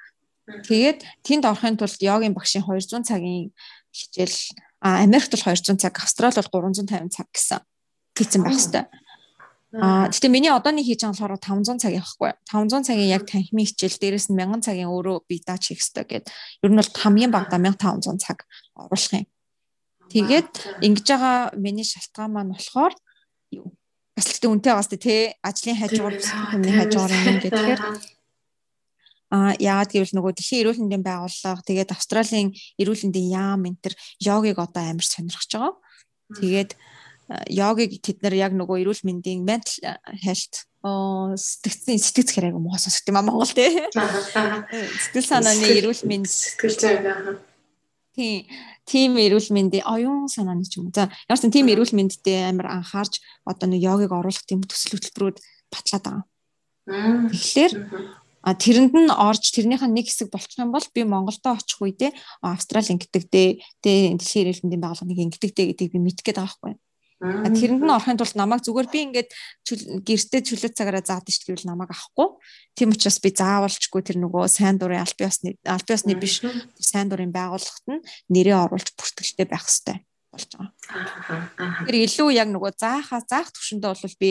Тэгээд 0.66 1.00
тэнд 1.22 1.44
орохын 1.46 1.76
тулд 1.76 2.00
йогийн 2.00 2.34
багшийн 2.34 2.64
200 2.64 3.06
цагийн 3.06 3.52
хичээл 3.94 4.38
а 4.80 5.04
Америкт 5.04 5.30
бол 5.32 5.44
200 5.44 5.76
цаг, 5.76 5.94
Австрали 6.00 6.40
бол 6.40 6.72
350 6.72 7.12
цаг 7.12 7.28
гэсэн 7.32 7.60
хийцэн 8.16 8.42
байх 8.42 8.56
хэвээр. 8.56 8.88
А 9.70 10.10
гэхдээ 10.10 10.34
миний 10.34 10.50
одооний 10.50 10.82
хийж 10.82 11.06
байгаа 11.06 11.38
болохоор 11.38 11.62
500 11.62 11.78
цаг 11.78 11.92
явахгүй. 11.94 12.32
500 12.50 12.88
цагийн 12.88 13.12
яг 13.14 13.22
танхимын 13.28 13.68
хичээл 13.70 14.02
дээрээс 14.02 14.26
нь 14.32 14.38
1000 14.40 14.66
цагийн 14.66 14.90
өөрөө 14.90 15.30
би 15.30 15.38
даач 15.46 15.70
хийх 15.70 15.78
хэрэгтэй 15.78 16.06
гээд 16.10 16.26
ер 16.66 16.70
нь 16.74 16.78
бол 16.80 16.90
хамгийн 16.90 17.30
багадаа 17.30 17.60
1500 17.62 18.18
цаг 18.18 18.50
оруулах 18.74 19.14
юм. 19.14 19.26
Тэгээд 20.10 20.50
ингэж 20.82 21.06
байгаа 21.06 21.54
миний 21.54 21.86
шалтгаан 21.86 22.34
маань 22.34 22.50
болохоор 22.50 22.98
бас 24.18 24.26
л 24.26 24.34
гэдэг 24.34 24.50
үнтэй 24.50 24.72
байгаас 24.74 24.90
тэ 24.90 25.38
ажлын 25.38 25.78
хажуугаар 25.78 26.16
хүмүүний 26.18 26.74
хажуугаар 26.74 27.12
юм 27.30 27.38
гэхээр 27.38 27.80
а 29.30 29.54
яагаад 29.56 29.90
гэвэл 29.94 30.14
нөгөө 30.18 30.32
дэлхийн 30.34 30.60
эрүүл 30.66 30.80
мэндийн 30.82 31.04
байгууллага 31.06 31.62
тэгээд 31.62 31.94
Австралийн 31.94 32.50
эрүүл 32.82 33.02
мэндийн 33.06 33.28
яам 33.30 33.62
энэ 33.66 33.80
төр 33.80 33.94
йогыг 34.18 34.58
одоо 34.58 34.82
амар 34.82 35.06
сонирхож 35.06 35.50
байгаа. 35.54 35.74
Тэгээд 36.34 36.70
йогыг 37.50 37.90
тэд 38.02 38.18
нар 38.26 38.34
яг 38.34 38.52
нөгөө 38.58 38.82
эрүүл 38.82 39.06
мэндийн 39.06 39.46
mental 39.46 39.78
health 40.18 40.66
сэтгцэн 40.82 42.00
сэтгц 42.00 42.34
хэрэг 42.34 42.58
юм 42.58 42.66
уу 42.66 42.78
сонсох 42.80 43.06
юм 43.06 43.20
аа 43.20 43.26
Монгол 43.26 43.52
те. 43.54 43.86
Сэтгэл 43.94 45.28
санааны 45.28 45.78
эрүүл 45.78 46.02
мэнд 46.08 46.26
сэтгэл 46.26 46.76
зүйн 46.80 47.38
Тийм 48.16 48.46
тийм 48.84 49.14
эрүүл 49.22 49.54
мэндийн 49.54 49.86
оюун 49.86 50.26
санааны 50.26 50.66
ч 50.66 50.82
юм 50.82 50.90
уу. 50.90 50.94
За 50.96 51.06
ямар 51.30 51.38
ч 51.38 51.46
тийм 51.46 51.70
эрүүл 51.70 51.94
мэндтэй 51.94 52.50
амар 52.50 52.82
анхаарч 52.82 53.22
одоо 53.46 53.66
нэг 53.70 53.80
йогыг 53.86 54.10
оруулах 54.10 54.42
тийм 54.42 54.66
төсөл 54.66 54.98
хөтөлбөрүүд 54.98 55.38
батлаад 55.70 56.04
байгаа. 56.08 56.24
Тэгэхээр 57.30 57.72
а 58.40 58.56
тэрэнд 58.56 58.94
нь 58.96 59.12
орж 59.12 59.52
тэрнийх 59.52 59.84
нь 59.84 59.96
нэг 59.96 60.08
хэсэг 60.08 60.32
болчих 60.32 60.58
юм 60.58 60.72
бол 60.72 60.86
би 60.94 61.04
Монголдо 61.04 61.56
очих 61.56 61.80
үедээ 61.80 62.10
Австрали 62.40 62.96
ингэдэг 62.96 63.24
дээ. 63.28 63.50
Тэгээ 63.84 64.16
дэлхийн 64.16 64.44
эрүүл 64.48 64.62
мэндийн 64.64 64.84
байгууллагыг 64.84 65.24
ингэдэг 65.28 65.50
дээ 65.52 65.66
гэдгийг 65.76 65.92
би 65.92 66.00
мэдэх 66.00 66.24
гээд 66.24 66.40
байгаа 66.40 66.48
байхгүй. 66.56 66.74
Тэрэнд 67.20 67.84
нь 67.84 67.92
орохын 67.92 68.16
тулд 68.16 68.32
намайг 68.32 68.64
зүгээр 68.64 68.88
би 68.88 68.98
ингээд 69.04 69.30
гэртээ 70.08 70.40
чөлөө 70.40 70.72
цагаараа 70.72 71.04
заадаг 71.04 71.28
шүү 71.28 71.52
гэвэл 71.52 71.68
намайг 71.68 71.92
авахгүй. 71.92 72.28
Тийм 72.72 72.96
учраас 72.96 73.20
би 73.20 73.28
заавалчгүй 73.28 74.00
тэр 74.00 74.16
нөгөө 74.24 74.48
сайн 74.48 74.80
дурын 74.80 75.04
аль 75.04 75.16
биесны 75.20 75.60
аль 75.68 75.84
биесны 75.84 76.16
биш 76.16 76.40
сайн 76.80 77.12
дурын 77.12 77.28
байгууллагт 77.28 77.84
нь 77.92 78.00
нэрээ 78.32 78.56
оруулж 78.56 78.96
бүртгэлтэй 78.96 79.52
байх 79.52 79.68
хэрэгтэй 79.68 80.00
болж 80.32 80.48
байгаа. 80.56 81.84
Тэр 81.84 81.96
илүү 82.08 82.28
яг 82.40 82.48
нөгөө 82.48 82.72
заахаа 82.78 83.20
заах 83.20 83.52
төвшөндөө 83.52 83.90
бол 84.00 84.16
би 84.16 84.30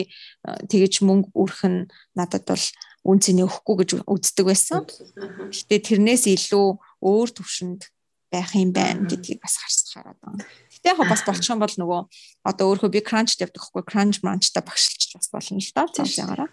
тэгэж 0.66 0.94
мөнгө 1.04 1.30
өрөх 1.36 1.62
нь 1.68 1.86
надад 2.18 2.42
бол 2.48 2.64
үн 3.04 3.18
цэний 3.20 3.44
өгөхгүй 3.48 3.76
гэж 3.80 3.90
үздэг 4.04 4.44
байсан. 4.46 4.84
Гэтэ 4.84 5.76
тэрнээс 5.96 6.28
илүү 6.28 6.68
өөр 7.00 7.28
төвшөнд 7.32 7.88
байх 8.30 8.52
юм 8.54 8.70
байна 8.76 9.08
гэдгийг 9.08 9.40
бас 9.40 9.56
харсаар 9.56 10.14
байгаа. 10.20 10.44
Гэтэ 10.70 10.92
яг 10.92 10.98
бас 11.08 11.24
болчих 11.24 11.50
юм 11.50 11.60
бол 11.64 11.72
нөгөө 11.72 12.00
одоо 12.44 12.66
өөрөө 12.70 12.90
би 12.92 13.00
crunch 13.00 13.40
тавьдаг 13.40 13.60
хгүй 13.60 13.82
crunch 13.88 14.20
crunch-та 14.20 14.60
багшилчих 14.60 15.16
бас 15.16 15.28
болно 15.32 15.58
л 15.58 15.72
доо 15.74 15.88
цаашаагаараа. 15.90 16.50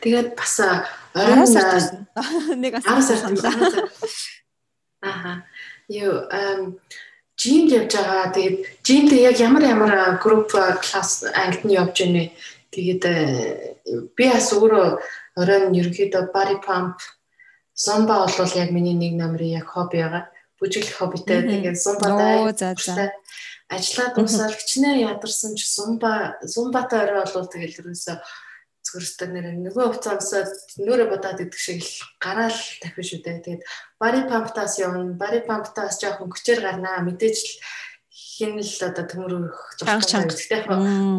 Тэгээд 0.00 0.28
бас 0.36 0.54
оройн 0.60 1.44
нэг 2.62 2.72
асар 2.80 3.16
саналаа. 3.16 3.88
Аха. 5.02 5.44
Юу 5.88 6.24
эм 6.30 6.78
жимд 7.36 7.72
явж 7.74 7.92
байгаа. 7.96 8.32
Тэгээд 8.32 8.56
жимд 8.86 9.10
яг 9.12 9.36
ямар 9.42 9.62
ямар 9.66 9.92
групп 10.22 10.52
класс 10.52 11.24
ангид 11.34 11.64
нь 11.66 11.74
явж 11.74 11.98
байна 11.98 12.20
вэ? 12.22 12.32
Тэгээд 12.72 13.04
би 14.16 14.24
бас 14.32 14.48
өөрөө 14.56 14.86
оройн 15.40 15.76
ерөнхийдөө 15.76 16.32
body 16.32 16.56
pump 16.64 17.04
зомба 17.76 18.24
бол 18.26 18.52
яг 18.56 18.70
миний 18.72 18.96
нэг 18.96 19.16
номерын 19.20 19.60
яг 19.60 19.66
хобби 19.68 20.00
байгаа 20.00 20.28
бүжиглэх 20.60 20.96
хоббитэй 20.96 21.42
тэгээд 21.42 21.76
зумбатай 21.76 23.12
ажиллаад 23.72 24.14
дуусаад 24.16 24.54
хичнээн 24.56 25.04
ядарсан 25.12 25.56
ч 25.56 25.68
зумба 25.68 26.36
зумбатай 26.44 27.04
орой 27.04 27.24
болвол 27.24 27.48
тэгэл 27.48 27.80
ерөөсөө 27.80 28.16
зүгэрсдэг 28.82 29.30
нэр 29.30 29.46
нөгөө 29.62 29.86
хугацаасаа 29.94 30.42
нөөрэ 30.82 31.06
бодоод 31.08 31.38
идэх 31.38 31.60
шиг 31.60 31.80
л 31.80 31.94
гараал 32.18 32.58
тавих 32.82 33.06
шүү 33.06 33.22
дээ. 33.22 33.38
Тэгээд 33.46 33.62
бари 34.02 34.20
памптаас 34.26 34.74
явна. 34.82 35.14
Бари 35.14 35.40
памптаас 35.46 36.02
жоохон 36.02 36.34
хүчээр 36.34 36.60
гарнаа. 36.66 37.06
Мэдээж 37.06 37.36
л 37.38 37.52
хин 38.42 38.58
л 38.58 38.86
одоо 38.90 39.04
төмөрөх 39.06 39.54
жоохон 39.78 40.26
гэхдээ 40.26 40.58
яг 40.58 40.66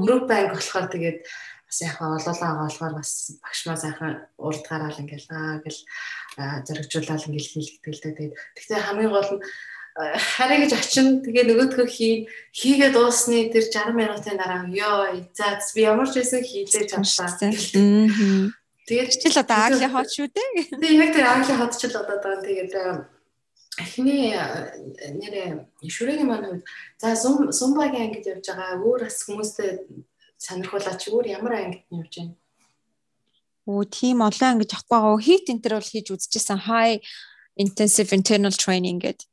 групп 0.03 0.27
анги 0.27 0.51
болохоор 0.51 0.87
тэгээд 0.91 1.19
бас 1.23 1.79
яг 1.81 1.97
олоолаа 2.03 2.67
болохоор 2.67 2.93
бас 2.99 3.11
багш 3.39 3.61
маа 3.65 3.79
сайхан 3.79 4.27
урд 4.37 4.63
гараал 4.67 4.99
ингээл 4.99 5.27
аа 5.31 5.63
гэл 5.63 5.79
зоригжуулаад 6.67 7.23
ингээл 7.31 7.51
хийлгдэг 7.55 7.93
л 7.95 8.03
дээ. 8.03 8.35
Тэгтээ 8.59 8.79
хамгийн 8.83 9.11
гол 9.15 9.31
нь 9.39 9.43
хараа 9.95 10.57
гэж 10.57 10.71
очин 10.73 11.21
тэгээ 11.21 11.45
нөгөөдгөө 11.47 11.87
хий 11.87 12.27
хийгээд 12.51 12.93
дуусны 12.97 13.53
тэр 13.53 13.65
60 13.69 13.93
минутын 13.93 14.37
дараа 14.41 14.65
ёо 14.67 15.21
за 15.37 15.61
би 15.71 15.81
ямар 15.85 16.09
ч 16.09 16.17
байсан 16.19 16.41
хийлээ 16.41 16.89
чадлаа. 16.91 17.29
Тэгээд 18.89 19.15
чил 19.21 19.37
одоо 19.39 19.57
ааглын 19.63 19.93
хот 19.93 20.09
шүү 20.11 20.27
дээ. 20.33 20.51
Тэгээ 20.81 20.97
яг 20.97 21.11
тэр 21.13 21.25
ааглын 21.29 21.59
хот 21.61 21.73
ч 21.77 21.87
л 21.87 21.95
одоо 22.01 22.17
даа 22.19 22.41
тэгээд 22.41 22.73
эхний 23.81 24.33
нэрээ 24.33 25.65
шүрэгийн 25.89 26.29
маань 26.29 26.45
хувьд 26.45 26.65
за 27.01 27.15
сумбагийн 27.15 28.13
ангид 28.13 28.29
явж 28.29 28.45
байгаа 28.49 28.81
өөр 28.83 28.99
бас 29.07 29.17
хүмүүстэй 29.25 29.69
сонирхуулаач 30.37 31.01
өөр 31.09 31.25
ямар 31.33 31.53
ангид 31.57 31.85
нь 31.89 31.99
явж 32.01 32.13
байна? 32.19 32.35
Оо 33.65 33.83
тийм 33.87 34.21
олон 34.21 34.49
ангиж 34.59 34.71
авахгүй 34.75 34.99
байгаа. 34.99 35.47
Энэ 35.49 35.61
төр 35.63 35.73
бол 35.79 35.91
хийж 35.93 36.07
үзчихсэн. 36.13 36.59
High 36.67 36.99
intensive 37.55 38.09
internal 38.13 38.53
training 38.53 38.99
гэдэг 39.01 39.29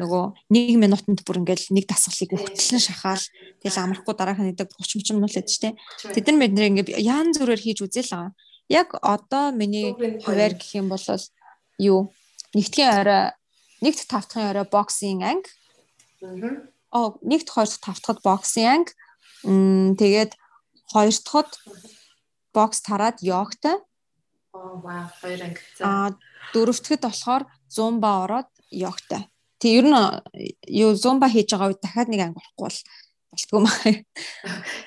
нөгөө 0.00 0.24
1 0.52 0.80
минутанд 0.80 1.20
бүр 1.26 1.40
ингээл 1.42 1.74
нэг 1.76 1.84
дасгалыг 1.90 2.32
хөтлөн 2.32 2.80
шахаал 2.80 3.24
тэгэл 3.60 3.82
амрахгүй 3.82 4.14
дараах 4.16 4.40
нь 4.40 4.52
идэг 4.52 4.72
30 4.72 5.04
30 5.04 5.16
минут 5.20 5.32
л 5.36 5.40
ядч 5.40 5.52
тэ. 5.60 5.76
Тэд 6.14 6.26
нар 6.32 6.40
бидний 6.48 6.68
ингээд 6.72 6.88
яан 6.96 7.36
зүрээр 7.36 7.60
хийж 7.60 7.84
үзэл 7.84 8.12
байгаа. 8.12 8.32
Яг 8.72 8.88
одоо 9.02 9.52
миний 9.52 9.92
хуваар 10.24 10.54
гэх 10.56 10.80
юм 10.80 10.88
бол 10.88 11.04
юу 11.76 12.12
нэгдгийн 12.56 12.92
орой 13.04 13.36
нэгд 13.84 14.00
тавтахын 14.08 14.50
орой 14.50 14.66
боксинг 14.68 15.22
анги. 15.22 15.50
Аа 16.92 17.16
нэгд 17.22 17.48
хоёр 17.50 17.68
тавтахад 17.68 18.18
боксинг 18.24 18.92
анги. 19.44 19.96
Тэгээд 20.00 20.32
хоёр 20.92 21.12
дахад 21.12 21.50
бокс 22.54 22.80
тараад 22.80 23.20
йогтай. 23.20 23.76
Оо 24.52 24.80
вау, 24.80 25.08
хоёр 25.20 25.40
анги. 25.42 25.60
Аа 25.80 26.16
дөрөвдөд 26.54 27.02
болохоор 27.04 27.42
зумба 27.68 28.24
ороод 28.24 28.48
йогтай. 28.70 29.28
Тэг 29.60 29.70
ер 29.80 29.86
нь 29.88 29.98
юу 30.84 30.94
зумба 30.94 31.28
хийж 31.28 31.52
байгаа 31.52 31.68
үед 31.70 31.82
дахиад 31.84 32.08
нэг 32.08 32.20
анги 32.22 32.40
болохгүй 32.40 32.64
бол 32.64 32.78
болтгоо 33.32 33.60
маа. 33.60 33.88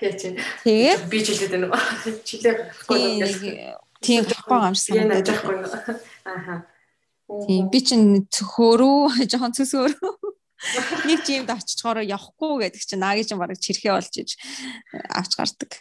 Яа 0.02 0.14
чи. 0.18 0.38
Тэгээд 0.66 1.02
би 1.10 1.18
жилээд 1.22 1.52
байна 1.54 1.68
уу? 1.70 1.78
Жилээ 2.28 2.54
гарахгүй 2.58 2.98
юм. 3.06 3.78
Тийм 4.02 4.24
гарахгүй 4.26 4.58
юм 4.66 4.76
шиг 4.76 4.94
санагдаж 4.98 5.38
байна. 5.46 5.68
Аха. 6.26 6.56
Тийм 7.30 7.70
би 7.70 7.80
чинь 7.86 8.26
цөхөөрөө 8.34 9.22
жоохон 9.30 9.54
цөсөөрөө 9.54 10.14
нэг 11.08 11.24
жимд 11.24 11.50
очичхороо 11.54 12.04
явахгүй 12.04 12.68
гэдэг 12.68 12.84
чинь 12.84 13.00
наагийн 13.00 13.28
чинь 13.28 13.40
бараг 13.40 13.60
чирхээ 13.62 13.96
болж 13.96 14.14
иж 14.20 14.36
авч 15.08 15.32
гардаг. 15.40 15.72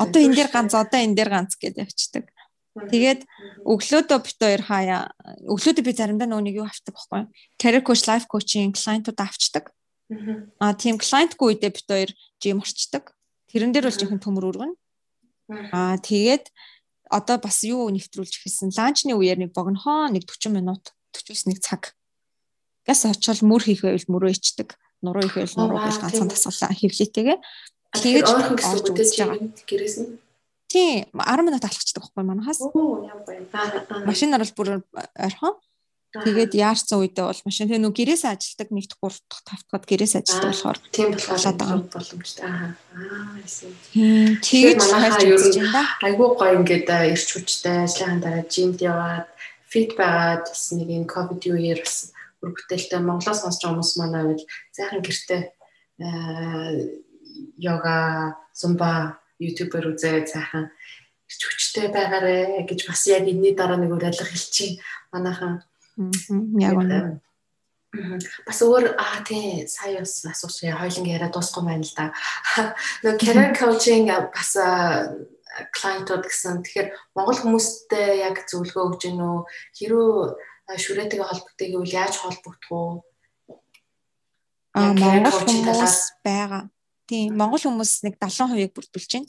Одоо 0.00 0.20
энэ 0.24 0.36
дээр 0.40 0.50
ганц 0.52 0.72
одоо 0.72 1.00
энэ 1.00 1.16
дээр 1.18 1.30
ганц 1.30 1.52
гэдээ 1.60 1.84
явчихдаг. 1.84 2.32
Тэгээд 2.72 3.28
өглөөдөө 3.68 4.18
бит 4.24 4.38
хоёр 4.40 4.62
хаяа 4.64 5.12
өглөөдөө 5.44 5.84
би 5.84 5.92
заримдаа 5.92 6.24
нөгөө 6.24 6.44
нэг 6.48 6.56
юу 6.56 6.64
авчдаг 6.64 6.96
байхгүй. 6.96 7.28
Career 7.60 7.84
coach, 7.84 8.08
life 8.08 8.24
coaching 8.32 8.72
клиентууд 8.72 9.20
авчдаг. 9.20 9.68
Аа 10.56 10.72
тийм 10.72 10.96
клиентгүй 10.96 11.52
үедээ 11.52 11.72
бит 11.76 11.84
хоёр 11.84 12.10
жим 12.40 12.64
орчдаг. 12.64 13.12
Тэрэн 13.52 13.76
дээр 13.76 13.92
бол 13.92 14.00
жоохон 14.00 14.24
төмөр 14.24 14.48
өргөн. 14.48 14.72
Аа 15.76 16.00
тэгээд 16.00 16.48
одоо 17.12 17.36
бас 17.36 17.60
юу 17.62 17.92
нэвтрүүлж 17.92 18.40
эхэлсэн. 18.40 18.72
Ланчны 18.72 19.12
үеэр 19.12 19.38
нэг 19.44 19.52
богнохоо 19.52 20.08
нэг 20.08 20.24
40 20.24 20.56
минут 20.56 20.96
40-с 21.12 21.44
нэг 21.46 21.60
цаг 21.60 21.92
газ 22.88 23.04
очил 23.06 23.44
мөр 23.46 23.62
хийх 23.62 23.84
байвал 23.84 24.08
мөрөө 24.08 24.32
ичдэг. 24.32 24.74
Нуруу 25.04 25.22
хийх 25.22 25.36
байвал 25.36 25.58
нуруу 25.60 25.78
гэж 25.84 25.96
ганцхан 26.00 26.32
тасгалаа 26.32 26.72
хэвлээтэйгээ. 26.74 27.38
Тэгэж 27.92 28.26
орж 28.26 28.86
үзэж 28.90 29.16
байгаа. 29.20 29.38
Гэрээс 29.68 29.96
нь. 30.00 30.18
Тийм 30.72 31.04
10 31.12 31.46
минут 31.46 31.62
алхацдаг 31.62 32.02
байхгүй 32.02 32.24
манахаас. 32.24 32.60
Машинаар 34.08 34.42
бол 34.42 34.56
бүр 34.56 34.68
ойрхон. 35.20 35.54
Тэгээд 36.12 36.52
яарсан 36.52 37.00
үедээ 37.00 37.24
бол 37.24 37.42
машин 37.48 37.72
тэгээ 37.72 37.80
нүү 37.80 37.92
гэрээс 37.96 38.24
ажилдаг 38.28 38.68
нэгт 38.68 39.00
3 39.00 39.16
дахь 39.32 39.64
5 39.64 39.72
дахь 39.72 39.88
гэрээс 39.88 40.14
ажилдаг 40.20 40.52
болохоор 40.52 40.78
тийм 40.92 41.08
болохоор 41.16 41.82
боломжтой. 41.88 42.44
Аа. 42.44 42.76
Аа. 42.92 43.40
Тэгээд 44.44 44.80
манайхаа 44.92 45.24
ер 45.24 45.40
нь 45.40 45.72
айгүй 46.04 46.28
гоё 46.36 46.52
ингээд 46.60 46.88
ирч 47.16 47.28
хүчтэй 47.32 47.88
ажлын 47.88 48.20
дараа 48.20 48.44
жимд 48.44 48.84
яваад 48.84 49.24
фит 49.72 49.96
байгаад 49.96 50.52
бас 50.52 50.64
нэг 50.76 50.88
энэ 50.92 51.08
ковид 51.08 51.42
үеэр 51.48 51.80
бас 51.80 52.12
үр 52.44 52.52
бүтээлтэй 52.52 53.00
Монголоос 53.00 53.40
сонсч 53.40 53.64
байгаа 53.64 53.80
хүмүүс 53.80 53.92
манай 53.96 54.22
бол 54.28 54.44
зайхан 54.76 55.00
гэртээ 55.00 55.42
йога, 57.56 57.96
зумба, 58.52 59.16
ютубер 59.40 59.88
үзээд 59.96 60.28
сайхан 60.28 60.68
ирч 61.24 61.40
хүчтэй 61.40 61.88
байгаарэ 61.88 62.68
гэж 62.68 62.80
бас 62.84 63.08
яг 63.08 63.24
энэний 63.24 63.56
дараа 63.56 63.80
нэг 63.80 63.96
уриалга 63.96 64.28
хэлчихин 64.28 64.76
манайхан 65.08 65.64
Яг 65.98 66.78
үнэ. 66.78 67.20
Бас 68.48 68.58
өөр 68.64 68.96
аа 68.96 69.20
тий 69.28 69.68
сая 69.68 70.00
бас 70.00 70.24
асууж 70.24 70.64
хоёлын 70.64 71.12
яриа 71.12 71.28
дуусахгүй 71.28 71.68
байна 71.68 71.84
л 71.84 71.92
да. 71.92 72.06
Нөгөө 73.04 73.20
career 73.20 73.52
coaching 73.52 74.08
бас 74.08 74.56
клиентууд 75.76 76.24
гэсэн. 76.24 76.64
Тэгэхээр 76.64 76.88
монгол 77.12 77.36
хүмүүстээ 77.36 78.24
яг 78.24 78.48
зөвлөгөө 78.48 78.84
өгч 78.96 79.02
гэнэ 79.12 79.20
үү? 79.20 79.40
Хэрүү 79.76 80.10
шүрээтэйгээ 80.72 81.28
холбогддог 81.28 81.68
гэвэл 81.68 81.96
яаж 82.00 82.14
холбогдох 82.16 82.72
уу? 82.72 82.92
Аа 84.72 84.96
монгол 84.96 85.44
хүмүүс 85.44 85.96
байгаа. 86.24 86.72
Тийм 87.04 87.36
монгол 87.36 87.60
хүмүүс 87.60 87.92
нэг 88.08 88.16
70%-ийг 88.16 88.72
бүрдүүлж 88.72 89.12
байна. 89.12 89.28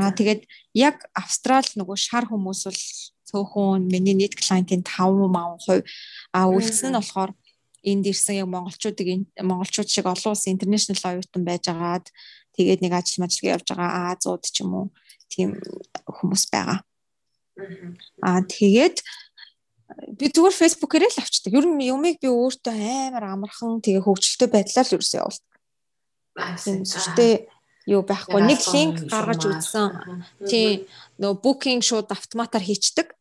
Аа 0.00 0.16
тэгээд 0.16 0.48
яг 0.72 1.04
австрал 1.12 1.68
нөгөө 1.76 1.96
шар 2.00 2.24
хүмүүс 2.24 2.60
бол 2.64 2.80
цөөхөн 3.28 3.90
миний 3.90 4.14
нийт 4.14 4.34
клиентийн 4.38 4.82
5 4.86 5.26
мав 5.30 5.58
хувь 5.62 5.84
а 6.32 6.46
үлдсэн 6.46 6.94
нь 6.94 6.98
болохоор 6.98 7.32
энд 7.86 8.04
ирсэн 8.06 8.42
яг 8.42 8.48
монголчуудыг 8.50 9.08
монголчууд 9.38 9.88
шиг 9.90 10.06
олон 10.06 10.34
улсын 10.34 10.54
интернэшнл 10.54 11.02
оюутан 11.10 11.42
байжгаад 11.46 12.06
тэгээд 12.58 12.82
нэг 12.82 12.92
ажил 12.94 13.22
мажилгээ 13.22 13.54
явж 13.54 13.66
байгаа 13.70 14.16
Азууд 14.16 14.42
ч 14.42 14.62
юм 14.62 14.74
уу 14.74 14.86
тийм 15.30 15.54
хүмүүс 16.06 16.50
байгаа. 16.50 16.82
Аа 18.26 18.42
тэгээд 18.42 18.96
би 20.18 20.26
зүгээр 20.34 20.58
фэйсбүүкээр 20.60 21.06
л 21.06 21.20
авчдаг. 21.22 21.52
Ер 21.54 21.66
нь 21.66 21.86
юмыг 21.86 22.18
би 22.18 22.28
өөртөө 22.28 22.74
амар 22.74 23.24
амархан 23.30 23.78
тэгээ 23.84 24.02
хөгжилтэй 24.02 24.48
байдлаар 24.50 24.86
л 24.86 24.94
ерөөсөө 24.98 25.20
явуулдаг. 25.22 25.52
Сүртэй 26.90 27.32
юу 27.86 28.02
байхгүй 28.02 28.42
нэг 28.42 28.60
линк 28.74 29.06
гаргаж 29.06 29.46
үзсэн. 29.46 29.88
Тийм 30.50 30.84
нөө 31.22 31.38
booking 31.38 31.80
шууд 31.80 32.10
автоматар 32.10 32.60
хийчдэг. 32.60 33.14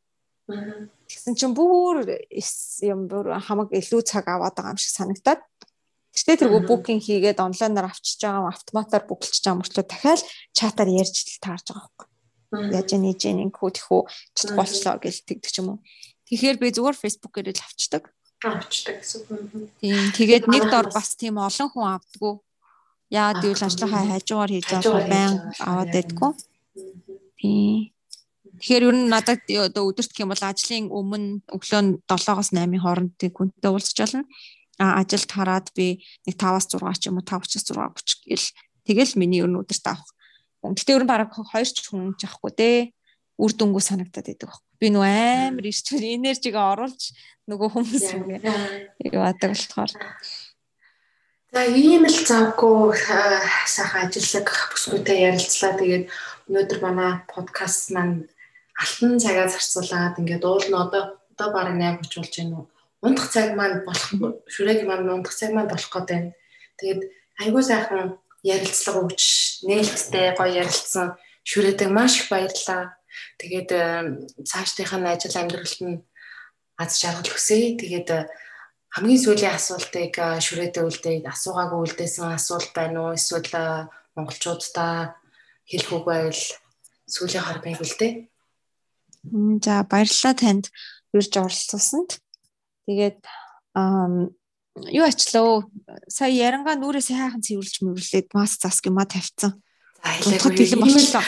Тэгсэн 0.50 1.38
чинь 1.38 1.54
бүр 1.54 2.02
юм 2.82 3.06
бүр 3.06 3.38
хамаг 3.46 3.70
илүү 3.70 4.02
цаг 4.02 4.26
аваад 4.26 4.58
байгаа 4.58 4.74
юм 4.74 4.82
шиг 4.82 4.94
санагдаад. 4.98 5.42
Гэхдээ 6.18 6.42
тэргүй 6.42 6.62
booking 6.66 7.00
хийгээд 7.00 7.44
онлайнаар 7.46 7.94
авчиж 7.94 8.18
байгаа 8.26 8.50
автоматар 8.50 9.06
бүгэлж 9.06 9.44
байгаа 9.46 9.60
мөртлөө 9.62 9.86
дахиад 9.86 10.22
чатаар 10.58 10.90
ярьж 10.90 11.38
таарж 11.38 11.66
байгаа 11.70 11.86
байхгүй. 11.86 12.08
Яаж 12.74 12.90
нэж 12.98 13.22
ингэхүү 13.30 13.70
тэхүү 13.78 14.02
чад 14.34 14.50
болчлоо 14.58 14.96
гэж 14.98 15.16
тэгдэг 15.30 15.52
ч 15.54 15.60
юм 15.62 15.78
уу. 15.78 15.80
Тэгэхээр 16.26 16.58
би 16.58 16.74
зүгээр 16.74 16.98
Facebook-ээр 16.98 17.54
л 17.54 17.66
авчдаг. 17.68 18.04
Авчдаг 18.42 19.04
гэсэн. 19.04 19.22
Тийм 19.84 20.10
тэгээд 20.16 20.46
нэг 20.50 20.64
дор 20.74 20.90
бас 20.90 21.14
тийм 21.20 21.38
олон 21.38 21.70
хүн 21.70 22.00
авдггүй 22.00 22.34
Яагаад 23.14 23.42
гэвэл 23.44 23.68
ажлынхаа 23.68 24.04
хажуугаар 24.10 24.52
хийж 24.52 24.68
байгаа 24.72 25.06
байн 25.06 25.34
аваад 25.62 25.90
байдгүй. 25.94 26.32
Тийм. 27.38 27.96
Тэгэхээр 28.58 28.88
ер 28.88 28.96
нь 28.96 29.12
надад 29.12 29.46
одоо 29.46 29.84
өдөрт 29.92 30.12
гэх 30.16 30.24
юм 30.26 30.32
бол 30.34 30.42
ажлын 30.48 30.90
өмнө 30.90 31.44
өглөө 31.54 31.82
7-оос 32.08 32.50
8-ын 32.56 32.82
хооронд 32.82 33.20
гүнтэй 33.20 33.70
уулзч 33.70 33.98
болно. 34.00 34.24
А 34.80 35.00
ажилд 35.04 35.30
хараад 35.30 35.70
би 35.78 36.02
нэг 36.26 36.36
5-аас 36.40 36.66
6 36.72 36.82
ч 36.98 37.04
юм 37.12 37.20
уу 37.20 37.28
5-аас 37.28 37.52
6 37.52 37.78
30 37.78 38.26
гэл 38.26 38.48
тэгэл 38.88 39.20
миний 39.22 39.44
ер 39.44 39.52
нь 39.52 39.60
өдөрт 39.60 39.86
авах. 39.86 40.10
Гэхдээ 40.64 40.98
ер 40.98 41.04
нь 41.04 41.12
баг 41.12 41.30
2 41.30 41.62
ч 41.62 41.86
хүн 41.86 42.18
жахгүй 42.18 42.52
дээ. 42.58 42.80
Үр 43.38 43.52
дүнгүй 43.52 43.84
санагдаад 43.84 44.26
байдаг 44.26 44.48
байхгүй. 44.50 44.66
Би 44.80 44.88
нөө 44.90 45.06
амар 45.52 45.68
ирч 45.68 45.88
энержигээ 45.92 46.66
оруулж 46.74 47.12
нөгөө 47.52 47.70
хүмүүс 47.76 48.06
ингэ 48.16 48.40
яваадаг 49.12 49.52
болохоор 49.52 49.92
За 51.54 51.62
ийм 51.66 52.04
л 52.10 52.20
завгүй 52.30 52.98
сайхан 53.70 54.10
ажиллаг 54.10 54.50
бүсгүйтэй 54.72 55.20
ярилцлаа. 55.30 55.78
Тэгээд 55.78 56.06
өнөөдөр 56.50 56.80
манай 56.82 57.12
подкаст 57.30 57.94
маань 57.94 58.26
алтан 58.82 59.22
цагаа 59.22 59.48
зарцуулаад 59.54 60.20
ингээд 60.20 60.44
уул 60.44 60.66
нь 60.66 60.76
одоо 60.76 61.04
одоо 61.34 61.50
бараг 61.54 61.76
8 61.78 62.02
30 62.02 62.18
болж 62.18 62.34
байна 62.38 62.56
уу. 62.58 62.68
Ундах 63.06 63.28
цаг 63.30 63.54
маань 63.54 63.86
болох 63.88 64.10
шүрээг 64.54 64.82
маань 64.90 65.14
ундах 65.14 65.36
цаг 65.38 65.52
маань 65.54 65.72
болох 65.72 65.92
гээд 65.94 66.10
байна. 66.10 66.32
Тэгээд 66.80 67.02
айгүй 67.42 67.64
сайхан 67.64 68.18
ярилцлага 68.44 69.00
өгч 69.06 69.24
нээлттэй 69.70 70.28
гоё 70.38 70.52
ярилцсан 70.62 71.08
шүрээдэг 71.46 71.90
маш 71.94 72.14
их 72.20 72.28
баярлалаа. 72.34 72.98
Тэгээд 73.40 73.70
цаашдынхаа 74.50 75.14
ажил 75.14 75.40
амьдралд 75.40 75.80
нь 75.86 76.04
аз 76.82 76.92
жаргал 77.00 77.32
хүсье. 77.32 77.78
Тэгээд 77.80 78.10
хамгийн 78.96 79.20
сүүлийн 79.20 79.60
асуултыг 79.60 80.16
шүрээдээ 80.16 80.84
үлдээд 80.88 81.26
асуугаагүй 81.28 81.80
үлдээсэн 81.84 82.32
асуулт 82.32 82.72
байна 82.72 83.12
уу? 83.12 83.20
Эсвэл 83.20 83.92
монголчуудаа 84.16 85.20
хэлэх 85.68 85.92
үг 85.92 86.06
байвал 86.08 86.44
сүүлийн 87.04 87.44
хар 87.44 87.60
байг 87.60 87.84
үлдээ. 87.84 88.32
За 89.60 89.84
баярлалаа 89.84 90.36
танд 90.40 90.72
үрж 91.12 91.34
оролцсонд. 91.36 92.24
Тэгээд 92.88 93.20
юу 94.96 95.04
ачлаа 95.04 95.68
сая 96.08 96.32
ярангаа 96.32 96.80
нүрээс 96.80 97.12
хайхан 97.12 97.44
цэвэрлж 97.44 97.84
мөвлээд 97.84 98.32
мас 98.32 98.56
заск 98.56 98.88
юма 98.88 99.04
тавьсан. 99.04 99.60
За 100.00 100.08
хэлээгүй 100.24 100.52
бэлэн 100.56 100.80
болчихлоо. 100.80 101.26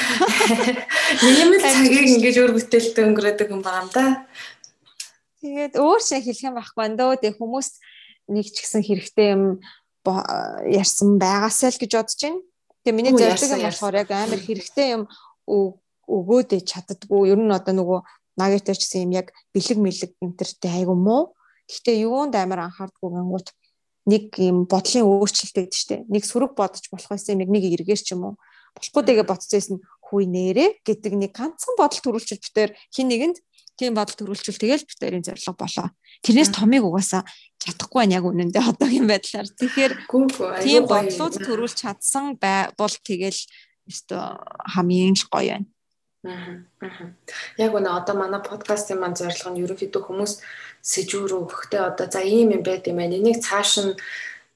Ийм 1.36 1.52
л 1.52 1.60
цагийг 1.60 2.08
ингэж 2.16 2.36
өөр 2.40 2.54
бүтээлтэй 2.56 3.04
өнгөрөөдөг 3.10 3.50
юм 3.52 3.60
байна 3.66 3.90
да. 3.92 4.06
Тэгээд 5.48 5.80
өөр 5.80 6.02
шиг 6.04 6.28
хэлэх 6.28 6.44
юм 6.44 6.60
байхгүй 6.60 6.84
андөө 6.92 7.24
тэг 7.24 7.40
хүмүүс 7.40 7.68
нэг 8.36 8.52
ч 8.52 8.56
гэсэн 8.60 8.84
хэрэгтэй 8.84 9.28
юм 9.32 9.44
ярьсан 10.04 11.16
байгаасаа 11.16 11.72
л 11.72 11.80
гэж 11.80 11.92
бодож 11.96 12.20
байна. 12.20 12.44
Тэгээ 12.84 12.98
миний 13.00 13.14
зорилго 13.16 13.56
юм 13.56 13.64
болохоор 13.64 13.96
яг 13.96 14.12
амар 14.12 14.42
хэрэгтэй 14.44 14.88
юм 15.00 15.04
өгөөд 15.48 16.52
чаддгүй. 16.68 17.32
Ер 17.32 17.40
нь 17.40 17.56
одоо 17.56 17.74
нөгөө 17.80 18.00
нагитэр 18.36 18.76
чсэн 18.76 19.08
юм 19.08 19.16
яг 19.16 19.32
бэлэг 19.56 19.80
мэлэг 19.80 20.12
энтертэй 20.20 20.84
айгу 20.84 21.00
муу. 21.00 21.32
Гэхдээ 21.72 22.04
юунд 22.04 22.36
амар 22.36 22.68
анхаардгүй 22.68 23.08
гингууд 23.08 23.48
нэг 24.12 24.36
юм 24.40 24.68
бодлын 24.68 25.08
өөрчлөлт 25.08 25.56
гэдэг 25.56 25.72
чинь 25.72 26.04
нэг 26.12 26.24
сөрөг 26.28 26.56
бодож 26.60 26.84
болох 26.92 27.08
байсан 27.08 27.40
юм 27.40 27.52
нэг 27.52 27.64
эргээр 27.64 28.00
ч 28.04 28.12
юм 28.12 28.32
уу. 28.32 28.36
Болохгүй 28.76 29.04
дэгээ 29.04 29.28
бодцсон 29.28 29.80
хүй 30.04 30.24
нэрэ 30.28 30.84
гэдэг 30.84 31.14
нэг 31.16 31.32
ганцхан 31.36 31.76
бодол 31.76 32.00
төрүүлчих 32.04 32.40
битээр 32.40 32.72
хин 32.92 33.08
нэгэнд 33.12 33.38
тийм 33.78 33.94
бодол 33.94 34.18
төрүүлчихвэл 34.18 34.82
тэгэл 34.82 34.86
хоёрын 34.90 35.24
зорилго 35.24 35.54
болоо. 35.54 35.88
Тэрнээс 36.26 36.52
томыг 36.52 36.84
угаасаа 36.84 37.22
чадахгүй 37.62 38.00
байна 38.02 38.18
яг 38.18 38.26
үнэндээ 38.26 38.64
одоогийн 38.66 39.08
байдлаар. 39.08 39.48
Тэгэхээр 39.54 39.94
тийм 40.66 40.84
бодлууд 40.90 41.36
төрүүлж 41.38 41.76
чадсан 41.86 42.36
бол 42.42 42.96
тэгэл 43.06 43.42
өстө 43.86 44.18
хамгийн 44.74 45.16
л 45.16 45.30
гоё 45.30 45.62
байна. 45.62 45.68
Яг 47.58 47.72
үнэ 47.78 47.90
одоо 47.94 48.16
манай 48.18 48.42
подкастын 48.42 49.00
маань 49.00 49.16
зорилго 49.16 49.54
нь 49.54 49.62
ерөнхийдөө 49.64 50.02
хүмүүс 50.04 50.34
сэжүүр 50.82 51.32
өгөхтэй 51.46 51.82
одоо 51.86 52.08
за 52.10 52.22
ийм 52.26 52.52
юм 52.52 52.64
байт 52.66 52.90
юм 52.90 53.00
байна. 53.00 53.16
Энийг 53.16 53.40
цааш 53.40 53.72
нь 53.86 53.94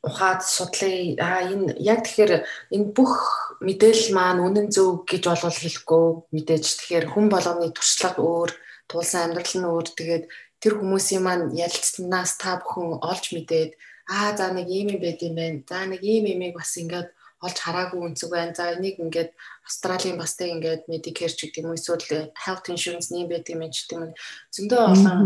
ухаад 0.04 0.41
судлаа. 0.41 1.16
А 1.22 1.45
энэ 1.48 1.78
яг 1.80 2.04
тэгэхээр 2.04 2.34
энэ 2.76 2.88
бүх 2.98 3.14
мэдээлэл 3.62 4.12
маань 4.18 4.41
үнэн 4.41 4.68
зөв 4.74 5.06
гэж 5.06 5.24
болвол 5.30 5.58
хэлэхгүй 5.62 6.06
мэдээж 6.34 6.64
тэгэхээр 6.66 7.06
хүн 7.14 7.26
болгоны 7.30 7.70
туршлага 7.72 8.20
өөр 8.20 8.52
туулсан 8.92 9.32
амьдрал 9.32 9.56
нь 9.56 9.70
өөр 9.72 9.88
тэгээд 9.96 10.26
тэр 10.62 10.74
хүмүүсийн 10.78 11.24
маань 11.24 11.56
ярилцсанаас 11.56 12.36
та 12.38 12.60
бүхэн 12.60 13.00
олж 13.00 13.26
мэдээд 13.34 13.72
аа 14.12 14.36
за 14.38 14.52
нэг 14.52 14.68
ийм 14.68 14.88
юм 14.94 15.02
байд 15.02 15.20
юм 15.24 15.36
байна. 15.40 15.64
За 15.66 15.88
нэг 15.88 16.02
ийм 16.04 16.28
юмыг 16.28 16.54
бас 16.60 16.76
ингээд 16.76 17.10
олж 17.42 17.58
хараагүй 17.58 18.00
үнцэг 18.06 18.30
байна. 18.30 18.54
За 18.54 18.76
энийг 18.76 19.02
ингээд 19.02 19.32
Австралийн 19.66 20.18
бас 20.22 20.38
тэг 20.38 20.54
ингээд 20.54 20.86
Medicare 20.92 21.34
ч 21.34 21.50
гэдэг 21.50 21.66
юм 21.66 21.74
эсвэл 21.74 22.30
health 22.38 22.68
insurance 22.70 23.10
нэм 23.10 23.32
байдаг 23.32 23.56
юм 23.58 23.66
ч 23.74 23.90
гэдэг 23.90 23.98
юм. 23.98 24.14
Зөндөө 24.54 24.82
олон 24.94 25.22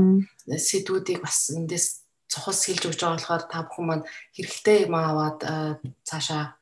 сэдвүүдийг 0.48 1.20
бас 1.20 1.52
эндээс 1.52 2.06
цохос 2.32 2.60
хэлж 2.72 2.84
өгч 2.88 3.00
байгаа 3.04 3.20
болохоор 3.20 3.44
та 3.52 3.60
бүхэн 3.68 3.86
маань 3.90 4.08
хэрэгтэй 4.36 4.78
юм 4.88 4.96
аваад 4.96 5.40
цаашаа 6.08 6.56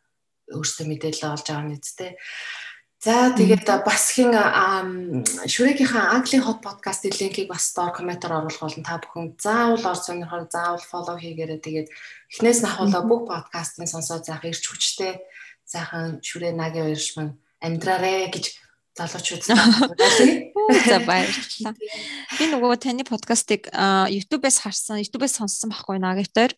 өөрсдөө 0.50 0.86
мэдээлэл 0.90 1.34
олж 1.38 1.46
байгаа 1.46 1.66
нь 1.70 1.78
үстэй. 1.78 2.12
За 3.04 3.36
тэгээд 3.36 3.68
бас 3.84 4.16
хин 4.16 4.32
шүрээгийнхаа 4.32 6.16
Английн 6.16 6.40
хот 6.40 6.64
подкастын 6.64 7.12
линкийг 7.12 7.52
бас 7.52 7.76
доор 7.76 7.92
комментоор 7.92 8.48
оруулах 8.48 8.64
болно. 8.64 8.80
Та 8.80 8.96
бүхэн 9.04 9.36
заавал 9.36 9.92
орж 9.92 10.08
сонирхол 10.08 10.48
заавал 10.48 10.80
фоллоу 10.80 11.20
хийгээрэй. 11.20 11.60
Тэгээд 11.60 11.92
эхнээс 12.32 12.64
нь 12.64 12.70
ахуулаа 12.72 13.04
бүх 13.04 13.28
подкастын 13.28 13.92
сонсоод 13.92 14.24
заах 14.24 14.48
ирч 14.48 14.64
хүчтэй 14.72 15.20
сайхан 15.68 16.24
шүрээ 16.24 16.56
нагийн 16.56 16.96
уярш 16.96 17.20
маань 17.20 17.36
амьдраарэ 17.60 18.32
гэж 18.32 18.46
залуучууд 18.96 19.44
залуу. 19.52 19.92
За 20.88 21.04
баярлалаа. 21.04 21.76
Би 22.40 22.44
нөгөө 22.56 22.80
таны 22.80 23.04
подкастыг 23.04 23.68
YouTube-ээс 23.68 24.64
харсан, 24.64 25.04
YouTube-ээс 25.04 25.44
сонссон 25.44 25.76
байхгүй 25.76 26.00
наагивтаар. 26.00 26.56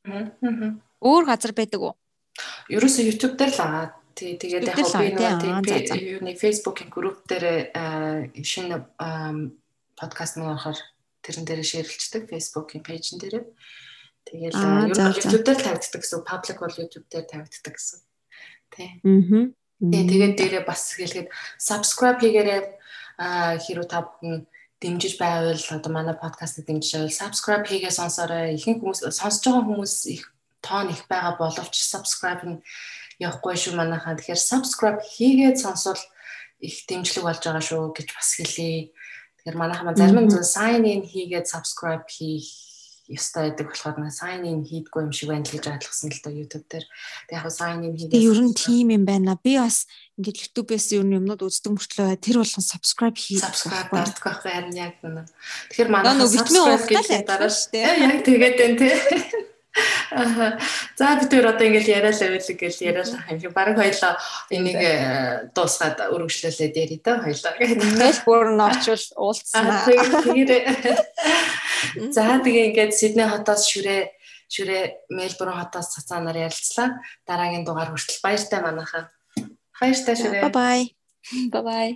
Өөр 1.02 1.24
газар 1.26 1.58
байдаг 1.58 1.82
уу? 1.82 1.94
Ерөөсөө 2.70 3.10
YouTube 3.10 3.34
дээр 3.34 3.50
л 3.50 3.62
байгаа. 3.66 4.05
Тий, 4.16 4.40
тэгээд 4.40 4.72
яг 5.20 5.44
би 5.44 5.76
нөгөө 5.76 6.00
юуны 6.00 6.34
Facebook-ийн 6.40 6.88
групп 6.88 7.28
дээр 7.28 7.76
шинэ 8.40 8.88
подкаст 10.00 10.40
мөн 10.40 10.56
анхаар 10.56 10.80
тэрэн 11.20 11.44
дээр 11.44 11.60
шеэрлждэг 11.68 12.32
Facebook-ийн 12.32 12.80
пэйжн 12.80 13.20
дээр. 13.20 13.44
Тэгэл 14.24 14.56
YouTube 15.12 15.44
дээр 15.44 15.60
тавигддаг 15.60 16.00
гэсэн. 16.00 16.24
Public 16.24 16.58
бол 16.64 16.80
YouTube 16.80 17.08
дээр 17.12 17.28
тавигддаг 17.28 17.76
гэсэн. 17.76 18.00
Тий. 18.72 18.90
Аа. 19.04 19.52
Тэгээд 19.84 20.34
дээрээ 20.40 20.64
бас 20.64 20.96
хэлгээд 20.96 21.30
subscribe 21.60 22.24
хийгээрэй 22.24 22.62
хэрвээ 23.20 23.90
та 23.92 24.00
бүхэн 24.08 24.48
дэмжиж 24.80 25.20
байвал 25.20 25.60
одоо 25.60 25.92
манай 25.92 26.16
подкастыг 26.16 26.64
дэмжиж 26.64 26.96
байвал 26.96 27.20
subscribe 27.20 27.68
хийгээ 27.68 27.92
сонсоорой. 27.92 28.56
Ихэнх 28.56 28.80
хүмүүс 28.80 29.04
сонсож 29.12 29.44
байгаа 29.44 29.68
хүмүүс 29.68 29.96
их 30.08 30.32
тоон 30.64 30.90
их 30.90 31.04
байгаа 31.12 31.36
боловч 31.36 31.76
subscribe 31.84 32.42
нь 32.48 32.64
явахгүй 33.20 33.56
шүү 33.56 33.74
манайхаа. 33.80 34.18
Тэгэхээр 34.18 34.42
subscribe 34.42 35.00
хийгээд 35.02 35.58
сонсвол 35.62 36.02
их 36.60 36.76
дэмжлэг 36.88 37.24
болж 37.24 37.42
байгаа 37.44 37.64
шүү 37.64 37.94
гэж 37.96 38.08
бас 38.12 38.30
хэлье. 38.36 38.92
Тэгэхээр 39.44 39.58
манайхаа 39.60 39.96
зарим 39.96 40.26
нь 40.26 40.34
sign 40.44 40.84
in 40.84 41.04
хийгээд 41.06 41.48
subscribe 41.48 42.06
хийх 42.10 42.48
ёстой 43.06 43.54
байдаг 43.54 43.70
болохоор 43.70 43.98
нэг 44.02 44.14
sign 44.18 44.42
in 44.50 44.66
хийдгүй 44.66 45.06
юм 45.06 45.14
шиг 45.14 45.30
байна 45.30 45.46
л 45.46 45.54
гэж 45.54 45.66
ойлгосон 45.70 46.10
л 46.10 46.22
доо 46.26 46.34
YouTube 46.34 46.66
дээр. 46.66 46.86
Тэг 47.30 47.38
яг 47.38 47.46
sign 47.54 47.86
in 47.86 47.94
хийдэг. 47.94 48.18
Ер 48.18 48.40
нь 48.42 48.58
тийм 48.58 48.90
юм 48.90 49.06
байна. 49.06 49.38
Би 49.38 49.62
бас 49.62 49.86
ингээд 50.18 50.42
YouTube-ээс 50.42 50.98
ер 50.98 51.06
нь 51.06 51.14
юмнууд 51.22 51.46
үздэг 51.46 51.70
мөртлөө 51.70 52.18
тэр 52.18 52.42
болгон 52.42 52.66
subscribe 52.66 53.14
хийх. 53.14 53.46
Subscribe 53.46 53.94
дартах 53.94 54.26
байх 54.26 54.42
харин 54.42 54.74
яг 54.74 54.98
үнэ. 55.06 55.30
Тэгэхээр 55.70 55.90
манай 55.94 56.18
subscribe 56.26 56.82
гэдэг 56.90 57.30
дараа 57.30 57.52
шүү 57.54 57.70
дээ. 57.78 57.94
Яг 58.10 58.20
тэгээд 58.26 58.58
энэ 58.66 58.78
тий. 58.82 58.96
За 60.96 61.16
бид 61.20 61.32
өөр 61.36 61.52
одоо 61.52 61.68
ингээл 61.68 61.92
яриа 62.00 62.14
л 62.16 62.24
авилэг 62.24 62.56
гэл 62.56 62.80
яриа 62.80 63.04
л 63.04 63.12
шиг 63.12 63.52
баг 63.52 63.76
хоёлоо 63.76 64.14
энийг 64.48 64.80
э, 64.80 65.52
дуусгаад 65.52 66.00
өргөжлүүлээд 66.16 66.76
яри 66.80 66.98
та 67.04 67.20
хоёлоо. 67.20 67.52
Ингээл 67.60 68.22
бүр 68.24 68.56
нь 68.56 68.64
очвол 68.64 69.06
уулцсан. 69.20 69.66
Тэгээд 70.32 70.66
за 72.16 72.40
тэгээ 72.40 72.68
ингээд 72.72 72.94
Сидней 72.96 73.28
хотоос 73.28 73.68
шүрээ 73.68 74.16
шүрээ 74.48 75.12
Мельбурн 75.12 75.60
хотоос 75.60 76.00
цацаанаар 76.00 76.48
ярилцлаа. 76.48 77.04
Дараагийн 77.28 77.68
дугаар 77.68 77.92
хүртэл 77.92 78.24
баяртай 78.24 78.60
манайхаа. 78.64 79.12
Баяртай 79.76 80.16
шүрээ. 80.16 80.42
Бай 80.48 80.54
бай. 80.56 80.80
Бай 81.52 81.64
бай. 81.64 81.90